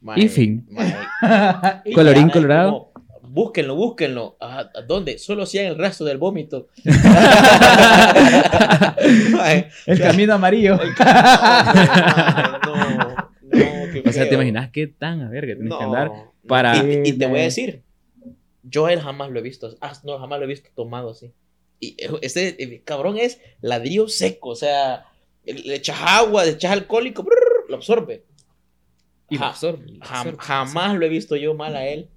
Mae, 0.00 0.20
Y 0.22 0.28
fin. 0.28 0.66
mae. 0.70 0.94
Y 1.84 1.92
Colorín 1.92 2.30
colorado. 2.30 2.70
como, 2.70 2.94
Búsquenlo, 3.34 3.74
búsquenlo. 3.76 4.36
¿A, 4.40 4.70
dónde? 4.88 5.18
Solo 5.18 5.42
hacían 5.42 5.66
el 5.66 5.76
resto 5.76 6.04
del 6.06 6.16
vómito. 6.18 6.68
El 9.86 9.98
camino 9.98 10.34
amarillo. 10.34 10.76
no, 12.64 12.76
no, 12.76 13.92
qué 13.92 14.02
O 14.06 14.12
sea, 14.12 14.26
¿te 14.28 14.34
imaginas 14.34 14.70
qué 14.70 14.86
tan 14.86 15.20
a 15.22 15.28
verga 15.28 15.54
tienes 15.54 15.70
No. 15.70 15.78
que 15.78 15.84
andar 15.84 16.10
para... 16.46 16.76
Y, 16.78 17.02
y 17.08 17.12
te 17.12 17.26
voy 17.26 17.40
a 17.40 17.42
decir, 17.42 17.82
yo 18.64 18.86
a 18.86 18.92
él 18.92 19.00
jamás 19.00 19.30
lo 19.30 19.38
he 19.38 19.42
visto, 19.42 19.76
ah, 19.80 19.92
no, 20.04 20.18
jamás 20.18 20.38
lo 20.38 20.44
he 20.44 20.48
visto 20.48 20.70
tomado 20.74 21.10
así. 21.10 21.32
Y 21.80 21.96
eh, 21.98 22.08
este 22.22 22.62
eh, 22.62 22.82
cabrón 22.84 23.18
es 23.18 23.40
ladrillo 23.60 24.08
seco, 24.08 24.50
o 24.50 24.56
sea, 24.56 25.06
le 25.44 25.74
echas 25.74 25.98
agua, 26.00 26.44
le 26.44 26.52
echas 26.52 26.72
alcohólico, 26.72 27.22
brrr, 27.22 27.68
lo 27.68 27.76
absorbe. 27.76 28.24
Y 29.30 29.36
Ja- 29.36 29.48
absorbe, 29.48 29.84
Jam- 30.00 30.00
absorbe, 30.02 30.38
jamás 30.40 30.96
lo 30.98 31.06
he 31.06 31.08
visto 31.08 31.36
yo 31.36 31.54
mal 31.54 31.76
a 31.76 31.86
él 31.86 32.08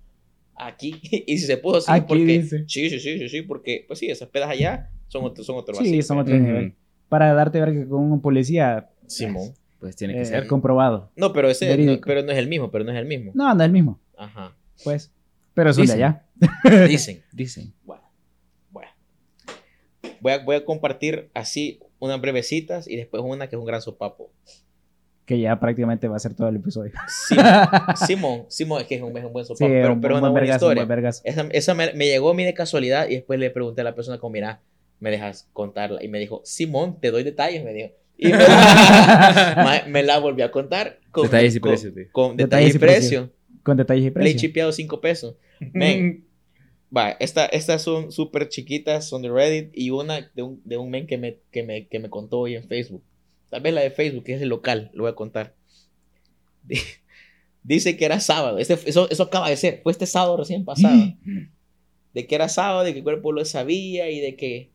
aquí. 0.56 1.00
y 1.28 1.38
si 1.38 1.46
se 1.46 1.58
pudo, 1.58 1.82
sí, 1.82 1.92
Aquí 1.92 2.06
porque. 2.08 2.24
dice. 2.26 2.64
Sí, 2.68 2.90
sí, 2.90 3.00
sí, 3.00 3.18
sí, 3.20 3.30
sí, 3.30 3.42
porque, 3.42 3.86
pues 3.88 4.00
sí, 4.00 4.10
esas 4.10 4.30
pedas 4.30 4.50
allá 4.50 4.90
son 5.08 5.24
otro, 5.26 5.44
son 5.44 5.56
otro 5.58 5.76
Sí, 5.76 5.84
vacío. 5.86 6.04
son 6.04 6.18
otro 6.20 6.36
Ujú. 6.36 6.44
nivel. 6.44 6.76
Para 7.10 7.34
darte 7.34 7.60
ver 7.62 7.72
que 7.74 7.88
con 7.88 8.12
un 8.12 8.22
policía 8.22 8.90
Simón. 9.08 9.54
Pues 9.80 9.96
tiene 9.96 10.16
que 10.16 10.22
eh, 10.22 10.26
ser. 10.26 10.48
comprobado. 10.48 11.12
No, 11.16 11.32
pero 11.34 11.50
ese 11.50 11.78
no, 11.78 12.00
pero 12.04 12.24
no 12.24 12.32
es 12.32 12.38
el 12.38 12.48
mismo, 12.48 12.72
pero 12.72 12.84
no 12.84 12.92
es 12.92 12.98
el 12.98 13.06
mismo. 13.06 13.32
No, 13.36 13.54
no 13.54 13.62
es 13.62 13.66
el 13.68 13.72
mismo. 13.72 14.00
Ajá. 14.18 14.56
Pues, 14.84 15.14
Pero 15.58 15.74
son 15.74 15.88
de 15.88 15.94
Dicen. 15.94 16.04
allá. 16.06 16.88
Dicen. 16.88 17.24
Dicen. 17.34 17.74
Bueno, 17.84 18.04
bueno. 18.70 18.92
Voy 20.22 20.32
a, 20.34 20.38
voy 20.44 20.56
a 20.56 20.64
compartir 20.66 21.32
así 21.34 21.80
unas 21.98 22.22
brevecitas 22.22 22.88
y 22.88 22.96
después 22.96 23.24
una 23.26 23.48
que 23.50 23.56
es 23.56 23.60
un 23.60 23.66
gran 23.66 23.82
sopapo. 23.82 24.32
Que 25.26 25.40
ya 25.40 25.60
prácticamente 25.60 26.08
va 26.08 26.16
a 26.16 26.20
ser 26.20 26.36
todo 26.36 26.48
el 26.48 26.58
episodio. 26.58 26.92
Simón, 28.06 28.46
Simón, 28.50 28.82
es 28.82 28.88
que 28.88 28.96
es 28.96 29.02
un, 29.02 29.18
es 29.18 29.26
un 29.26 29.34
buen 29.34 29.46
Sí, 29.46 29.54
sopapo, 29.56 29.68
pero, 29.72 29.94
un 29.94 30.02
pero 30.02 30.14
buen 30.14 30.24
una 30.26 30.32
buena 30.32 30.48
un 30.48 30.54
historia. 30.54 30.82
buen 30.84 30.88
vergazo. 30.90 31.22
Esa, 31.26 31.48
esa 31.52 31.74
me, 31.74 31.92
me 31.94 32.06
llegó 32.06 32.30
a 32.30 32.34
mí 32.36 32.44
de 32.46 32.54
casualidad 32.54 33.10
y 33.10 33.16
después 33.16 33.40
le 33.40 33.50
pregunté 33.50 33.82
a 33.82 33.84
la 33.84 33.96
persona 33.96 34.20
como, 34.20 34.34
mira, 34.34 34.62
me 35.00 35.10
dejas 35.10 35.50
contarla. 35.54 36.04
Y 36.04 36.08
me 36.08 36.20
dijo, 36.20 36.42
Simón, 36.46 37.00
te 37.02 37.10
doy 37.12 37.24
detalles, 37.24 37.64
me 37.64 37.74
dijo. 37.74 37.90
Y 38.20 38.30
me, 38.32 38.38
me 39.90 40.04
la 40.04 40.20
volvió 40.20 40.46
a 40.46 40.52
contar 40.52 41.00
con 41.12 41.24
Detalles 41.24 41.56
y 41.56 41.60
con- 41.60 41.72
precios, 41.72 41.94
tío. 41.94 42.04
Con 42.12 42.38
Detalles 42.38 42.74
detalles 42.74 42.74
y 42.74 42.78
y 42.78 42.80
precio. 42.80 43.32
Con 43.68 43.78
detalles 43.78 44.02
y 44.02 44.06
Le 44.06 44.10
he 44.10 44.12
precios. 44.14 44.42
chipeado 44.42 44.72
5 44.72 45.02
pesos. 45.02 45.36
Men, 45.74 46.26
va, 46.96 47.12
esta, 47.12 47.46
estas 47.48 47.82
son 47.82 48.12
súper 48.12 48.48
chiquitas, 48.50 49.08
son 49.08 49.22
de 49.22 49.30
Reddit 49.30 49.70
y 49.74 49.90
una 49.92 50.22
de 50.34 50.42
un, 50.42 50.62
de 50.64 50.78
un 50.78 50.90
men 50.90 51.06
que 51.06 51.18
me, 51.18 51.38
que, 51.52 51.64
me, 51.64 51.88
que 51.88 52.00
me 52.00 52.10
contó 52.10 52.40
hoy 52.40 52.56
en 52.56 52.64
Facebook. 52.68 53.04
Tal 53.50 53.62
vez 53.62 53.74
la 53.74 53.82
de 53.82 53.92
Facebook, 53.92 54.24
que 54.24 54.34
es 54.36 54.42
el 54.42 54.50
local, 54.50 54.90
lo 54.94 55.04
voy 55.04 55.12
a 55.12 55.16
contar. 55.16 55.54
Di- 56.64 56.78
Dice 57.64 57.98
que 57.98 58.06
era 58.06 58.22
sábado. 58.22 58.58
Este, 58.60 58.76
eso, 58.86 59.10
eso 59.10 59.24
acaba 59.24 59.50
de 59.50 59.58
ser. 59.58 59.82
Fue 59.84 59.92
este 59.92 60.06
sábado 60.06 60.38
recién 60.38 60.64
pasado. 60.64 60.96
De 62.14 62.26
que 62.26 62.34
era 62.34 62.50
sábado, 62.50 62.84
de 62.84 62.94
que 62.94 63.00
el 63.00 63.04
cuerpo 63.04 63.32
lo 63.32 63.46
sabía 63.46 64.10
y 64.10 64.20
de 64.20 64.36
que, 64.36 64.72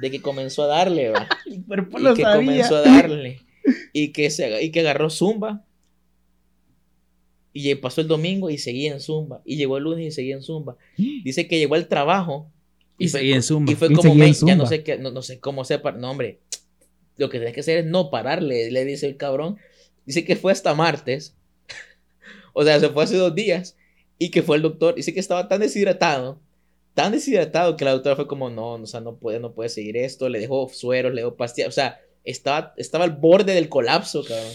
de 0.00 0.10
que 0.10 0.22
comenzó 0.22 0.62
a 0.62 0.68
darle, 0.68 1.10
va. 1.10 1.28
El 1.46 1.62
cuerpo 1.66 1.98
Y 1.98 2.02
lo 2.02 2.14
que 2.14 2.22
sabía. 2.22 2.36
comenzó 2.46 2.76
a 2.76 2.80
darle. 2.82 3.40
Y 3.92 4.12
que, 4.12 4.30
se, 4.30 4.62
y 4.62 4.70
que 4.70 4.80
agarró 4.80 5.10
Zumba. 5.10 5.66
Y 7.52 7.74
pasó 7.76 8.00
el 8.00 8.08
domingo 8.08 8.50
y 8.50 8.58
seguía 8.58 8.92
en 8.92 9.00
Zumba. 9.00 9.42
Y 9.44 9.56
llegó 9.56 9.78
el 9.78 9.84
lunes 9.84 10.06
y 10.06 10.10
seguía 10.10 10.34
en 10.36 10.42
Zumba. 10.42 10.76
Dice 10.96 11.48
que 11.48 11.58
llegó 11.58 11.74
al 11.74 11.88
trabajo. 11.88 12.50
Y 12.98 13.08
fue- 13.08 13.20
seguía 13.20 13.36
en 13.36 13.42
Zumba. 13.42 13.72
Y 13.72 13.74
fue 13.74 13.88
Y 13.88 13.90
como, 13.94 14.02
seguía 14.02 14.24
en 14.26 14.30
"Men, 14.30 14.34
ya 14.34 14.56
no 14.56 14.64
Zumba". 14.64 14.68
sé 14.68 14.82
qué, 14.84 14.98
no, 14.98 15.10
no 15.10 15.22
sé 15.22 15.40
cómo 15.40 15.64
sepa. 15.64 15.92
No, 15.92 16.10
hombre. 16.10 16.40
Lo 17.16 17.28
que 17.30 17.38
tienes 17.38 17.54
que 17.54 17.60
hacer 17.60 17.78
es 17.78 17.86
no 17.86 18.10
pararle, 18.10 18.70
le 18.70 18.84
dice 18.84 19.06
el 19.06 19.16
cabrón. 19.16 19.56
Dice 20.06 20.24
que 20.24 20.36
fue 20.36 20.52
hasta 20.52 20.74
martes. 20.74 21.34
o 22.52 22.62
sea, 22.64 22.78
se 22.80 22.88
fue 22.90 23.04
hace 23.04 23.16
dos 23.16 23.34
días. 23.34 23.76
Y 24.18 24.30
que 24.30 24.42
fue 24.42 24.56
el 24.56 24.62
doctor. 24.62 24.94
Dice 24.94 25.12
que 25.14 25.20
estaba 25.20 25.48
tan 25.48 25.60
deshidratado. 25.60 26.40
Tan 26.94 27.12
deshidratado 27.12 27.76
que 27.76 27.84
la 27.84 27.92
doctora 27.92 28.16
fue 28.16 28.26
como, 28.26 28.50
no, 28.50 28.72
o 28.74 28.86
sea, 28.86 29.00
no 29.00 29.16
puede, 29.16 29.38
no 29.40 29.52
puede 29.54 29.68
seguir 29.68 29.96
esto. 29.96 30.28
Le 30.28 30.40
dejó 30.40 30.68
sueros, 30.68 31.14
le 31.14 31.20
dejó 31.22 31.36
pastillas. 31.36 31.68
O 31.68 31.72
sea, 31.72 32.00
estaba, 32.24 32.74
estaba 32.76 33.04
al 33.04 33.12
borde 33.16 33.54
del 33.54 33.68
colapso, 33.68 34.24
cabrón. 34.24 34.52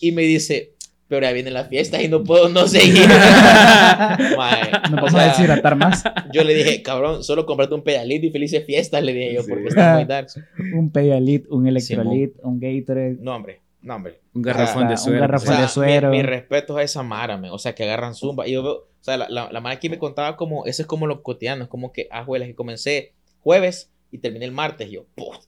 Y 0.00 0.12
me 0.12 0.22
dice, 0.22 0.74
pero 1.10 1.26
ya 1.26 1.32
viene 1.32 1.50
la 1.50 1.64
fiesta 1.64 2.00
y 2.00 2.06
no 2.08 2.22
puedo 2.22 2.48
no 2.48 2.66
seguir. 2.68 3.06
Mae, 4.36 4.70
No 4.90 5.08
sea, 5.08 5.22
a 5.22 5.26
deshidratar 5.26 5.74
más. 5.76 6.04
yo 6.32 6.44
le 6.44 6.54
dije, 6.54 6.82
cabrón, 6.82 7.24
solo 7.24 7.44
comprate 7.46 7.74
un 7.74 7.82
pedalito 7.82 8.26
y 8.26 8.30
felices 8.30 8.64
fiestas, 8.64 9.02
le 9.02 9.12
dije 9.12 9.34
yo, 9.34 9.42
Sí. 9.42 9.50
porque 9.50 9.68
está 9.68 9.94
muy 9.96 10.04
dark. 10.06 10.28
Un 10.74 10.90
Pedialit, 10.90 11.46
un 11.50 11.66
Electrolit, 11.66 12.34
un 12.42 12.60
Gatorade. 12.60 13.16
No, 13.20 13.34
hombre, 13.34 13.60
no, 13.82 13.96
hombre. 13.96 14.20
Un 14.32 14.42
garrafón 14.42 14.86
de 14.86 14.92
un 14.94 14.98
suero. 14.98 15.20
garrafón 15.20 15.48
O 15.48 15.52
sea, 15.52 15.62
de 15.62 15.68
suero. 15.68 16.10
Mi, 16.10 16.18
mi 16.18 16.22
respeto 16.22 16.76
a 16.76 16.82
esa 16.84 17.02
mara, 17.02 17.40
o 17.50 17.58
sea, 17.58 17.74
que 17.74 17.82
agarran 17.82 18.14
zumba. 18.14 18.46
Y 18.46 18.52
yo 18.52 18.62
veo, 18.62 18.72
o 18.74 18.86
sea, 19.00 19.16
la, 19.16 19.28
la, 19.28 19.50
la 19.50 19.60
mara 19.60 19.74
aquí 19.74 19.88
me 19.88 19.98
contaba 19.98 20.36
como, 20.36 20.64
eso 20.66 20.82
es 20.82 20.86
como 20.86 21.06
lo 21.08 21.22
cotidiano, 21.24 21.64
es 21.64 21.68
como 21.68 21.92
que, 21.92 22.06
ah, 22.12 22.24
juelas, 22.24 22.46
que 22.48 22.54
comencé 22.54 23.14
jueves 23.40 23.90
y 24.12 24.18
terminé 24.18 24.44
el 24.44 24.52
martes. 24.52 24.88
Y 24.88 24.92
yo, 24.92 25.06
"Put, 25.16 25.38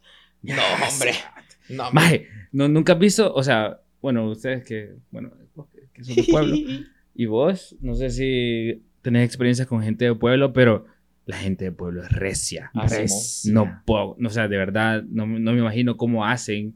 no, 0.43 0.55
hombre, 0.91 1.13
no, 1.69 1.87
hombre. 1.89 1.93
Maje, 1.93 2.27
no, 2.51 2.67
nunca 2.69 2.95
has 2.95 2.99
visto, 2.99 3.33
o 3.33 3.43
sea, 3.45 3.79
bueno, 4.01 4.29
ustedes 4.29 4.65
que, 4.67 4.95
bueno, 5.13 5.31
que, 5.93 6.03
que 6.03 6.05
son 6.05 6.17
de 6.17 6.25
pueblo, 6.25 6.57
y 7.15 7.27
vos, 7.27 7.77
no 7.81 7.95
sé 7.95 8.11
si 8.11 8.83
tenés 9.03 9.25
experiencias 9.25 9.67
con 9.69 9.83
gente 9.83 10.05
de 10.05 10.15
pueblo, 10.15 10.53
pero 10.53 10.87
la 11.27 11.37
gente 11.37 11.65
de 11.67 11.73
pueblo 11.73 12.03
es 12.03 12.11
recia. 12.11 12.71
Ah. 12.75 12.87
Recia. 12.89 13.53
No 13.53 13.83
puedo, 13.85 14.17
o 14.23 14.31
sea, 14.31 14.49
de 14.49 14.57
verdad, 14.57 15.03
no, 15.09 15.27
no 15.27 15.53
me 15.53 15.59
imagino 15.59 15.97
cómo 15.97 16.25
hacen 16.25 16.75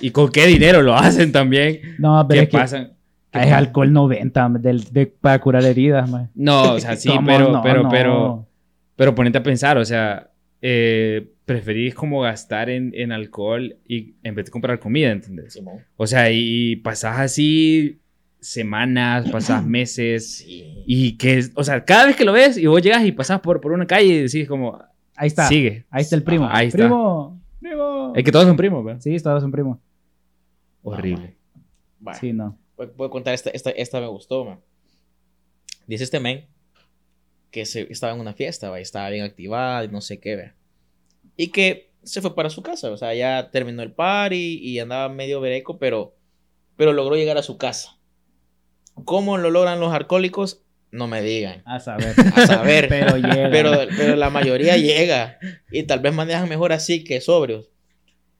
y 0.00 0.10
con 0.10 0.30
qué 0.30 0.46
dinero 0.46 0.82
lo 0.82 0.94
hacen 0.96 1.32
también. 1.32 1.80
No, 1.98 2.24
pero 2.28 2.40
¿Qué 2.40 2.44
es 2.44 2.50
que 2.50 2.58
pasan? 2.58 2.92
¿Qué 3.30 3.40
es 3.42 3.52
alcohol 3.52 3.92
90 3.92 4.48
del, 4.60 4.84
de, 4.84 5.06
para 5.06 5.38
curar 5.40 5.64
heridas, 5.64 6.08
man. 6.10 6.30
No, 6.34 6.74
o 6.74 6.80
sea, 6.80 6.96
sí, 6.96 7.08
¿Cómo 7.08 7.26
pero, 7.26 7.52
no? 7.52 7.62
pero, 7.62 7.82
No. 7.82 7.88
pero, 7.90 8.48
pero 8.96 9.14
ponete 9.14 9.38
a 9.38 9.42
pensar, 9.42 9.76
o 9.76 9.84
sea, 9.84 10.30
eh, 10.62 11.28
preferís 11.44 11.94
como 11.94 12.20
gastar 12.22 12.70
en, 12.70 12.92
en 12.94 13.12
alcohol 13.12 13.76
y 13.86 14.14
en 14.22 14.34
vez 14.34 14.46
de 14.46 14.50
comprar 14.50 14.78
comida, 14.78 15.10
¿entendés? 15.10 15.52
Simón. 15.52 15.78
O 15.96 16.06
sea, 16.06 16.30
y 16.30 16.76
pasás 16.76 17.20
así 17.20 18.00
semanas, 18.46 19.28
pasás 19.30 19.64
meses 19.66 20.38
Sí. 20.38 20.82
y 20.86 21.16
que, 21.16 21.44
o 21.54 21.64
sea, 21.64 21.84
cada 21.84 22.06
vez 22.06 22.16
que 22.16 22.24
lo 22.24 22.32
ves 22.32 22.56
y 22.56 22.66
vos 22.66 22.82
llegas 22.82 23.04
y 23.04 23.12
pasás 23.12 23.40
por, 23.40 23.60
por 23.60 23.72
una 23.72 23.86
calle 23.86 24.06
y 24.06 24.22
decís 24.22 24.48
como, 24.48 24.78
Ahí 25.14 25.28
está. 25.28 25.48
sigue. 25.48 25.86
Ahí 25.90 26.02
está 26.02 26.16
el 26.16 26.22
primo. 26.22 26.46
Ahí 26.50 26.68
está. 26.68 26.78
Primo. 26.78 27.40
Primo. 27.60 28.12
Es 28.14 28.24
que 28.24 28.32
todos 28.32 28.46
son 28.46 28.56
primos, 28.56 28.84
¿verdad? 28.84 29.00
Sí, 29.00 29.16
todos 29.18 29.42
son 29.42 29.50
primos. 29.50 29.78
Horrible. 30.82 31.36
Vaya. 31.98 32.18
Sí, 32.20 32.32
no. 32.32 32.58
Voy, 32.76 32.88
voy 32.96 33.06
a 33.06 33.10
contar 33.10 33.34
esta, 33.34 33.50
esta, 33.50 33.70
esta 33.70 34.00
me 34.00 34.06
gustó, 34.06 34.44
man. 34.44 34.60
Dice 35.86 36.04
este 36.04 36.20
men 36.20 36.46
que 37.50 37.64
se, 37.64 37.90
estaba 37.90 38.12
en 38.12 38.20
una 38.20 38.34
fiesta, 38.34 38.68
¿va? 38.70 38.78
estaba 38.80 39.08
bien 39.08 39.24
activada 39.24 39.84
y 39.84 39.88
no 39.88 40.00
sé 40.00 40.18
qué, 40.20 40.36
¿ve? 40.36 40.52
Y 41.36 41.48
que 41.48 41.90
se 42.02 42.20
fue 42.20 42.34
para 42.34 42.50
su 42.50 42.62
casa, 42.62 42.90
o 42.90 42.96
sea, 42.96 43.14
ya 43.14 43.50
terminó 43.50 43.82
el 43.82 43.92
party 43.92 44.58
y 44.62 44.78
andaba 44.78 45.08
medio 45.08 45.40
bereco, 45.40 45.78
pero, 45.78 46.14
pero 46.76 46.92
logró 46.92 47.16
llegar 47.16 47.38
a 47.38 47.42
su 47.42 47.56
casa. 47.56 47.96
¿Cómo 49.04 49.38
lo 49.38 49.50
logran 49.50 49.80
los 49.80 49.92
alcohólicos? 49.92 50.62
No 50.90 51.06
me 51.08 51.20
digan. 51.20 51.62
A 51.66 51.80
saber. 51.80 52.14
A 52.34 52.46
saber. 52.46 52.88
pero 52.88 53.16
llega. 53.16 53.50
Pero, 53.50 53.72
pero 53.96 54.16
la 54.16 54.30
mayoría 54.30 54.76
llega 54.76 55.38
y 55.70 55.82
tal 55.82 56.00
vez 56.00 56.14
manejan 56.14 56.48
mejor 56.48 56.72
así 56.72 57.04
que 57.04 57.20
sobrios. 57.20 57.68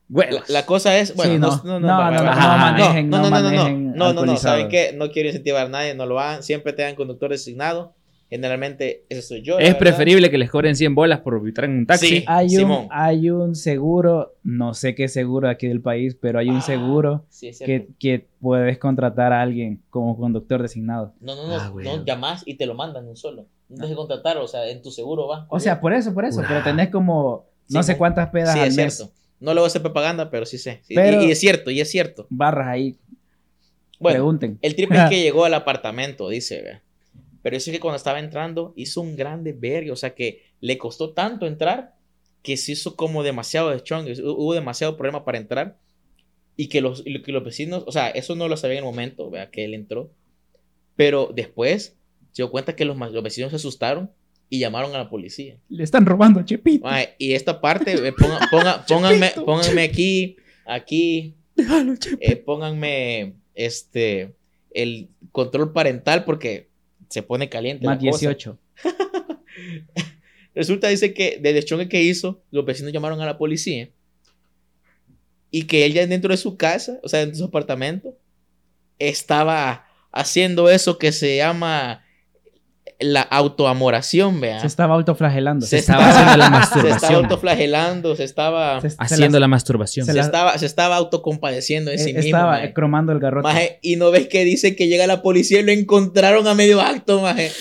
La, 0.09 0.43
la 0.47 0.65
cosa 0.65 0.97
es, 0.97 1.15
bueno, 1.15 1.33
Sí, 1.33 1.61
no, 1.65 1.79
no. 1.79 1.79
no, 1.81 1.87
No, 1.87 2.11
no, 2.11 2.17
no, 2.17 2.23
no 2.23 2.23
no, 2.23 2.31
no 2.31 3.01
no, 3.03 3.29
no, 3.29 3.41
no, 3.41 3.51
no, 3.51 4.13
no, 4.13 4.13
no, 4.13 4.25
no. 4.25 4.37
¿saben 4.37 4.69
qué? 4.69 4.93
No 4.95 5.11
quiero 5.11 5.27
incentivar 5.29 5.65
a 5.65 5.69
nadie, 5.69 5.95
no 5.95 6.05
lo 6.05 6.19
hagan, 6.19 6.43
siempre 6.43 6.71
tengan 6.71 6.95
conductor 6.95 7.29
designado. 7.29 7.93
Generalmente 8.29 9.05
ese 9.07 9.21
soy 9.21 9.41
yo. 9.41 9.57
Es 9.57 9.75
preferible 9.75 10.29
que 10.29 10.37
les 10.37 10.49
cobren 10.51 10.75
100 10.75 10.93
bolas 10.95 11.21
por 11.21 11.37
evitar 11.37 11.63
en 11.65 11.71
un 11.77 11.85
taxi. 11.85 12.07
Sí. 12.07 12.23
Hay 12.27 12.45
un, 12.47 12.51
Simón. 12.51 12.87
hay 12.91 13.29
un 13.29 13.55
seguro, 13.55 14.35
no 14.43 14.73
sé 14.73 14.95
qué 14.95 15.07
seguro 15.07 15.47
aquí 15.49 15.67
del 15.67 15.81
país, 15.81 16.15
pero 16.19 16.39
hay 16.39 16.49
un 16.49 16.57
Ah, 16.57 16.61
seguro 16.61 17.25
Sí, 17.29 17.51
que, 17.65 17.87
que 17.97 18.27
puedes 18.41 18.77
contratar 18.79 19.31
a 19.31 19.41
alguien 19.41 19.81
como 19.89 20.17
conductor 20.17 20.61
designado. 20.61 21.13
No, 21.21 21.35
no, 21.35 21.47
no, 21.47 21.55
Ah, 21.55 21.71
no 21.73 22.03
llamas 22.05 22.43
y 22.45 22.55
te 22.55 22.65
lo 22.65 22.73
mandan 22.73 23.03
en 23.05 23.11
un 23.11 23.15
solo. 23.17 23.43
No 23.69 23.75
tienes 23.75 23.91
que 23.91 23.95
contratar, 23.95 24.37
o 24.37 24.47
sea, 24.47 24.67
en 24.69 24.81
tu 24.81 24.91
seguro 24.91 25.27
va. 25.27 25.45
O 25.49 25.59
sea, 25.59 25.79
por 25.79 25.93
eso, 25.93 26.13
por 26.13 26.25
eso, 26.25 26.39
Wow. 26.39 26.45
pero 26.49 26.63
tenés 26.63 26.89
como 26.89 27.45
no 27.69 27.81
Sí, 27.83 27.87
sé 27.93 27.97
cuántas 27.97 28.29
pedas 28.29 28.53
sí, 28.53 28.59
al 28.59 28.67
es 28.67 28.75
mes, 28.75 28.93
cierto. 28.95 29.13
No 29.39 29.53
le 29.53 29.59
voy 29.61 29.65
a 29.65 29.67
hacer 29.67 29.81
propaganda, 29.81 30.29
pero 30.29 30.45
sí 30.45 30.57
sé. 30.57 30.81
Pero- 30.89 31.21
y, 31.21 31.27
y 31.27 31.31
es 31.31 31.39
cierto, 31.39 31.71
y 31.71 31.79
es 31.79 31.89
cierto. 31.89 32.27
barras 32.29 32.67
ahí, 32.67 32.97
Bueno, 33.99 34.15
pregunten. 34.15 34.59
El 34.61 34.75
triple 34.75 34.97
es 35.01 35.09
que 35.09 35.21
llegó 35.21 35.45
al 35.45 35.53
apartamento, 35.53 36.27
dice, 36.29 36.81
Pero 37.47 37.55
dice 37.55 37.71
que 37.71 37.79
cuando 37.79 37.95
estaba 37.95 38.19
entrando 38.19 38.73
hizo 38.75 38.99
un 38.99 39.15
grande 39.15 39.53
vergue, 39.53 39.91
o 39.91 39.95
sea 39.95 40.13
que 40.13 40.43
le 40.59 40.77
costó 40.77 41.13
tanto 41.13 41.47
entrar 41.47 41.95
que 42.43 42.57
se 42.57 42.73
hizo 42.73 42.97
como 42.97 43.23
demasiado 43.23 43.69
de 43.69 43.79
strong, 43.79 44.05
hubo 44.21 44.53
demasiado 44.53 44.97
problema 44.97 45.23
para 45.23 45.37
entrar 45.37 45.77
y 46.57 46.67
que 46.67 46.81
los, 46.81 47.03
que 47.03 47.31
los 47.31 47.45
vecinos, 47.45 47.85
o 47.87 47.91
sea, 47.93 48.09
eso 48.09 48.35
no 48.35 48.49
lo 48.49 48.57
sabía 48.57 48.79
en 48.79 48.83
el 48.83 48.89
momento, 48.89 49.29
vea, 49.29 49.49
que 49.49 49.63
él 49.63 49.73
entró, 49.73 50.11
pero 50.97 51.31
después 51.33 51.95
se 52.33 52.41
dio 52.43 52.51
cuenta 52.51 52.75
que 52.75 52.83
los, 52.83 52.97
los 52.97 53.23
vecinos 53.23 53.51
se 53.51 53.55
asustaron 53.55 54.11
y 54.49 54.59
llamaron 54.59 54.93
a 54.93 54.97
la 54.97 55.09
policía. 55.09 55.57
Le 55.69 55.83
están 55.85 56.05
robando 56.05 56.41
a 56.41 56.45
Chepito. 56.45 56.85
Y 57.17 57.31
esta 57.33 57.61
parte, 57.61 57.93
eh, 57.93 58.11
ponga- 58.13 58.49
ponga- 58.51 58.85
pónganme, 58.89 59.31
pónganme 59.45 59.83
aquí, 59.83 60.35
aquí, 60.65 61.33
Déjalo, 61.55 61.93
eh, 62.19 62.35
pónganme 62.35 63.33
este 63.55 64.35
el 64.73 65.07
control 65.31 65.73
parental 65.73 66.23
porque 66.23 66.66
se 67.09 67.23
pone 67.23 67.49
caliente. 67.49 67.85
Más 67.85 68.01
la 68.01 68.11
cosa. 68.11 68.27
18. 68.29 68.59
Resulta, 70.55 70.87
dice 70.87 71.13
que 71.13 71.39
del 71.39 71.53
deschongue 71.53 71.87
que 71.87 72.01
hizo, 72.01 72.41
los 72.51 72.65
vecinos 72.65 72.91
llamaron 72.91 73.21
a 73.21 73.25
la 73.25 73.37
policía 73.37 73.89
y 75.51 75.63
que 75.63 75.85
él 75.85 75.93
ya 75.93 76.05
dentro 76.07 76.31
de 76.31 76.37
su 76.37 76.57
casa, 76.57 76.99
o 77.03 77.09
sea, 77.09 77.19
dentro 77.19 77.33
de 77.35 77.39
su 77.39 77.45
apartamento, 77.45 78.17
estaba 78.99 79.87
haciendo 80.11 80.69
eso 80.69 80.97
que 80.97 81.11
se 81.11 81.37
llama 81.37 82.03
la 82.99 83.21
autoamoración, 83.21 84.41
vea. 84.41 84.59
Se 84.59 84.67
estaba 84.67 84.95
autoflagelando. 84.95 85.65
Se 85.65 85.77
estaba 85.77 86.09
haciendo 86.09 86.37
la 86.37 86.45
Se 86.45 86.51
masturbación. 86.51 86.95
estaba 86.95 87.17
autoflagelando, 87.17 88.15
se 88.15 88.23
estaba, 88.23 88.81
Se- 88.81 88.89
se 88.89 88.95
Haciendo 88.99 89.39
la 89.39 89.47
masturbación. 89.47 90.05
se 90.05 90.13
la- 90.13 90.21
estaba, 90.21 90.57
se 90.57 90.65
estaba 90.65 90.95
autocompadeciendo 90.95 91.91
de 91.91 91.97
sí 91.99 92.09
eh, 92.09 92.13
mismo. 92.13 92.25
estaba 92.25 92.51
maje. 92.53 92.73
cromando 92.73 93.11
el 93.11 93.19
garrote. 93.19 93.43
Maje, 93.47 93.79
y 93.81 93.97
no 93.97 94.09
ves 94.11 94.27
que 94.27 94.43
dice 94.45 94.75
que 94.75 94.87
llega 94.87 95.05
la 95.07 95.21
policía 95.21 95.59
y 95.59 95.63
lo 95.63 95.71
encontraron 95.71 96.47
a 96.47 96.55
medio 96.55 96.81
acto, 96.81 97.21
maje. 97.21 97.51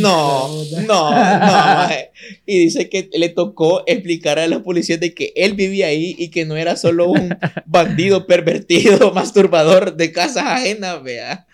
No, 0.00 0.48
no, 0.86 1.10
no, 1.10 1.10
maje. 1.10 2.10
Y 2.46 2.58
dice 2.58 2.88
que 2.88 3.10
le 3.12 3.28
tocó 3.28 3.82
explicar 3.86 4.38
a 4.38 4.46
la 4.48 4.60
policía 4.62 4.96
de 4.96 5.12
que 5.14 5.32
él 5.36 5.54
vivía 5.54 5.88
ahí 5.88 6.14
y 6.18 6.30
que 6.30 6.44
no 6.46 6.56
era 6.56 6.76
solo 6.76 7.08
un 7.08 7.36
bandido 7.66 8.26
pervertido, 8.26 9.12
masturbador 9.14 9.96
de 9.96 10.12
casas 10.12 10.44
ajenas, 10.46 11.02
vea. 11.02 11.46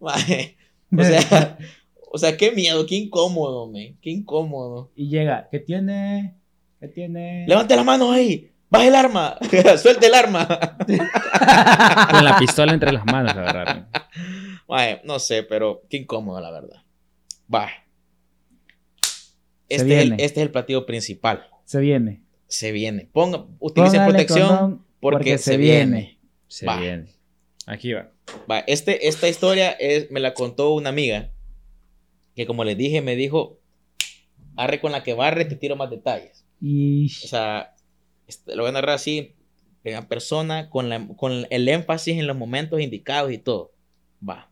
Maje. 0.00 0.56
O 0.96 1.02
sea, 1.02 1.58
O 2.14 2.18
sea, 2.18 2.36
qué 2.36 2.52
miedo, 2.52 2.86
qué 2.86 2.94
incómodo, 2.94 3.66
men. 3.66 3.98
Qué 4.00 4.08
incómodo. 4.10 4.92
Y 4.94 5.08
llega, 5.08 5.48
¿qué 5.50 5.58
tiene? 5.58 6.36
¿Qué 6.78 6.86
tiene? 6.86 7.44
Levante 7.48 7.74
las 7.74 7.84
manos 7.84 8.14
ahí. 8.14 8.52
Baja 8.70 8.86
el 8.86 8.94
arma. 8.94 9.36
Suelte 9.82 10.06
el 10.06 10.14
arma. 10.14 10.46
Con 10.86 12.24
la 12.24 12.36
pistola 12.38 12.72
entre 12.72 12.92
las 12.92 13.04
manos, 13.04 13.34
la 13.34 13.42
verdad. 13.42 13.88
Mae, 14.68 15.00
no 15.02 15.18
sé, 15.18 15.42
pero 15.42 15.82
qué 15.90 15.96
incómodo, 15.96 16.40
la 16.40 16.52
verdad. 16.52 16.84
Va. 17.52 17.68
Se 19.68 19.74
Este 19.74 19.74
es, 19.74 19.80
el, 19.82 20.10
viene. 20.10 20.24
este 20.24 20.40
es 20.40 20.46
el 20.46 20.52
platillo 20.52 20.86
principal. 20.86 21.48
Se 21.64 21.80
viene. 21.80 22.22
Se 22.46 22.70
viene. 22.70 23.08
Ponga, 23.12 23.44
utilicen 23.58 24.02
Póngale 24.02 24.24
protección 24.24 24.84
porque, 25.00 25.36
se 25.38 25.56
viene. 25.56 26.20
Se 26.46 26.64
Va. 26.64 26.76
viene. 26.76 27.08
Aquí 27.66 27.92
va. 27.92 28.12
Va, 28.48 28.60
este, 28.60 29.08
esta 29.08 29.26
historia 29.28 29.72
es, 29.72 30.12
me 30.12 30.20
la 30.20 30.32
contó 30.32 30.74
una 30.74 30.90
amiga 30.90 31.32
que 32.34 32.46
como 32.46 32.64
les 32.64 32.76
dije, 32.76 33.00
me 33.00 33.16
dijo, 33.16 33.58
arre 34.56 34.80
con 34.80 34.92
la 34.92 35.02
que 35.02 35.14
barre, 35.14 35.44
te 35.44 35.56
tiro 35.56 35.76
más 35.76 35.90
detalles. 35.90 36.44
Y 36.60 37.06
O 37.06 37.28
sea, 37.28 37.74
este, 38.26 38.56
lo 38.56 38.62
voy 38.62 38.70
a 38.70 38.72
narrar 38.72 38.96
así, 38.96 39.34
en 39.84 40.06
persona, 40.06 40.70
con, 40.70 40.88
la- 40.88 41.06
con 41.16 41.46
el 41.50 41.68
énfasis 41.68 42.18
en 42.18 42.26
los 42.26 42.36
momentos 42.36 42.80
indicados 42.80 43.30
y 43.32 43.38
todo. 43.38 43.72
Va. 44.26 44.50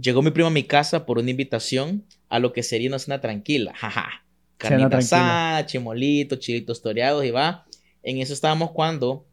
Llegó 0.00 0.22
mi 0.22 0.30
primo 0.30 0.48
a 0.48 0.50
mi 0.52 0.64
casa 0.64 1.06
por 1.06 1.18
una 1.18 1.30
invitación 1.30 2.04
a 2.28 2.38
lo 2.38 2.52
que 2.52 2.62
sería 2.62 2.88
una 2.88 2.98
cena 2.98 3.20
tranquila. 3.20 3.72
Jaja. 3.74 4.24
Carnita 4.56 4.88
asada, 5.16 5.66
chimolito, 5.66 6.36
chilitos 6.36 6.82
toreados 6.82 7.24
y 7.24 7.30
va. 7.30 7.66
En 8.02 8.18
eso 8.18 8.32
estábamos 8.32 8.70
cuando 8.72 9.26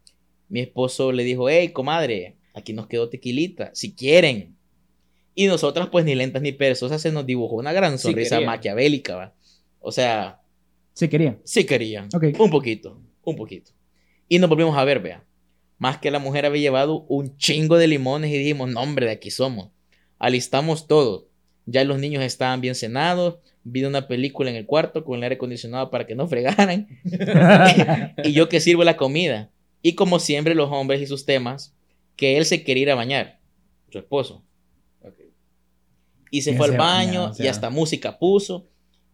mi 0.48 0.60
esposo 0.62 1.12
le 1.12 1.24
dijo, 1.24 1.50
hey, 1.50 1.70
comadre, 1.70 2.36
aquí 2.54 2.74
nos 2.74 2.88
quedó 2.88 3.10
tequilita, 3.10 3.72
si 3.74 3.94
quieren. 3.94 4.56
Y 5.40 5.48
nosotras, 5.48 5.88
pues 5.90 6.04
ni 6.04 6.16
lentas 6.16 6.42
ni 6.42 6.52
perezosas, 6.52 7.02
se 7.02 7.14
nos 7.14 7.26
dibujó 7.26 7.56
una 7.56 7.72
gran 7.72 7.98
Sí 7.98 8.10
sonrisa 8.10 8.36
querían. 8.36 8.52
maquiavélica, 8.52 9.16
va. 9.16 9.34
O 9.80 9.90
sea, 9.90 10.42
sí 10.94 11.08
quería. 11.08 11.38
Sí 11.46 11.66
querían. 11.66 12.10
Ok. 12.14 12.38
Un 12.38 12.50
poquito, 12.50 13.02
un 13.24 13.38
poquito. 13.38 13.72
Y 14.28 14.38
nos 14.40 14.50
volvimos 14.50 14.78
a 14.78 14.84
ver, 14.84 15.00
vea. 15.00 15.24
Más 15.78 15.98
que 16.00 16.12
la 16.12 16.20
mujer 16.20 16.46
había 16.46 16.64
llevado 16.64 17.06
un 17.08 17.38
chingo 17.38 17.78
de 17.78 17.88
limones 17.88 18.32
y 18.32 18.38
dijimos, 18.38 18.70
no 18.70 18.82
hombre, 18.82 19.06
de 19.06 19.14
aquí 19.14 19.32
somos. 19.32 19.70
Alistamos 20.18 20.88
todo. 20.88 21.30
Ya 21.66 21.86
los 21.86 22.00
niños 22.00 22.22
estaban 22.22 22.60
bien 22.60 22.76
cenados. 22.76 23.38
Vi 23.64 23.86
una 23.86 24.10
película 24.10 24.50
en 24.50 24.58
el 24.58 24.66
cuarto 24.66 25.06
con 25.06 25.20
el 25.20 25.24
aire 25.24 25.36
acondicionado 25.36 25.90
para 25.90 26.06
que 26.06 26.16
no 26.16 26.28
fregaran. 26.28 26.90
y 28.26 28.34
yo 28.34 28.50
que 28.50 28.60
sirvo 28.60 28.84
la 28.84 28.98
comida. 28.98 29.52
Y 29.82 29.96
como 29.96 30.20
siempre 30.20 30.54
los 30.54 30.70
hombres 30.70 31.02
y 31.02 31.08
sus 31.08 31.26
temas, 31.26 31.74
que 32.18 32.36
él 32.36 32.44
se 32.44 32.66
quería 32.66 32.82
ir 32.82 32.92
a 32.92 32.96
bañar. 32.96 33.40
Su 33.90 34.00
esposo. 34.00 34.44
Y 36.32 36.42
se 36.42 36.56
fue 36.56 36.68
al 36.68 36.78
baño 36.78 37.26
o 37.26 37.34
sea. 37.34 37.46
y 37.46 37.50
hasta 37.50 37.70
música 37.70 38.18
puso. 38.20 38.68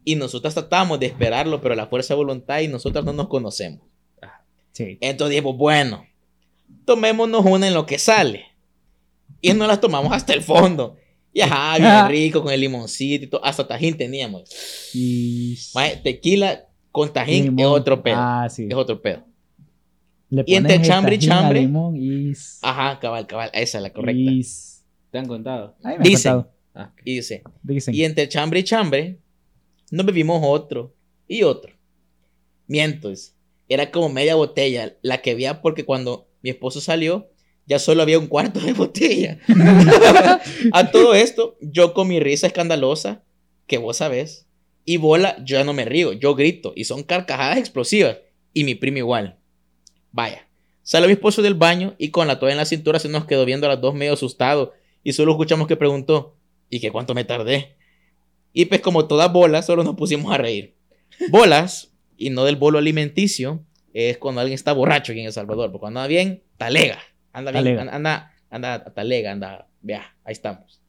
Y 0.03 0.15
nosotros 0.15 0.53
tratamos 0.53 0.99
de 0.99 1.07
esperarlo, 1.07 1.61
pero 1.61 1.73
la 1.75 1.87
fuerza 1.87 2.13
de 2.13 2.17
voluntad 2.17 2.59
y 2.59 2.67
nosotros 2.67 3.03
no 3.05 3.13
nos 3.13 3.27
conocemos. 3.27 3.81
sí. 4.71 4.97
Entonces 5.01 5.31
dijimos, 5.31 5.57
bueno, 5.57 6.05
tomémonos 6.85 7.45
una 7.45 7.67
en 7.67 7.73
lo 7.73 7.85
que 7.85 7.97
sale. 7.97 8.45
Y 9.41 9.53
nos 9.53 9.67
las 9.67 9.79
tomamos 9.81 10.11
hasta 10.13 10.33
el 10.33 10.41
fondo. 10.41 10.97
Y 11.33 11.41
ajá, 11.41 11.77
bien 11.79 12.07
rico, 12.07 12.41
con 12.41 12.53
el 12.53 12.61
limoncito 12.61 13.25
y 13.25 13.27
todo. 13.27 13.43
Hasta 13.43 13.67
tajín 13.67 13.97
teníamos. 13.97 14.49
Y 14.93 15.57
Mae, 15.73 15.97
tequila 15.97 16.65
con 16.91 17.11
tajín 17.11 17.45
limón. 17.45 17.59
es 17.59 17.65
otro 17.67 18.01
pedo. 18.01 18.15
Ah, 18.17 18.47
sí. 18.49 18.67
Es 18.69 18.75
otro 18.75 19.01
pedo. 19.01 19.23
Le 20.29 20.43
y 20.47 20.55
entre 20.55 20.81
chambre 20.81 21.15
y 21.15 21.19
chambre. 21.19 21.61
limón 21.61 21.95
y... 21.97 22.31
Ajá, 22.61 22.99
cabal, 22.99 23.27
cabal. 23.27 23.49
Esa 23.53 23.77
es 23.77 23.81
la 23.83 23.91
correcta. 23.91 24.31
Y... 24.31 24.45
¿Te 25.11 25.17
han 25.19 25.27
contado? 25.27 25.75
Ay, 25.83 25.91
me 25.91 25.95
han 25.97 26.03
Dicen. 26.03 26.33
contado. 26.33 26.54
Ah. 26.75 26.91
Y 27.03 27.15
dice, 27.15 27.41
Dicen. 27.63 27.95
Y 27.95 28.03
entre 28.03 28.27
chambre 28.27 28.59
y 28.59 28.63
chambre, 28.63 29.17
nos 29.91 30.05
bebimos 30.05 30.41
otro 30.43 30.93
y 31.27 31.43
otro. 31.43 31.73
Miento, 32.67 33.09
dice. 33.09 33.31
era 33.69 33.91
como 33.91 34.09
media 34.09 34.35
botella 34.35 34.97
la 35.01 35.21
que 35.21 35.31
había 35.31 35.61
porque 35.61 35.85
cuando 35.85 36.27
mi 36.41 36.49
esposo 36.49 36.81
salió, 36.81 37.29
ya 37.65 37.79
solo 37.79 38.01
había 38.01 38.19
un 38.19 38.27
cuarto 38.27 38.59
de 38.59 38.73
botella. 38.73 39.39
A 40.71 40.91
todo 40.91 41.15
esto, 41.15 41.57
yo 41.61 41.93
con 41.93 42.07
mi 42.07 42.19
risa 42.19 42.47
escandalosa, 42.47 43.23
que 43.67 43.77
vos 43.77 43.97
sabés, 43.97 44.47
y 44.83 44.97
bola, 44.97 45.37
yo 45.43 45.57
ya 45.57 45.63
no 45.63 45.73
me 45.73 45.85
río, 45.85 46.13
yo 46.13 46.35
grito, 46.35 46.73
y 46.75 46.83
son 46.83 47.03
carcajadas 47.03 47.57
explosivas, 47.57 48.17
y 48.53 48.63
mi 48.63 48.75
primo 48.75 48.99
igual. 48.99 49.39
Vaya, 50.11 50.47
sale 50.83 51.07
mi 51.07 51.13
esposo 51.13 51.41
del 51.41 51.55
baño 51.55 51.95
y 51.97 52.09
con 52.09 52.27
la 52.27 52.39
toalla 52.39 52.53
en 52.53 52.57
la 52.59 52.65
cintura 52.65 52.99
se 52.99 53.09
nos 53.09 53.25
quedó 53.25 53.45
viendo 53.45 53.65
a 53.65 53.69
las 53.69 53.81
dos 53.81 53.95
medio 53.95 54.13
asustado, 54.13 54.73
y 55.03 55.13
solo 55.13 55.31
escuchamos 55.31 55.67
que 55.67 55.75
preguntó, 55.75 56.34
¿y 56.69 56.79
que 56.79 56.91
cuánto 56.91 57.13
me 57.13 57.23
tardé? 57.23 57.75
Y 58.53 58.65
pues 58.65 58.81
como 58.81 59.07
todas 59.07 59.31
bolas, 59.31 59.65
solo 59.65 59.83
nos 59.83 59.95
pusimos 59.95 60.33
a 60.33 60.37
reír. 60.37 60.75
Bolas, 61.29 61.91
y 62.17 62.29
no 62.29 62.43
del 62.45 62.55
bolo 62.55 62.77
alimenticio, 62.79 63.63
es 63.93 64.17
cuando 64.17 64.41
alguien 64.41 64.55
está 64.55 64.73
borracho 64.73 65.11
aquí 65.11 65.21
en 65.21 65.27
El 65.27 65.33
Salvador, 65.33 65.71
porque 65.71 65.81
cuando 65.81 65.99
anda 65.99 66.07
bien, 66.07 66.43
talega. 66.57 66.99
Anda 67.33 67.51
bien, 67.51 67.63
Talega. 67.63 67.81
anda, 67.81 67.95
anda, 67.95 68.33
anda 68.79 68.93
talega, 68.93 69.31
anda, 69.31 69.67
vea, 69.81 70.15
ahí 70.23 70.31
estamos. 70.33 70.81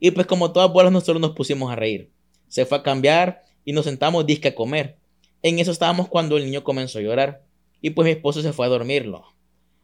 Y 0.00 0.10
pues 0.12 0.26
como 0.26 0.52
todas 0.52 0.70
bolas, 0.72 0.92
nosotros 0.92 1.20
nos 1.20 1.32
pusimos 1.32 1.72
a 1.72 1.76
reír. 1.76 2.10
Se 2.48 2.64
fue 2.66 2.78
a 2.78 2.82
cambiar 2.82 3.44
y 3.64 3.72
nos 3.72 3.84
sentamos 3.84 4.24
disque 4.26 4.48
a 4.48 4.54
comer. 4.54 4.96
En 5.42 5.58
eso 5.58 5.70
estábamos 5.70 6.08
cuando 6.08 6.36
el 6.36 6.44
niño 6.44 6.62
comenzó 6.64 6.98
a 6.98 7.02
llorar. 7.02 7.42
Y 7.80 7.90
pues 7.90 8.04
mi 8.06 8.10
esposo 8.12 8.42
se 8.42 8.52
fue 8.52 8.66
a 8.66 8.68
dormirlo. 8.68 9.24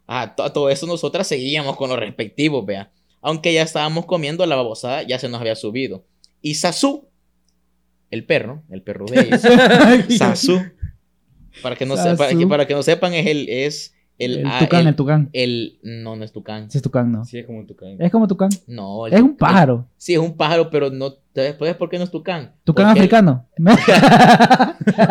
A 0.06 0.34
to- 0.34 0.42
a 0.42 0.52
todo 0.52 0.68
eso 0.70 0.86
nosotras 0.86 1.26
seguíamos 1.26 1.76
con 1.76 1.88
los 1.90 1.98
respectivos, 1.98 2.64
vea. 2.66 2.92
Aunque 3.24 3.52
ya 3.54 3.62
estábamos 3.62 4.04
comiendo 4.06 4.44
la 4.46 4.54
babosada, 4.54 5.02
ya 5.02 5.18
se 5.18 5.28
nos 5.28 5.40
había 5.40 5.56
subido. 5.56 6.04
Y 6.42 6.54
Sasu, 6.54 7.08
el 8.10 8.24
perro, 8.26 8.62
el 8.70 8.82
perro 8.82 9.06
de 9.06 9.20
ellos, 9.22 9.40
Sasu, 10.18 10.60
para 11.62 11.74
que 11.74 11.86
no, 11.86 11.96
se- 11.96 12.14
para 12.16 12.28
que, 12.28 12.34
Sasu. 12.36 12.48
para 12.48 12.66
que 12.66 12.74
no 12.74 12.82
sepan, 12.82 13.14
es 13.14 13.26
el, 13.26 13.48
es 13.48 13.94
el, 14.18 14.38
El 14.40 14.46
ah, 14.46 14.58
tucán, 14.60 14.82
el- 14.82 14.86
el 14.88 14.94
tucán. 14.96 15.30
el- 15.32 15.78
no, 15.82 16.14
no 16.16 16.22
es 16.24 16.32
tucán. 16.32 16.70
Sí, 16.70 16.78
es 16.78 16.82
tucán, 16.82 17.10
¿no? 17.10 17.24
Sí, 17.24 17.38
es 17.38 17.46
como 17.46 17.64
tu 17.66 17.74
can. 17.74 17.96
Es 17.98 18.12
como 18.12 18.28
tucán. 18.28 18.50
No, 18.66 19.06
el 19.06 19.14
Es 19.14 19.20
un 19.22 19.30
tucán- 19.30 19.36
pájaro. 19.38 19.88
Sí, 19.96 20.12
es 20.12 20.20
un 20.20 20.36
pájaro, 20.36 20.70
pero 20.70 20.90
no. 20.90 21.14
¿Sabes 21.34 21.54
por 21.76 21.88
qué 21.88 21.98
no 21.98 22.04
es 22.04 22.10
tucán? 22.10 22.54
Tucán 22.62 22.86
Porque 22.86 22.98
el- 23.00 23.04
africano. 23.06 23.48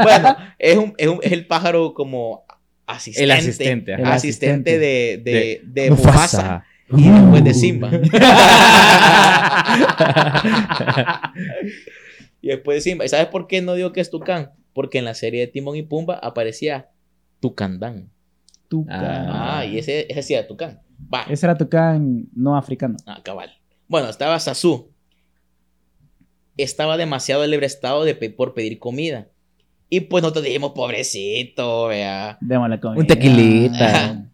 bueno, 0.03 0.35
es, 0.59 0.77
un, 0.77 0.93
es, 0.97 1.07
un- 1.07 1.19
es 1.21 1.31
el 1.31 1.47
pájaro 1.47 1.93
como 1.93 2.45
asistente. 2.85 3.23
El 3.23 3.31
asistente, 3.31 3.93
ajá. 3.95 4.03
El 4.03 4.07
asistente 4.11 4.79
de, 4.79 5.21
de, 5.23 5.61
de 5.65 5.89
Mufasa. 5.91 6.11
Mufasa 6.13 6.65
y 6.89 7.09
después 7.09 7.43
de 7.43 7.53
Simba. 7.53 7.89
y 12.41 12.47
después 12.47 12.77
de 12.77 12.81
Simba. 12.81 13.05
¿Y 13.05 13.09
sabes 13.09 13.27
por 13.27 13.47
qué 13.47 13.61
no 13.61 13.73
digo 13.75 13.91
que 13.93 14.01
es 14.01 14.09
tucán? 14.09 14.51
Porque 14.73 14.97
en 14.99 15.05
la 15.05 15.13
serie 15.13 15.41
de 15.41 15.47
Timón 15.47 15.75
y 15.75 15.83
Pumba 15.83 16.15
aparecía 16.15 16.89
Tucandán. 17.39 18.09
Tucán. 18.67 19.03
Ah. 19.29 19.59
Ah, 19.59 19.65
y 19.65 19.77
ese, 19.77 20.07
ese 20.09 20.23
sí 20.23 20.33
era 20.33 20.47
tucán. 20.47 20.81
Va. 21.13 21.23
Ese 21.29 21.45
era 21.45 21.57
tucán 21.57 22.27
no 22.35 22.55
africano. 22.57 22.97
Ah, 23.05 23.21
cabal. 23.23 23.51
Bueno, 23.87 24.09
estaba 24.09 24.39
Sasu. 24.39 24.91
Estaba 26.57 26.97
demasiado 26.97 27.43
estado 27.63 28.03
de 28.03 28.15
pe- 28.15 28.29
por 28.29 28.53
pedir 28.53 28.79
comida. 28.79 29.27
Y 29.89 30.01
pues 30.01 30.21
nosotros 30.23 30.45
dijimos, 30.45 30.71
pobrecito, 30.73 31.87
vea. 31.87 32.37
Démosle 32.41 32.79
comida. 32.79 32.99
Un 33.01 33.07
tequilita. 33.07 34.25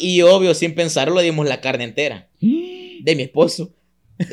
Y 0.00 0.22
obvio, 0.22 0.54
sin 0.54 0.74
pensarlo, 0.74 1.16
le 1.16 1.24
dimos 1.24 1.46
la 1.46 1.60
carne 1.60 1.84
entera. 1.84 2.28
De 2.40 3.14
mi 3.16 3.22
esposo. 3.24 3.74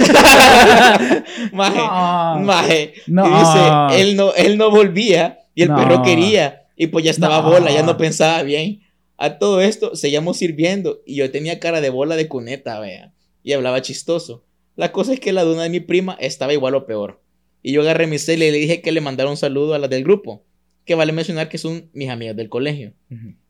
Maje, 1.51 1.77
No. 1.79 2.39
maje. 2.41 2.93
No. 3.07 3.25
Y 3.27 3.39
dice, 3.39 4.01
él 4.01 4.15
no, 4.15 4.33
él 4.35 4.57
no 4.57 4.69
volvía 4.71 5.39
y 5.53 5.63
el 5.63 5.69
No. 5.69 5.75
perro 5.77 6.01
quería. 6.03 6.63
Y 6.75 6.87
pues 6.87 7.05
ya 7.05 7.11
estaba 7.11 7.41
bola, 7.41 7.71
ya 7.71 7.83
no 7.83 7.97
pensaba 7.97 8.43
bien. 8.43 8.81
A 9.17 9.37
todo 9.39 9.61
esto 9.61 9.95
seguíamos 9.95 10.37
sirviendo 10.37 11.01
y 11.05 11.15
yo 11.15 11.31
tenía 11.31 11.59
cara 11.59 11.79
de 11.81 11.89
bola 11.89 12.15
de 12.15 12.27
cuneta, 12.27 12.79
vea. 12.79 13.13
Y 13.43 13.53
hablaba 13.53 13.81
chistoso. 13.81 14.43
La 14.75 14.91
cosa 14.91 15.13
es 15.13 15.19
que 15.19 15.31
la 15.31 15.43
duna 15.43 15.63
de 15.63 15.69
mi 15.69 15.79
prima 15.79 16.17
estaba 16.19 16.51
igual 16.53 16.75
o 16.75 16.85
peor. 16.85 17.21
Y 17.63 17.71
yo 17.71 17.81
agarré 17.81 18.07
mi 18.07 18.17
cel 18.19 18.43
y 18.43 18.51
le 18.51 18.57
dije 18.57 18.81
que 18.81 18.91
le 18.91 18.99
mandara 19.01 19.29
un 19.29 19.37
saludo 19.37 19.73
a 19.73 19.79
las 19.79 19.89
del 19.89 20.03
grupo. 20.03 20.43
Que 20.83 20.95
vale 20.95 21.13
mencionar 21.13 21.47
que 21.49 21.57
son 21.57 21.89
mis 21.93 22.09
amigas 22.09 22.35
del 22.35 22.49
colegio. 22.49 22.93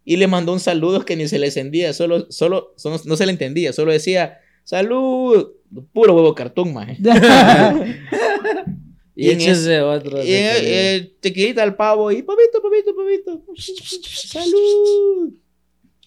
Y 0.06 0.18
le 0.18 0.28
mandó 0.28 0.54
un 0.54 0.60
saludo 0.60 1.04
que 1.04 1.16
ni 1.16 1.28
se 1.28 1.40
le 1.40 1.48
encendía, 1.48 1.92
solo, 1.92 2.28
solo, 2.32 2.74
solo- 2.78 3.02
no 3.06 3.18
se 3.18 3.26
le 3.26 3.32
entendía, 3.32 3.74
solo 3.74 3.92
decía, 3.92 4.38
salud, 4.64 5.50
puro 5.94 6.14
huevo 6.14 6.34
cartón, 6.36 6.74
maje. 6.74 6.98
Y 9.18 9.28
Y 9.28 9.32
en 9.32 9.40
échese 9.40 9.80
otro. 9.82 10.22
Y 10.22 10.30
eh, 10.34 10.52
eh, 10.98 11.16
tequilita 11.22 11.64
al 11.64 11.76
pavo 11.78 12.12
y 12.12 12.22
papito, 12.22 12.62
papito, 12.62 12.94
papito. 12.94 13.46
Salud. 14.04 15.34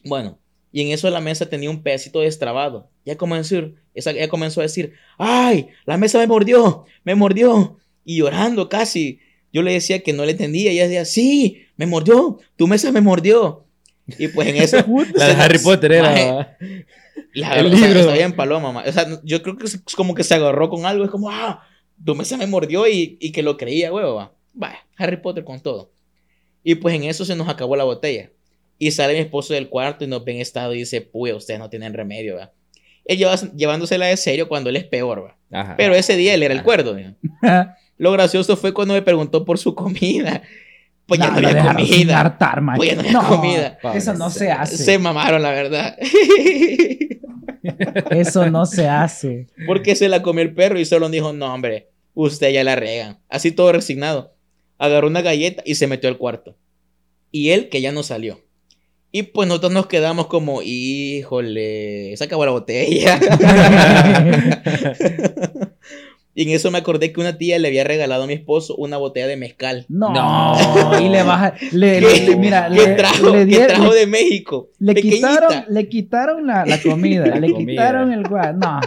Bueno, 0.05 0.38
y 0.72 0.82
en 0.82 0.88
eso 0.90 1.09
la 1.09 1.20
mesa 1.20 1.49
tenía 1.49 1.70
un 1.70 1.82
pedacito 1.82 2.20
destrabado. 2.20 2.90
Ya 3.07 3.16
comenzó, 3.16 3.57
a 3.57 3.61
decir- 3.61 3.74
esa, 3.94 4.12
ya 4.12 4.28
comenzó 4.28 4.61
a 4.61 4.64
decir, 4.64 4.92
ay, 5.16 5.68
la 5.86 5.96
mesa 5.96 6.18
me 6.18 6.26
mordió, 6.26 6.84
me 7.05 7.14
mordió. 7.14 7.78
Y 8.05 8.18
llorando 8.18 8.68
casi. 8.68 9.20
Yo 9.55 9.62
le 9.62 9.72
decía 9.72 10.03
que 10.03 10.12
no 10.12 10.26
le 10.26 10.32
entendía. 10.32 10.70
Y 10.70 10.76
ella 10.76 10.84
decía, 10.88 11.05
sí, 11.07 11.62
me 11.78 11.86
mordió, 11.86 12.38
tu 12.57 12.66
mesa 12.66 12.92
me 12.92 13.01
mordió. 13.01 13.64
Y 14.18 14.28
pues 14.28 14.48
en 14.48 14.56
eso... 14.56 14.76
La 15.14 15.28
de 15.28 15.34
Harry 15.34 15.59
Potter 15.59 15.92
era. 15.92 16.56
La 17.34 17.54
El 17.54 17.66
o 17.66 17.76
sea, 17.76 17.86
libro. 17.86 18.00
está 18.00 18.12
bien 18.14 18.32
paloma, 18.32 18.72
ma. 18.72 18.84
O 18.86 18.92
sea, 18.92 19.06
yo 19.22 19.42
creo 19.42 19.56
que 19.56 19.66
es 19.66 19.78
como 19.96 20.14
que 20.14 20.24
se 20.24 20.34
agarró 20.34 20.70
con 20.70 20.86
algo. 20.86 21.04
Es 21.04 21.11
como, 21.11 21.30
ah, 21.30 21.62
tu 22.04 22.14
mesa 22.14 22.36
me 22.36 22.46
mordió 22.46 22.86
y, 22.86 23.18
y 23.20 23.32
que 23.32 23.42
lo 23.42 23.56
creía, 23.56 23.92
huevo. 23.92 24.14
Va, 24.14 24.32
Vaya, 24.54 24.78
Harry 24.96 25.18
Potter 25.18 25.44
con 25.44 25.61
todo. 25.61 25.92
Y 26.64 26.76
pues 26.76 26.94
en 26.94 27.04
eso 27.04 27.24
se 27.24 27.36
nos 27.36 27.48
acabó 27.48 27.76
la 27.76 27.84
botella. 27.84 28.30
Y 28.78 28.90
sale 28.90 29.14
mi 29.14 29.20
esposo 29.20 29.54
del 29.54 29.68
cuarto 29.68 30.04
y 30.04 30.09
nos 30.09 30.24
ve 30.24 30.32
en 30.32 30.40
estado 30.40 30.74
y 30.74 30.78
dice, 30.78 31.00
pues 31.00 31.34
ustedes 31.34 31.61
no 31.61 31.68
tienen 31.70 31.94
remedio, 31.94 32.36
va. 32.36 32.52
Él 33.04 33.18
lleva, 33.18 33.36
llevándosela 33.56 34.06
de 34.06 34.16
serio 34.16 34.48
cuando 34.48 34.70
él 34.70 34.76
es 34.76 34.84
peor, 34.84 35.24
va. 35.24 35.36
Ajá. 35.61 35.76
Pero 35.76 35.94
ese 35.94 36.16
día 36.16 36.34
él 36.34 36.42
era 36.42 36.54
el 36.54 36.62
cuerdo, 36.62 36.96
¿no? 36.98 37.16
Lo 37.98 38.12
gracioso 38.12 38.56
fue 38.56 38.72
cuando 38.72 38.94
me 38.94 39.02
preguntó 39.02 39.44
por 39.44 39.59
su 39.59 39.74
comida. 39.74 40.42
Pues 41.09 41.18
ya 41.20 41.28
Nah, 41.30 41.34
no 41.36 41.40
lo 41.40 41.48
había 41.48 41.74
comida. 41.74 42.20
hartar. 42.20 42.62
Pues 42.76 42.90
ya 42.90 42.96
no 42.96 43.02
había 43.20 43.28
comida. 43.28 43.78
Eso 43.94 44.12
no 44.12 44.28
se 44.28 44.52
hace. 44.52 44.76
Se 44.76 44.98
mamaron, 44.98 45.40
la 45.42 45.50
verdad. 45.52 45.96
Eso 48.11 48.50
no 48.50 48.66
se 48.66 48.88
hace. 48.88 49.46
Porque 49.66 49.96
se 49.96 50.09
la 50.11 50.20
comió 50.22 50.42
el 50.42 50.52
perro 50.54 50.78
y 50.78 50.84
solo 50.84 51.09
dijo, 51.09 51.32
no, 51.32 51.52
hombre, 51.52 51.88
usted 52.12 52.50
ya 52.52 52.62
la 52.62 52.76
rega. 52.76 53.18
Así 53.30 53.52
todo 53.52 53.72
resignado. 53.72 54.34
Agarró 54.76 55.06
una 55.09 55.22
galleta 55.22 55.62
y 55.64 55.76
se 55.76 55.86
metió 55.86 56.11
al 56.11 56.18
cuarto. 56.18 56.56
Y 57.32 57.50
él 57.50 57.70
que 57.70 57.80
ya 57.80 57.90
no 57.90 58.02
salió. 58.02 58.40
Y 59.11 59.22
pues 59.22 59.48
nosotros 59.48 59.72
nos 59.72 59.86
quedamos 59.86 60.26
como, 60.26 60.61
híjole, 60.62 62.14
se 62.18 62.24
acabó 62.24 62.44
la 62.44 62.52
botella. 62.52 63.18
y 66.39 66.43
en 66.45 66.51
eso 66.51 66.70
me 66.70 66.78
acordé 66.78 67.12
que 67.12 67.20
una 67.20 67.36
tía 67.36 67.59
le 67.59 67.66
había 67.66 67.82
regalado 67.82 68.22
a 68.22 68.26
mi 68.28 68.34
esposo 68.34 68.76
una 68.76 68.97
botella 68.97 69.26
de 69.26 69.36
mezcal. 69.36 69.86
No. 69.89 70.11
No. 70.14 71.01
Y 71.01 71.09
le 71.09 71.22
baja. 71.24 71.55
Le, 71.72 71.99
¿Qué, 71.99 72.01
le- 72.01 72.26
le- 72.28 72.36
mira, 72.36 72.68
qué 72.68 72.74
le, 72.74 72.95
trajo, 72.95 73.30
le 73.34 73.47
qué 73.47 73.59
trajo 73.66 73.93
de 73.93 74.07
México? 74.07 74.70
le 74.78 74.95
Pequeñita. 74.95 75.28
quitaron, 75.28 75.64
le 75.68 75.89
quitaron 75.89 76.47
la, 76.47 76.64
la 76.64 76.80
comida. 76.80 77.26
La 77.26 77.41
le 77.41 77.51
comida. 77.51 77.72
quitaron 77.72 78.12
el 78.12 78.22
guay. 78.22 78.53
No. 78.55 78.80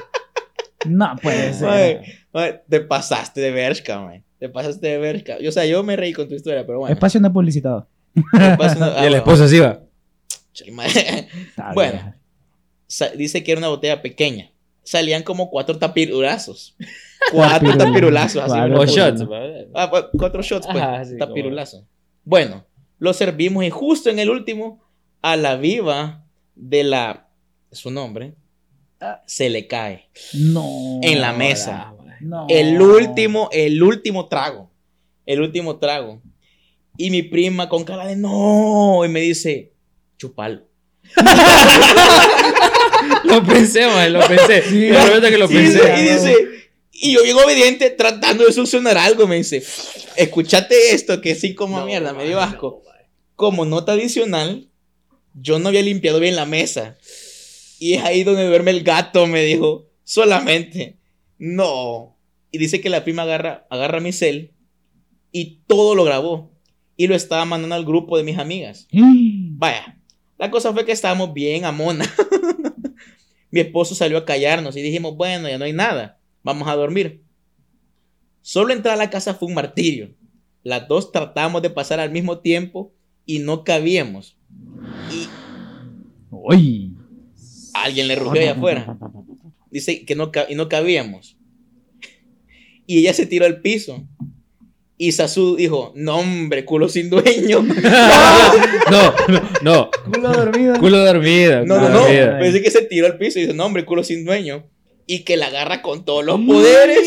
No 0.85 1.15
puede 1.21 1.53
ser. 1.53 2.01
Te 2.69 2.79
pasaste 2.81 3.41
de 3.41 3.51
verga, 3.51 3.99
man. 3.99 4.23
Te 4.39 4.47
pasaste 4.49 4.87
de 4.87 4.97
verga. 4.97 5.37
O 5.47 5.51
sea, 5.51 5.65
yo 5.65 5.83
me 5.83 5.95
reí 5.97 6.13
con 6.13 6.27
tu 6.29 6.35
historia, 6.35 6.65
pero 6.65 6.79
bueno. 6.79 6.93
Espacio 6.93 7.19
no 7.19 7.31
publicitado. 7.33 7.87
paso 8.57 8.77
una- 8.77 8.93
ah, 8.97 9.03
Y 9.03 9.07
el 9.07 9.15
esposo 9.15 9.43
así 9.43 9.59
va. 9.59 9.81
Bueno. 11.73 12.15
dice 13.17 13.43
que 13.43 13.51
era 13.51 13.59
una 13.59 13.67
botella 13.67 14.01
pequeña. 14.01 14.51
Salían 14.83 15.23
como 15.23 15.49
cuatro 15.49 15.77
tapirurazos. 15.77 16.75
Cuatro 17.31 17.77
Tapirulazos. 17.77 18.43
Así 18.43 18.73
O 18.73 18.85
shots. 18.85 19.25
Ah, 19.73 19.89
pues, 19.89 20.05
cuatro 20.17 20.41
shots, 20.41 20.67
pues. 20.67 20.83
Ajá, 20.83 21.05
sí, 21.05 21.17
tapirulazos. 21.17 21.83
Bueno, 22.23 22.65
lo 22.99 23.13
servimos 23.13 23.63
y 23.63 23.69
justo 23.69 24.09
en 24.09 24.19
el 24.19 24.29
último, 24.29 24.83
a 25.21 25.35
la 25.35 25.55
viva 25.55 26.25
de 26.55 26.83
la. 26.83 27.27
Su 27.71 27.91
nombre. 27.91 28.35
Se 29.25 29.49
le 29.49 29.67
cae. 29.67 30.09
No. 30.33 30.99
En 31.01 31.21
la 31.21 31.33
mesa. 31.33 31.89
Ah. 31.89 31.95
No. 32.19 32.45
El 32.49 32.79
último, 32.81 33.49
el 33.51 33.81
último 33.81 34.27
trago. 34.27 34.69
El 35.25 35.41
último 35.41 35.77
trago. 35.77 36.21
Y 36.97 37.09
mi 37.09 37.23
prima 37.23 37.67
con 37.67 37.83
cara 37.83 38.05
de 38.05 38.15
no. 38.15 39.03
Y 39.03 39.09
me 39.09 39.21
dice, 39.21 39.73
chupalo. 40.17 40.67
Lo 43.23 43.43
pensé, 43.43 43.87
man, 43.87 44.13
lo 44.13 44.19
pensé. 44.27 44.61
Sí. 44.63 44.89
Te 44.89 44.93
prometo 44.93 45.29
que 45.29 45.37
lo 45.37 45.47
pensé. 45.47 45.95
y 45.97 46.01
dice, 46.01 46.35
y 47.01 47.13
yo 47.13 47.23
llego 47.23 47.43
obediente 47.43 47.89
tratando 47.89 48.45
de 48.45 48.53
succionar 48.53 48.97
algo. 48.97 49.27
Me 49.27 49.37
dice, 49.37 49.63
escúchate 50.15 50.93
esto 50.93 51.19
que 51.19 51.33
sí 51.33 51.55
como 51.55 51.79
No, 51.79 51.85
mierda, 51.87 52.13
me 52.13 52.25
dio 52.25 52.39
asco. 52.39 52.83
Como 53.35 53.65
nota 53.65 53.93
adicional, 53.93 54.69
yo 55.33 55.57
no 55.57 55.69
había 55.69 55.81
limpiado 55.81 56.19
bien 56.19 56.35
la 56.35 56.45
mesa. 56.45 56.97
Y 57.79 57.95
es 57.95 58.03
ahí 58.03 58.23
donde 58.23 58.45
duerme 58.45 58.69
el 58.69 58.83
gato, 58.83 59.25
me 59.25 59.43
dijo. 59.43 59.89
Solamente. 60.03 60.99
No. 61.39 62.17
Y 62.51 62.59
dice 62.59 62.81
que 62.81 62.89
la 62.89 63.03
prima 63.03 63.23
agarra, 63.23 63.65
agarra 63.71 63.99
mi 63.99 64.11
cel 64.11 64.51
y 65.31 65.61
todo 65.65 65.95
lo 65.95 66.03
grabó. 66.03 66.51
Y 66.97 67.07
lo 67.07 67.15
estaba 67.15 67.45
mandando 67.45 67.73
al 67.73 67.85
grupo 67.85 68.15
de 68.15 68.23
mis 68.23 68.37
amigas. 68.37 68.87
Vaya, 68.91 69.97
la 70.37 70.51
cosa 70.51 70.71
fue 70.71 70.85
que 70.85 70.91
estábamos 70.91 71.33
bien 71.33 71.65
a 71.65 71.71
mona. 71.71 72.05
Mi 73.49 73.59
esposo 73.59 73.95
salió 73.95 74.19
a 74.19 74.25
callarnos 74.25 74.77
y 74.77 74.81
dijimos, 74.83 75.15
bueno, 75.15 75.49
ya 75.49 75.57
no 75.57 75.65
hay 75.65 75.73
nada, 75.73 76.20
vamos 76.43 76.67
a 76.67 76.75
dormir. 76.75 77.23
Solo 78.41 78.73
entrar 78.73 78.95
a 78.95 78.97
la 78.97 79.09
casa 79.09 79.33
fue 79.33 79.47
un 79.47 79.53
martirio. 79.53 80.15
Las 80.63 80.87
dos 80.87 81.11
tratamos 81.11 81.61
de 81.61 81.69
pasar 81.69 81.99
al 81.99 82.11
mismo 82.11 82.39
tiempo 82.39 82.93
y 83.25 83.39
no 83.39 83.63
cabíamos. 83.63 84.37
Y 85.11 85.27
Uy. 86.29 86.93
alguien 87.73 88.07
le 88.07 88.15
rugió 88.15 88.41
allá 88.41 88.53
afuera. 88.53 88.97
Dice 89.69 90.05
que 90.05 90.15
no, 90.15 90.31
y 90.49 90.55
no 90.55 90.69
cabíamos. 90.69 91.37
Y 92.85 92.99
ella 92.99 93.13
se 93.13 93.25
tiró 93.25 93.45
al 93.45 93.61
piso. 93.61 94.05
Y 94.97 95.13
Sasu 95.13 95.55
dijo, 95.55 95.93
no 95.95 96.17
hombre, 96.19 96.63
culo 96.63 96.87
sin 96.89 97.09
dueño. 97.09 97.65
No, 98.91 99.13
no, 99.29 99.41
no. 99.61 99.89
Culo 100.11 100.33
dormido. 100.33 100.79
Culo 100.79 100.97
dormido. 100.97 101.65
No, 101.65 101.75
culo 101.75 101.89
no, 101.89 102.37
no. 102.37 102.43
dice 102.43 102.61
que 102.61 102.71
se 102.71 102.81
tiró 102.81 103.07
al 103.07 103.17
piso 103.17 103.39
y 103.39 103.43
dice, 103.43 103.53
no, 103.53 103.65
hombre, 103.65 103.85
culo 103.85 104.03
sin 104.03 104.25
dueño. 104.25 104.69
Y 105.07 105.23
que 105.23 105.37
la 105.37 105.47
agarra 105.47 105.81
con 105.81 106.05
todos 106.05 106.23
los 106.23 106.39
poderes. 106.41 107.05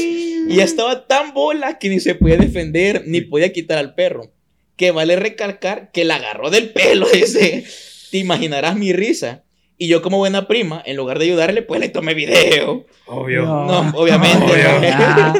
Y 0.48 0.60
estaba 0.60 1.06
tan 1.06 1.32
bola 1.32 1.78
que 1.78 1.88
ni 1.88 2.00
se 2.00 2.14
podía 2.14 2.36
defender, 2.36 3.04
ni 3.06 3.20
podía 3.22 3.52
quitar 3.52 3.78
al 3.78 3.94
perro. 3.94 4.32
Que 4.76 4.90
vale 4.90 5.16
recalcar 5.16 5.90
que 5.92 6.04
la 6.04 6.16
agarró 6.16 6.50
del 6.50 6.70
pelo 6.72 7.06
ese. 7.12 7.64
Te 8.10 8.18
imaginarás 8.18 8.76
mi 8.76 8.92
risa. 8.92 9.44
Y 9.76 9.88
yo 9.88 10.02
como 10.02 10.18
buena 10.18 10.46
prima, 10.46 10.82
en 10.86 10.96
lugar 10.96 11.18
de 11.18 11.24
ayudarle, 11.24 11.62
pues 11.62 11.80
le 11.80 11.88
tomé 11.88 12.14
video. 12.14 12.86
Obvio. 13.06 13.42
No, 13.44 13.92
obviamente. 13.94 14.44
Obvio. 14.44 14.80
¿no? 14.80 14.86
Ah. 14.88 15.34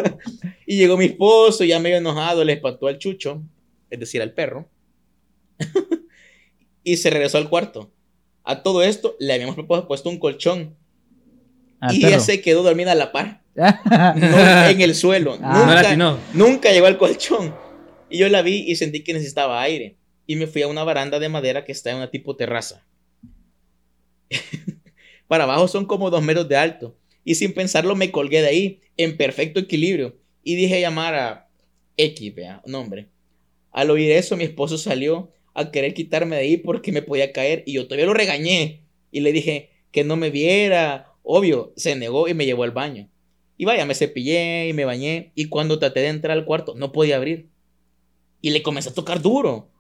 y 0.67 0.77
llegó 0.77 0.97
mi 0.97 1.05
esposo, 1.07 1.65
ya 1.65 1.79
medio 1.79 1.99
enojado, 1.99 2.45
le 2.45 2.55
espantó 2.55 2.89
al 2.89 2.99
chucho, 2.99 3.43
es 3.91 4.01
decir, 4.01 4.23
al 4.23 4.33
perro. 4.33 4.69
y 6.85 6.97
se 6.97 7.11
regresó 7.11 7.39
al 7.39 7.49
cuarto. 7.49 7.93
A 8.43 8.63
todo 8.63 8.83
esto 8.83 9.17
le 9.19 9.33
habíamos 9.33 9.57
puesto 9.87 10.11
un 10.11 10.19
colchón. 10.19 10.77
Al 11.85 11.95
y 11.95 12.01
perro. 12.01 12.15
ella 12.15 12.21
se 12.21 12.41
quedó 12.41 12.63
dormida 12.63 12.93
a 12.93 12.95
la 12.95 13.13
par. 13.13 13.43
no 13.55 14.67
en 14.67 14.81
el 14.81 14.95
suelo. 14.95 15.39
Ah. 15.43 16.19
Nunca 16.33 16.73
llegó 16.73 16.87
al 16.87 16.97
colchón. 16.99 17.55
Y 18.09 18.19
yo 18.19 18.29
la 18.29 18.43
vi 18.43 18.65
y 18.67 18.77
sentí 18.77 19.05
que 19.05 19.13
necesitaba 19.13 19.61
aire. 19.61 19.97
Y 20.27 20.37
me 20.37 20.47
fui 20.47 20.63
a 20.63 20.69
una 20.69 20.83
baranda 20.85 21.19
de 21.19 21.29
madera 21.29 21.65
que 21.65 21.73
está 21.73 21.91
en 21.91 21.97
una 21.97 22.11
tipo 22.11 22.37
terraza. 22.37 22.87
Para 25.29 25.45
abajo 25.45 25.69
son 25.69 25.85
como 25.85 26.11
dos 26.11 26.23
metros 26.23 26.49
de 26.49 26.57
alto. 26.57 26.97
Y 27.25 27.35
sin 27.35 27.53
pensarlo 27.53 27.95
me 27.97 28.11
colgué 28.11 28.41
de 28.43 28.49
ahí, 28.49 28.81
en 28.97 29.17
perfecto 29.17 29.61
equilibrio. 29.61 30.17
Y 30.43 30.57
dije 30.57 30.81
llamar 30.81 31.15
a 31.15 31.49
X, 31.97 32.35
vea, 32.35 32.63
nombre. 32.67 33.09
Al 33.73 33.91
oír 33.91 34.11
eso, 34.13 34.37
mi 34.37 34.45
esposo 34.45 34.79
salió 34.79 35.33
a 35.55 35.71
querer 35.71 35.95
quitarme 35.95 36.37
de 36.37 36.43
ahí 36.43 36.57
porque 36.57 36.93
me 36.93 37.03
podía 37.03 37.33
caer. 37.33 37.63
Y 37.67 37.75
yo 37.75 37.85
todavía 37.85 38.07
lo 38.07 38.15
regañé. 38.15 38.83
Y 39.11 39.21
le 39.21 39.33
dije 39.33 39.71
que 39.91 40.05
no 40.05 40.17
me 40.17 40.31
viera. 40.31 41.14
Obvio, 41.25 41.73
se 41.75 41.97
negó 41.97 42.29
y 42.29 42.35
me 42.35 42.45
llevó 42.45 42.63
al 42.63 42.71
baño. 42.71 43.09
Y 43.57 43.65
vaya, 43.65 43.87
me 43.87 43.95
cepillé 43.95 44.69
y 44.69 44.75
me 44.75 44.85
bañé. 44.85 45.33
Y 45.35 45.47
cuando 45.47 45.79
traté 45.79 46.01
de 46.01 46.09
entrar 46.09 46.37
al 46.37 46.45
cuarto, 46.45 46.75
no 46.77 46.93
podía 46.93 47.17
abrir. 47.17 47.49
Y 48.43 48.51
le 48.51 48.63
comencé 48.63 48.91
a 48.91 48.95
tocar 48.95 49.23
duro. 49.23 49.71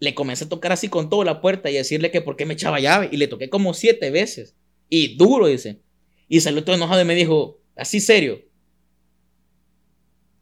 Le 0.00 0.14
comencé 0.14 0.44
a 0.44 0.48
tocar 0.48 0.72
así 0.72 0.88
con 0.88 1.08
toda 1.08 1.24
la 1.24 1.40
puerta 1.40 1.70
y 1.70 1.74
decirle 1.74 2.10
que 2.10 2.20
por 2.20 2.36
qué 2.36 2.46
me 2.46 2.54
echaba 2.54 2.80
llave. 2.80 3.08
Y 3.12 3.16
le 3.16 3.28
toqué 3.28 3.48
como 3.48 3.74
siete 3.74 4.10
veces. 4.10 4.56
Y 4.88 5.16
duro, 5.16 5.46
dice. 5.46 5.80
Y 6.28 6.40
salió 6.40 6.64
todo 6.64 6.74
enojado 6.74 7.00
y 7.00 7.04
me 7.04 7.14
dijo, 7.14 7.60
así 7.76 8.00
serio. 8.00 8.42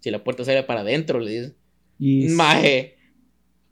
Si 0.00 0.10
la 0.10 0.24
puerta 0.24 0.44
sale 0.44 0.62
para 0.62 0.80
adentro, 0.80 1.20
le 1.20 1.30
dice. 1.30 1.54
Y 1.98 2.28
Maje. 2.28 2.96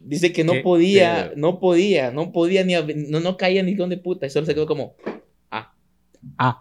Dice 0.00 0.34
que 0.34 0.44
no 0.44 0.52
¿Qué 0.52 0.60
podía, 0.60 1.32
no 1.34 1.60
podía, 1.60 2.10
no 2.10 2.30
podía 2.30 2.62
ni, 2.62 2.74
no, 3.08 3.20
no 3.20 3.36
caía 3.38 3.62
ni 3.62 3.74
donde 3.74 3.96
puta. 3.96 4.26
Y 4.26 4.30
solo 4.30 4.44
se 4.44 4.54
quedó 4.54 4.66
como, 4.66 4.96
ah. 6.38 6.60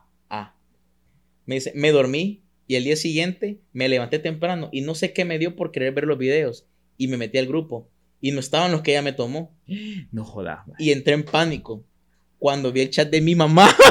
Me 1.46 1.56
dice, 1.56 1.74
me 1.76 1.92
dormí 1.92 2.44
y 2.68 2.76
el 2.76 2.86
día 2.86 2.96
siguiente 2.96 3.60
me 3.74 3.90
levanté 3.90 4.20
temprano 4.20 4.70
y 4.72 4.82
no 4.82 4.96
sé 4.96 5.14
qué 5.14 5.26
me 5.26 5.40
dio 5.40 5.56
por 5.56 5.72
querer 5.72 5.94
ver 5.94 6.06
los 6.06 6.18
videos. 6.18 6.66
Y 6.98 7.08
me 7.08 7.18
metí 7.18 7.38
al 7.38 7.48
grupo 7.48 7.90
y 8.22 8.32
no 8.32 8.40
estaban 8.40 8.72
los 8.72 8.82
que 8.82 8.92
ella 8.92 9.02
me 9.02 9.14
tomó. 9.14 9.56
No 10.12 10.24
jodas. 10.24 10.66
man. 10.68 10.76
Y 10.80 10.92
entré 10.92 11.14
en 11.14 11.24
pánico 11.24 11.84
cuando 12.40 12.72
vi 12.72 12.82
el 12.82 12.90
chat 12.90 13.10
de 13.10 13.22
mi 13.22 13.36
mamá. 13.36 13.76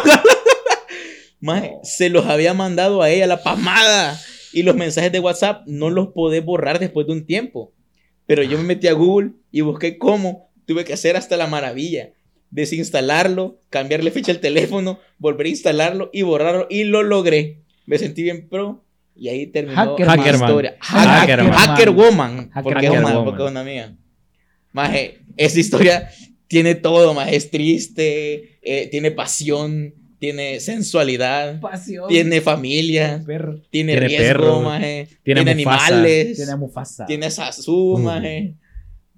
Se 1.82 2.08
los 2.08 2.26
había 2.26 2.54
mandado 2.54 3.02
a 3.02 3.10
ella 3.10 3.26
la 3.26 3.42
pamada. 3.42 4.18
Y 4.52 4.62
los 4.62 4.76
mensajes 4.76 5.10
de 5.10 5.20
WhatsApp 5.20 5.66
no 5.66 5.90
los 5.90 6.08
podés 6.08 6.44
borrar 6.44 6.78
después 6.78 7.06
de 7.06 7.12
un 7.14 7.26
tiempo. 7.26 7.72
Pero 8.26 8.42
yo 8.42 8.58
me 8.58 8.64
metí 8.64 8.86
a 8.86 8.92
Google 8.92 9.32
y 9.50 9.62
busqué 9.62 9.98
cómo. 9.98 10.50
Tuve 10.66 10.84
que 10.84 10.92
hacer 10.92 11.16
hasta 11.16 11.36
la 11.36 11.46
maravilla. 11.46 12.12
Desinstalarlo, 12.52 13.60
cambiarle 13.70 14.10
fecha 14.12 14.30
al 14.30 14.38
teléfono, 14.40 15.00
volver 15.18 15.46
a 15.46 15.50
instalarlo 15.50 16.10
y 16.12 16.22
borrarlo. 16.22 16.66
Y 16.70 16.84
lo 16.84 17.02
logré. 17.02 17.62
Me 17.86 17.98
sentí 17.98 18.22
bien 18.22 18.48
pro. 18.48 18.84
Y 19.16 19.28
ahí 19.28 19.46
terminó 19.48 19.76
Hackerman. 19.96 20.20
mi 20.20 20.28
historia. 20.30 20.76
Hacker, 20.80 21.90
Woman. 21.90 22.50
Hacker 22.50 22.62
porque, 22.62 22.86
es 22.86 22.92
una, 22.92 23.00
Woman. 23.00 23.24
porque 23.24 23.44
es 23.44 23.50
una 23.50 23.64
mía. 23.64 23.96
Maje, 24.72 25.18
esa 25.36 25.58
historia 25.60 26.08
tiene 26.46 26.74
todo, 26.74 27.12
más 27.14 27.30
es 27.32 27.50
triste, 27.50 28.58
eh, 28.62 28.88
tiene 28.90 29.10
pasión, 29.10 29.94
tiene 30.18 30.60
sensualidad, 30.60 31.60
Pasión. 31.60 32.08
tiene 32.08 32.40
familia, 32.40 33.22
perro. 33.26 33.60
tiene, 33.70 33.92
Tiene 33.92 34.06
riesgo, 34.08 34.26
perro, 34.26 34.60
maje, 34.62 35.08
tiene 35.22 35.50
animales, 35.50 36.36
Tiene 36.36 36.52
a 36.52 36.56
Mufasa. 36.56 37.06
tiene 37.06 37.30
Sasu, 37.30 37.96
Mm. 37.98 38.02
maje, 38.02 38.54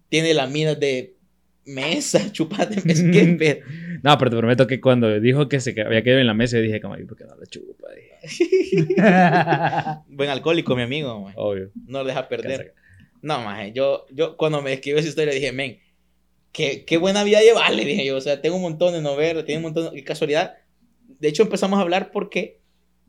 tiene 0.09 0.35
las 0.35 0.51
minas 0.51 0.79
de 0.81 1.15
mesa, 1.67 2.21
chupate, 2.33 2.77
es 2.85 3.03
que 3.03 3.37
pedo. 3.39 3.61
No, 4.03 4.19
pero 4.19 4.31
te 4.31 4.37
prometo 4.37 4.67
que 4.67 4.81
cuando 4.81 5.19
dijo 5.21 5.49
que 5.49 5.61
se 5.61 5.71
había 5.81 6.03
quedado 6.03 6.21
en 6.21 6.27
la 6.27 6.35
mesa, 6.35 6.57
yo 6.59 6.63
dije, 6.63 6.81
como, 6.81 6.95
"Ay, 6.95 7.05
¿por 7.05 7.17
qué 7.17 7.25
no 7.25 7.37
la 7.37 7.47
chupa? 7.47 7.89
Dije, 7.95 8.95
Buen 10.09 10.31
alcohólico, 10.31 10.77
mi 10.77 10.83
amigo. 10.83 11.31
Obvio. 11.37 11.71
no 11.87 12.01
lo 12.03 12.05
deja 12.09 12.29
perder. 12.29 12.67
Casa- 12.75 12.81
No, 13.23 13.43
maje, 13.43 13.73
yo, 13.73 14.07
yo 14.11 14.37
cuando 14.37 14.61
me 14.63 14.73
escribió 14.73 14.99
esa 15.01 15.09
historia 15.09 15.33
dije, 15.33 15.53
men, 15.53 15.79
qué, 16.53 16.85
qué 16.85 16.97
buena 16.99 17.25
vida 17.25 17.41
llevarle, 17.41 17.85
dije 17.85 18.05
yo. 18.05 18.17
O 18.17 18.21
sea, 18.21 18.41
tengo 18.41 18.57
un 18.57 18.63
montón 18.63 18.93
de 18.93 19.01
novelas, 19.03 19.45
tengo 19.45 19.59
un 19.59 19.73
montón 19.73 19.95
de 19.95 20.05
casualidad. 20.05 20.55
De 21.19 21.29
hecho, 21.29 21.43
empezamos 21.45 21.79
a 21.79 21.83
hablar 21.83 22.11
porque 22.13 22.61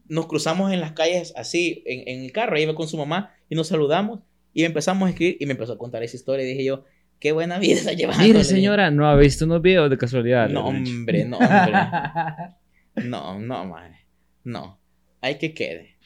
nos 0.08 0.28
cruzamos 0.28 0.72
en 0.72 0.80
las 0.80 0.92
calles 0.94 1.34
así, 1.36 1.84
en, 1.86 2.08
en 2.08 2.24
el 2.26 2.32
carro, 2.32 2.56
ahí 2.56 2.64
iba 2.64 2.76
con 2.76 2.88
su 2.88 2.98
mamá 2.98 3.34
y 3.50 3.56
nos 3.56 3.68
saludamos 3.68 4.20
y 4.54 4.64
empezamos 4.64 5.08
a 5.08 5.10
escribir 5.10 5.38
y 5.40 5.46
me 5.48 5.54
empezó 5.54 5.74
a 5.74 5.78
contar 5.78 6.04
esa 6.04 6.16
historia 6.16 6.46
y 6.46 6.50
dije 6.50 6.64
yo, 6.64 6.86
qué 7.20 7.32
buena 7.32 7.60
vida 7.60 7.76
está 7.76 7.94
llevando. 7.94 8.22
le 8.24 8.28
Mire, 8.30 8.44
señora, 8.44 8.92
¿no 8.92 9.08
ha 9.08 9.16
visto 9.16 9.46
unos 9.46 9.62
videos 9.62 9.90
de 9.90 9.98
casualidad? 9.98 10.50
No, 10.50 10.66
hombre, 10.68 11.26
no, 11.26 11.38
hombre. 11.38 11.74
No, 13.04 13.40
no, 13.40 13.66
maje. 13.66 14.06
No. 14.46 14.80
Hay 15.22 15.38
que 15.38 15.54
quede. 15.54 15.98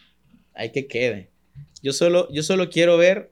Hay 0.55 0.71
que 0.71 0.87
quede. 0.87 1.29
Yo 1.83 1.93
solo, 1.93 2.27
yo 2.31 2.41
solo 2.41 2.69
quiero 2.71 2.97
ver 2.97 3.31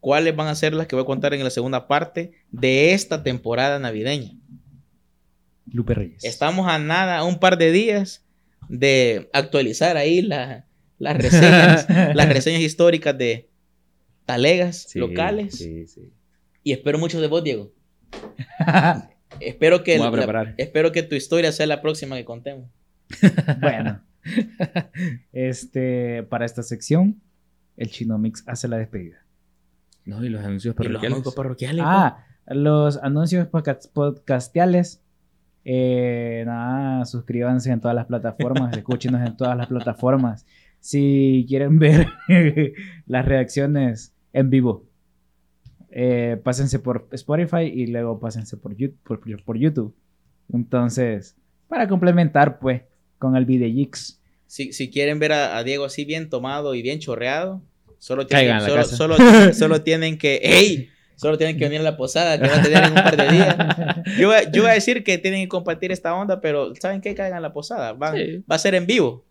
cuáles 0.00 0.36
van 0.36 0.46
a 0.48 0.54
ser 0.54 0.74
las 0.74 0.86
que 0.86 0.94
voy 0.94 1.02
a 1.02 1.06
contar 1.06 1.34
en 1.34 1.42
la 1.42 1.50
segunda 1.50 1.88
parte 1.88 2.32
de 2.52 2.92
esta 2.92 3.22
temporada 3.24 3.78
navideña. 3.80 4.32
Lupe 5.72 5.94
Reyes. 5.94 6.24
Estamos 6.24 6.68
a 6.68 6.78
nada, 6.78 7.18
a 7.18 7.24
un 7.24 7.40
par 7.40 7.58
de 7.58 7.72
días 7.72 8.24
de 8.68 9.28
actualizar 9.32 9.96
ahí 9.96 10.22
la- 10.22 10.66
las 10.98 11.16
reseñas, 11.16 11.86
las 12.14 12.28
reseñas 12.28 12.60
históricas 12.60 13.16
de 13.18 13.48
talegas 14.24 14.84
Sí, 14.88 14.98
locales. 15.00 15.56
Sí, 15.56 15.86
sí. 15.86 16.12
Y 16.64 16.72
espero 16.72 16.98
mucho 16.98 17.20
de 17.20 17.28
vos, 17.28 17.44
Diego. 17.44 17.70
Espero 19.40 19.82
que, 19.82 19.98
la- 19.98 20.54
espero 20.58 20.92
que 20.92 21.02
tu 21.02 21.16
historia 21.16 21.50
sea 21.50 21.66
la 21.66 21.82
próxima 21.82 22.16
que 22.16 22.24
contemos. 22.24 22.70
bueno. 23.60 24.00
Este, 25.32 26.22
para 26.22 26.44
esta 26.46 26.62
sección, 26.62 27.20
el 27.76 27.90
Chino 27.90 28.16
Mix 28.18 28.44
hace 28.46 28.68
la 28.68 28.78
despedida. 28.78 29.18
No, 30.04 30.24
y 30.24 30.28
los 30.28 30.42
anuncios 30.44 30.74
Y 30.74 30.76
los 30.78 30.86
parroquiales. 30.86 31.12
anuncios 31.12 31.34
parroquiales. 31.34 31.84
Ah, 31.86 32.24
los 32.46 32.96
anuncios 33.02 33.46
podca- 33.48 33.78
podcastiales. 33.92 35.02
Eh, 35.64 36.44
nada, 36.46 37.04
suscríbanse 37.06 37.70
en 37.72 37.80
todas 37.80 37.94
las 37.94 38.06
plataformas, 38.06 38.76
escúchenos 38.76 39.26
en 39.26 39.36
todas 39.36 39.56
las 39.56 39.66
plataformas. 39.66 40.46
Si 40.80 41.44
quieren 41.48 41.78
ver 41.78 42.06
las 43.06 43.24
reacciones 43.24 44.14
en 44.32 44.50
vivo, 44.50 44.86
eh, 45.96 46.40
pásense 46.42 46.80
por 46.80 47.06
Spotify 47.12 47.62
y 47.72 47.86
luego 47.86 48.18
pásense 48.18 48.56
por, 48.56 48.74
por, 49.04 49.20
por 49.44 49.56
YouTube. 49.56 49.94
Entonces, 50.52 51.36
para 51.68 51.86
complementar, 51.88 52.58
pues, 52.58 52.82
con 53.18 53.36
el 53.36 53.44
Videogix. 53.44 54.20
Si, 54.46 54.72
si 54.72 54.90
quieren 54.90 55.18
ver 55.20 55.32
a, 55.32 55.56
a 55.56 55.62
Diego 55.64 55.84
así 55.84 56.04
bien 56.04 56.28
tomado 56.28 56.74
y 56.74 56.82
bien 56.82 56.98
chorreado, 56.98 57.62
solo 57.98 58.26
tienen, 58.26 58.60
solo, 58.60 58.84
solo, 58.84 59.16
solo 59.54 59.82
tienen 59.82 60.18
que. 60.18 60.40
¡Ey! 60.42 60.90
Solo 61.16 61.38
tienen 61.38 61.56
que 61.56 61.64
venir 61.64 61.78
a 61.78 61.84
la 61.84 61.96
posada 61.96 62.40
que 62.40 62.48
va 62.48 62.56
a 62.56 62.62
tener 62.62 62.82
en 62.82 62.88
un 62.90 62.94
par 62.96 63.16
de 63.16 63.28
días. 63.32 63.56
Yo, 64.18 64.32
yo 64.52 64.62
voy 64.62 64.70
a 64.72 64.74
decir 64.74 65.04
que 65.04 65.16
tienen 65.16 65.42
que 65.42 65.48
compartir 65.48 65.92
esta 65.92 66.12
onda, 66.12 66.40
pero 66.40 66.74
¿saben 66.74 67.00
qué? 67.00 67.14
Caigan 67.14 67.38
a 67.38 67.40
la 67.40 67.52
posada. 67.52 67.92
Va, 67.92 68.12
Sí. 68.12 68.42
va 68.50 68.56
a 68.56 68.58
ser 68.58 68.74
en 68.74 68.84
vivo. 68.86 69.24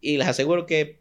Y 0.00 0.18
les 0.18 0.26
aseguro 0.26 0.66
que 0.66 0.98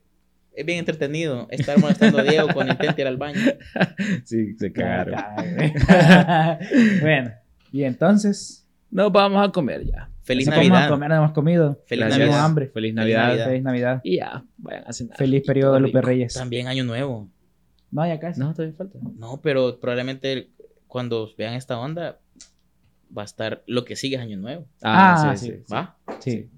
es 0.54 0.66
bien 0.66 0.80
entretenido 0.80 1.47
estar 1.49 1.80
molestando 1.80 2.20
a 2.20 2.24
Diego 2.24 2.49
cuando 2.54 2.74
intente 2.74 3.02
ir 3.02 3.08
al 3.08 3.18
baño. 3.18 3.39
Sí, 4.26 4.54
se 4.58 4.72
cagaron. 4.72 5.16
bueno, 7.02 7.32
y 7.72 7.84
entonces, 7.84 8.68
Nos 8.89 9.12
vamos 9.12 9.47
a 9.47 9.52
comer 9.52 9.86
ya. 9.86 10.10
Feliz 10.24 10.47
nos 10.47 10.56
vamos 10.56 10.70
a 10.70 10.74
Navidad. 10.74 10.89
comer, 10.89 11.10
no 11.10 11.16
hemos 11.16 11.32
comido. 11.32 11.82
Feliz 11.88 12.06
Gracias. 12.06 12.20
Navidad. 12.20 12.45
hambre. 12.45 12.68
Feliz 12.68 12.93
Navidad. 12.93 13.28
Navidad. 13.28 13.45
Feliz 13.47 13.64
Navidad. 13.64 14.02
Y 14.04 14.18
ya, 14.18 14.43
vayan 14.58 14.84
a 14.86 14.93
cenar. 14.93 15.18
Feliz 15.18 15.43
periodo 15.45 15.74
de 15.74 15.80
Lupe. 15.80 16.02
Reyes. 16.02 16.34
También 16.34 16.68
Año 16.68 16.84
Nuevo. 16.84 17.30
No, 17.89 18.06
ya 18.08 18.20
casi. 18.20 18.39
No, 18.39 18.54
todavía 18.54 18.76
falta. 18.78 18.99
No, 19.18 19.41
pero 19.41 19.80
probablemente 19.80 20.52
cuando 20.88 21.30
vean 21.38 21.56
esta 21.56 21.80
onda 21.80 22.20
va 23.18 23.24
a 23.24 23.26
estar 23.26 23.64
lo 23.66 23.84
que 23.84 23.95
sigue 23.95 24.16
es 24.16 24.22
Año 24.22 24.38
Nuevo. 24.38 24.68
Ah, 24.84 25.34
sí, 25.36 25.45
sí. 25.45 25.52
sí. 25.54 25.64
sí. 25.66 25.74
¿Va? 25.74 25.97
Sí. 26.20 26.49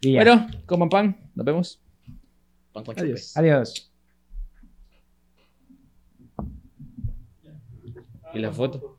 Y 0.00 0.12
ya. 0.12 0.24
Bueno, 0.24 0.46
coman 0.66 0.88
pan. 0.88 1.16
Nos 1.34 1.44
vemos. 1.44 1.81
Pan 2.72 2.84
con 2.84 2.94
chupe. 2.94 3.06
Adiós. 3.06 3.36
Adiós. 3.36 3.92
¿Y 8.34 8.38
la 8.38 8.52
foto? 8.52 8.98